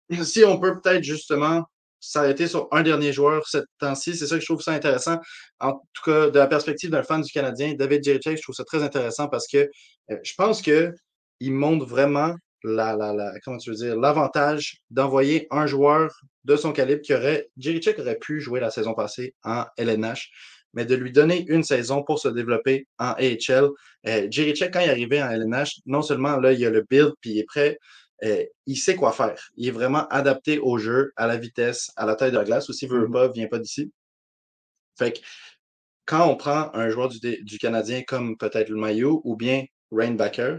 si 0.23 0.43
on 0.43 0.59
peut 0.59 0.79
peut-être 0.79 1.03
justement 1.03 1.63
s'arrêter 2.03 2.47
sur 2.47 2.67
un 2.71 2.83
dernier 2.83 3.13
joueur 3.13 3.47
cette 3.47 3.65
temps-ci, 3.79 4.15
c'est 4.15 4.27
ça 4.27 4.35
que 4.35 4.41
je 4.41 4.45
trouve 4.45 4.61
ça 4.61 4.71
intéressant. 4.71 5.19
En 5.59 5.73
tout 5.93 6.03
cas, 6.03 6.29
de 6.29 6.37
la 6.37 6.47
perspective 6.47 6.89
d'un 6.89 7.03
fan 7.03 7.21
du 7.21 7.31
Canadien, 7.31 7.73
David 7.73 8.03
Jiricek, 8.03 8.37
je 8.37 8.41
trouve 8.41 8.55
ça 8.55 8.65
très 8.65 8.83
intéressant 8.83 9.27
parce 9.27 9.47
que 9.47 9.69
euh, 10.11 10.17
je 10.23 10.33
pense 10.37 10.61
que 10.61 10.93
il 11.39 11.53
montre 11.53 11.85
vraiment 11.85 12.35
la, 12.63 12.95
la, 12.95 13.33
comment 13.43 13.57
tu 13.57 13.71
veux 13.71 13.99
l'avantage 13.99 14.77
d'envoyer 14.89 15.47
un 15.51 15.65
joueur 15.65 16.11
de 16.45 16.55
son 16.55 16.71
calibre 16.71 17.01
qui 17.01 17.13
aurait, 17.13 17.49
Jiricek 17.57 17.99
aurait 17.99 18.17
pu 18.17 18.39
jouer 18.39 18.59
la 18.59 18.71
saison 18.71 18.93
passée 18.93 19.33
en 19.43 19.65
LNH 19.77 20.29
mais 20.73 20.85
de 20.85 20.95
lui 20.95 21.11
donner 21.11 21.45
une 21.47 21.63
saison 21.63 22.03
pour 22.03 22.19
se 22.19 22.27
développer 22.27 22.87
en 22.97 23.11
AHL. 23.11 23.69
Euh, 24.07 24.27
quand 24.27 24.39
il 24.39 24.49
est 24.49 24.89
arrivé 24.89 25.21
en 25.21 25.29
LNH, 25.29 25.81
non 25.85 26.01
seulement 26.01 26.37
là, 26.37 26.51
il 26.51 26.65
a 26.65 26.69
le 26.69 26.83
build, 26.89 27.13
puis 27.21 27.31
il 27.31 27.39
est 27.39 27.45
prêt, 27.45 27.77
euh, 28.23 28.43
il 28.65 28.77
sait 28.77 28.95
quoi 28.95 29.12
faire. 29.12 29.36
Il 29.57 29.67
est 29.67 29.71
vraiment 29.71 30.07
adapté 30.07 30.59
au 30.59 30.77
jeu, 30.77 31.12
à 31.15 31.27
la 31.27 31.38
vitesse, 31.38 31.91
à 31.95 32.05
la 32.05 32.15
taille 32.15 32.31
de 32.31 32.38
la 32.38 32.43
glace. 32.43 32.69
Ou 32.69 32.73
s'il 32.73 32.89
veut 32.89 33.07
mm-hmm. 33.07 33.12
pas, 33.12 33.27
vient 33.29 33.47
pas 33.47 33.59
d'ici. 33.59 33.91
Fait 34.97 35.13
que 35.13 35.19
quand 36.05 36.27
on 36.29 36.36
prend 36.36 36.73
un 36.73 36.89
joueur 36.89 37.09
du, 37.09 37.19
du 37.43 37.57
Canadien 37.57 38.03
comme 38.03 38.38
peut-être 38.38 38.69
le 38.69 38.77
Maillot 38.77 39.21
ou 39.23 39.36
bien 39.36 39.65
Rainbacker, 39.91 40.57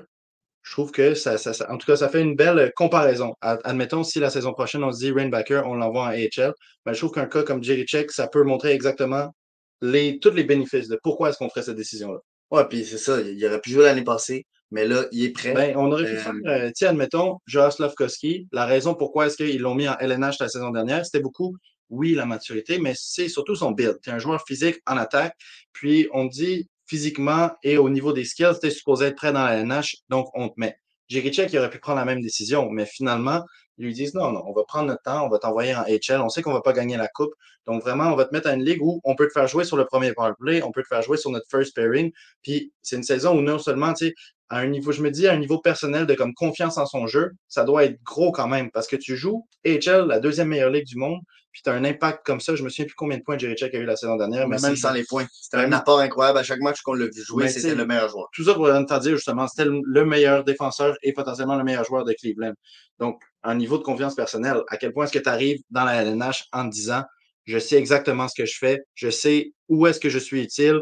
je 0.64 0.72
trouve 0.72 0.92
que 0.92 1.14
ça, 1.14 1.36
ça, 1.36 1.70
en 1.70 1.76
tout 1.76 1.86
cas, 1.86 1.96
ça 1.96 2.08
fait 2.08 2.22
une 2.22 2.36
belle 2.36 2.72
comparaison. 2.74 3.34
Admettons, 3.42 4.02
si 4.02 4.18
la 4.18 4.30
saison 4.30 4.54
prochaine, 4.54 4.82
on 4.82 4.92
se 4.92 4.98
dit 4.98 5.12
Rainbacker, 5.12 5.62
on 5.66 5.74
l'envoie 5.74 6.04
en 6.04 6.08
AHL, 6.08 6.54
ben, 6.86 6.94
je 6.94 6.98
trouve 6.98 7.12
qu'un 7.12 7.26
cas 7.26 7.42
comme 7.42 7.62
Jerry 7.62 7.84
Check, 7.84 8.10
ça 8.10 8.28
peut 8.28 8.44
montrer 8.44 8.72
exactement 8.72 9.34
les, 9.82 10.18
tous 10.20 10.30
les 10.30 10.44
bénéfices 10.44 10.88
de 10.88 10.98
pourquoi 11.02 11.28
est-ce 11.28 11.38
qu'on 11.38 11.50
ferait 11.50 11.62
cette 11.62 11.76
décision-là. 11.76 12.18
Ouais, 12.50 12.64
puis 12.66 12.84
c'est 12.84 12.98
ça, 12.98 13.20
il 13.20 13.44
aurait 13.44 13.60
pu 13.60 13.70
jouer 13.70 13.84
l'année 13.84 14.04
passée, 14.04 14.46
mais 14.74 14.86
là, 14.86 15.06
il 15.12 15.24
est 15.24 15.30
prêt. 15.30 15.54
Ben, 15.54 15.76
on 15.76 15.90
aurait 15.92 16.04
pu 16.04 16.16
faire, 16.16 16.34
euh, 16.46 16.70
tiens, 16.74 16.90
admettons, 16.90 17.38
Josh 17.46 17.74
Slavkovski, 17.74 18.48
la 18.50 18.66
raison 18.66 18.94
pourquoi 18.94 19.28
est-ce 19.28 19.36
qu'ils 19.36 19.60
l'ont 19.60 19.76
mis 19.76 19.88
en 19.88 19.96
LNH 20.00 20.40
la 20.40 20.48
saison 20.48 20.70
dernière, 20.70 21.06
c'était 21.06 21.22
beaucoup, 21.22 21.56
oui, 21.90 22.14
la 22.14 22.26
maturité, 22.26 22.78
mais 22.78 22.92
c'est 22.96 23.28
surtout 23.28 23.54
son 23.54 23.70
build. 23.70 24.00
Tu 24.02 24.10
es 24.10 24.12
un 24.12 24.18
joueur 24.18 24.44
physique 24.44 24.80
en 24.86 24.96
attaque, 24.96 25.36
puis 25.72 26.08
on 26.12 26.24
dit, 26.24 26.68
physiquement 26.86 27.52
et 27.62 27.78
au 27.78 27.88
niveau 27.88 28.12
des 28.12 28.24
skills, 28.24 28.58
tu 28.60 28.66
es 28.66 28.70
supposé 28.70 29.06
être 29.06 29.16
prêt 29.16 29.32
dans 29.32 29.44
la 29.44 29.62
NH, 29.62 29.94
donc 30.08 30.26
on 30.34 30.48
te 30.48 30.54
met. 30.56 30.76
Jerichek, 31.08 31.52
il 31.52 31.58
aurait 31.60 31.70
pu 31.70 31.78
prendre 31.78 32.00
la 32.00 32.04
même 32.04 32.20
décision, 32.20 32.68
mais 32.68 32.84
finalement, 32.84 33.44
ils 33.78 33.86
lui 33.86 33.92
disent 33.92 34.14
non, 34.14 34.30
non, 34.32 34.42
on 34.46 34.52
va 34.52 34.64
prendre 34.64 34.88
notre 34.88 35.02
temps, 35.02 35.26
on 35.26 35.28
va 35.28 35.38
t'envoyer 35.38 35.74
en 35.74 35.84
HL, 35.84 36.20
on 36.20 36.28
sait 36.28 36.42
qu'on 36.42 36.52
va 36.52 36.62
pas 36.62 36.72
gagner 36.72 36.96
la 36.96 37.08
coupe. 37.08 37.32
Donc 37.66 37.82
vraiment, 37.82 38.12
on 38.12 38.16
va 38.16 38.24
te 38.24 38.34
mettre 38.34 38.48
à 38.48 38.54
une 38.54 38.64
ligue 38.64 38.82
où 38.82 39.00
on 39.04 39.14
peut 39.16 39.26
te 39.26 39.32
faire 39.32 39.48
jouer 39.48 39.64
sur 39.64 39.76
le 39.76 39.84
premier 39.84 40.12
powerplay, 40.12 40.62
on 40.62 40.72
peut 40.72 40.82
te 40.82 40.88
faire 40.88 41.02
jouer 41.02 41.16
sur 41.16 41.30
notre 41.30 41.48
first 41.50 41.74
pairing. 41.74 42.12
Puis 42.42 42.72
c'est 42.82 42.96
une 42.96 43.02
saison 43.02 43.36
où 43.36 43.40
non 43.40 43.58
seulement, 43.58 43.92
tu 43.94 44.08
sais, 44.08 44.14
à 44.50 44.58
un 44.58 44.66
niveau, 44.66 44.92
je 44.92 45.02
me 45.02 45.10
dis, 45.10 45.26
à 45.26 45.32
un 45.32 45.38
niveau 45.38 45.58
personnel 45.58 46.06
de 46.06 46.14
comme 46.14 46.34
confiance 46.34 46.78
en 46.78 46.86
son 46.86 47.06
jeu, 47.06 47.32
ça 47.48 47.64
doit 47.64 47.84
être 47.84 48.02
gros 48.04 48.30
quand 48.30 48.46
même 48.46 48.70
parce 48.70 48.86
que 48.86 48.96
tu 48.96 49.16
joues 49.16 49.46
HL, 49.64 50.06
la 50.06 50.20
deuxième 50.20 50.48
meilleure 50.48 50.70
ligue 50.70 50.86
du 50.86 50.96
monde, 50.96 51.20
puis 51.54 51.62
tu 51.62 51.70
as 51.70 51.72
un 51.72 51.84
impact 51.84 52.26
comme 52.26 52.40
ça. 52.40 52.56
Je 52.56 52.64
me 52.64 52.68
souviens 52.68 52.86
plus 52.86 52.96
combien 52.96 53.16
de 53.16 53.22
points 53.22 53.38
Jerry 53.38 53.54
Check 53.54 53.72
a 53.74 53.78
eu 53.78 53.84
la 53.84 53.94
saison 53.94 54.16
dernière. 54.16 54.48
Mais, 54.48 54.58
même 54.60 54.74
sans 54.74 54.92
les 54.92 55.04
points. 55.04 55.24
C'était 55.32 55.58
un 55.58 55.70
apport 55.70 56.00
incroyable. 56.00 56.38
À 56.38 56.42
chaque 56.42 56.58
match 56.58 56.82
qu'on 56.82 56.94
l'a 56.94 57.06
vu 57.06 57.22
jouer, 57.22 57.48
c'était 57.48 57.76
le 57.76 57.86
meilleur 57.86 58.08
joueur. 58.08 58.28
Tout 58.32 58.42
ça 58.42 58.54
pour 58.54 58.66
te 58.66 59.00
dire, 59.00 59.14
justement, 59.14 59.46
c'était 59.46 59.70
le 59.70 60.04
meilleur 60.04 60.42
défenseur 60.42 60.96
et 61.04 61.12
potentiellement 61.12 61.54
le 61.54 61.62
meilleur 61.62 61.84
joueur 61.84 62.04
de 62.04 62.12
Cleveland. 62.12 62.54
Donc, 62.98 63.22
un 63.44 63.54
niveau 63.54 63.78
de 63.78 63.84
confiance 63.84 64.16
personnelle, 64.16 64.62
à 64.66 64.76
quel 64.78 64.92
point 64.92 65.04
est-ce 65.04 65.12
que 65.12 65.20
tu 65.20 65.28
arrives 65.28 65.60
dans 65.70 65.84
la 65.84 66.02
LNH 66.02 66.46
en 66.52 66.64
disant, 66.64 67.04
je 67.44 67.58
sais 67.58 67.76
exactement 67.76 68.26
ce 68.26 68.34
que 68.34 68.46
je 68.46 68.58
fais, 68.58 68.80
je 68.94 69.10
sais 69.10 69.52
où 69.68 69.86
est-ce 69.86 70.00
que 70.00 70.08
je 70.08 70.18
suis 70.18 70.42
utile. 70.42 70.80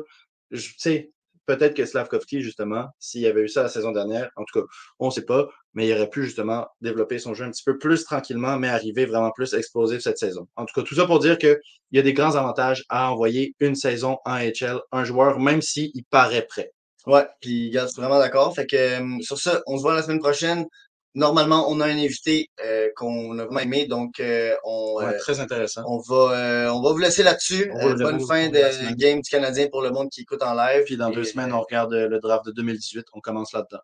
Je, 0.53 0.71
sais, 0.79 1.11
peut-être 1.45 1.75
que 1.75 1.85
Slavkovski, 1.85 2.41
justement, 2.41 2.87
s'il 2.99 3.27
avait 3.27 3.43
eu 3.43 3.49
ça 3.49 3.63
la 3.63 3.69
saison 3.69 3.93
dernière, 3.93 4.31
en 4.37 4.45
tout 4.45 4.61
cas, 4.61 4.67
on 4.99 5.09
ne 5.09 5.11
sait 5.11 5.27
pas, 5.27 5.51
mais 5.75 5.89
il 5.89 5.95
aurait 5.95 6.11
pu 6.11 6.25
justement 6.25 6.67
développer 6.81 7.19
son 7.19 7.35
jeu 7.35 7.45
un 7.45 7.51
petit 7.51 7.65
peu 7.65 7.79
plus 7.79 8.05
tranquillement, 8.05 8.59
mais 8.59 8.69
arriver 8.69 9.07
vraiment 9.07 9.31
plus 9.31 9.55
explosif 9.55 10.01
cette 10.01 10.19
saison. 10.19 10.47
En 10.57 10.65
tout 10.65 10.79
cas, 10.79 10.87
tout 10.87 10.95
ça 10.95 11.07
pour 11.07 11.19
dire 11.19 11.39
qu'il 11.39 11.59
y 11.93 11.99
a 11.99 12.03
des 12.03 12.13
grands 12.13 12.37
avantages 12.37 12.85
à 12.89 13.11
envoyer 13.11 13.55
une 13.61 13.75
saison 13.75 14.19
en 14.25 14.39
HL, 14.39 14.81
un 14.93 15.05
joueur, 15.05 15.39
même 15.39 15.63
s'il 15.63 16.05
paraît 16.11 16.47
prêt. 16.47 16.73
Ouais, 17.07 17.27
puis 17.41 17.71
gars, 17.71 17.87
je 17.87 17.93
suis 17.93 18.01
vraiment 18.01 18.19
d'accord. 18.19 18.55
Fait 18.55 18.67
que 18.67 18.77
euh, 18.77 19.21
sur 19.23 19.39
ça, 19.39 19.61
on 19.67 19.77
se 19.77 19.83
voit 19.83 19.95
la 19.95 20.03
semaine 20.03 20.21
prochaine. 20.21 20.67
Normalement, 21.15 21.71
on 21.71 21.81
a 21.81 21.87
un 21.87 21.99
invité 21.99 22.49
euh, 22.65 22.89
qu'on 22.97 23.39
a 23.39 23.45
vraiment 23.45 23.61
aimé, 23.61 23.87
donc 23.87 24.19
euh, 24.19 24.55
on 24.65 24.95
ouais, 24.97 25.19
très 25.19 25.41
intéressant. 25.41 25.83
On 25.87 25.99
va 25.99 26.73
on 26.75 26.81
va 26.81 26.93
vous 26.93 26.99
laisser 26.99 27.23
là-dessus. 27.23 27.71
bonne 27.99 28.25
fin 28.27 28.49
de 28.49 28.95
game 28.95 29.21
du 29.21 29.29
Canadien 29.29 29.69
pour 29.71 29.83
le 29.83 29.91
monde 29.91 30.09
qui 30.11 30.23
écoute 30.23 30.43
en 30.43 30.55
live. 30.55 30.85
Puis 30.85 30.97
dans 30.97 31.11
deux 31.11 31.25
semaines, 31.25 31.53
on 31.53 31.61
regarde 31.61 31.93
le 31.93 32.19
draft 32.19 32.47
de 32.47 32.53
2018. 32.53 33.07
On 33.13 33.21
commence 33.21 33.53
là-dedans. 33.53 33.83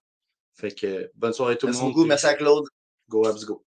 Fait 0.58 0.74
que 0.74 1.10
bonne 1.14 1.32
soirée 1.32 1.56
tout 1.56 1.68
le 1.68 1.72
monde. 1.72 1.82
Merci 1.82 1.94
beaucoup. 1.94 2.06
Merci 2.06 2.26
à 2.26 2.34
Claude. 2.34 2.64
Go 3.08 3.26
Abs 3.26 3.44
Go. 3.44 3.64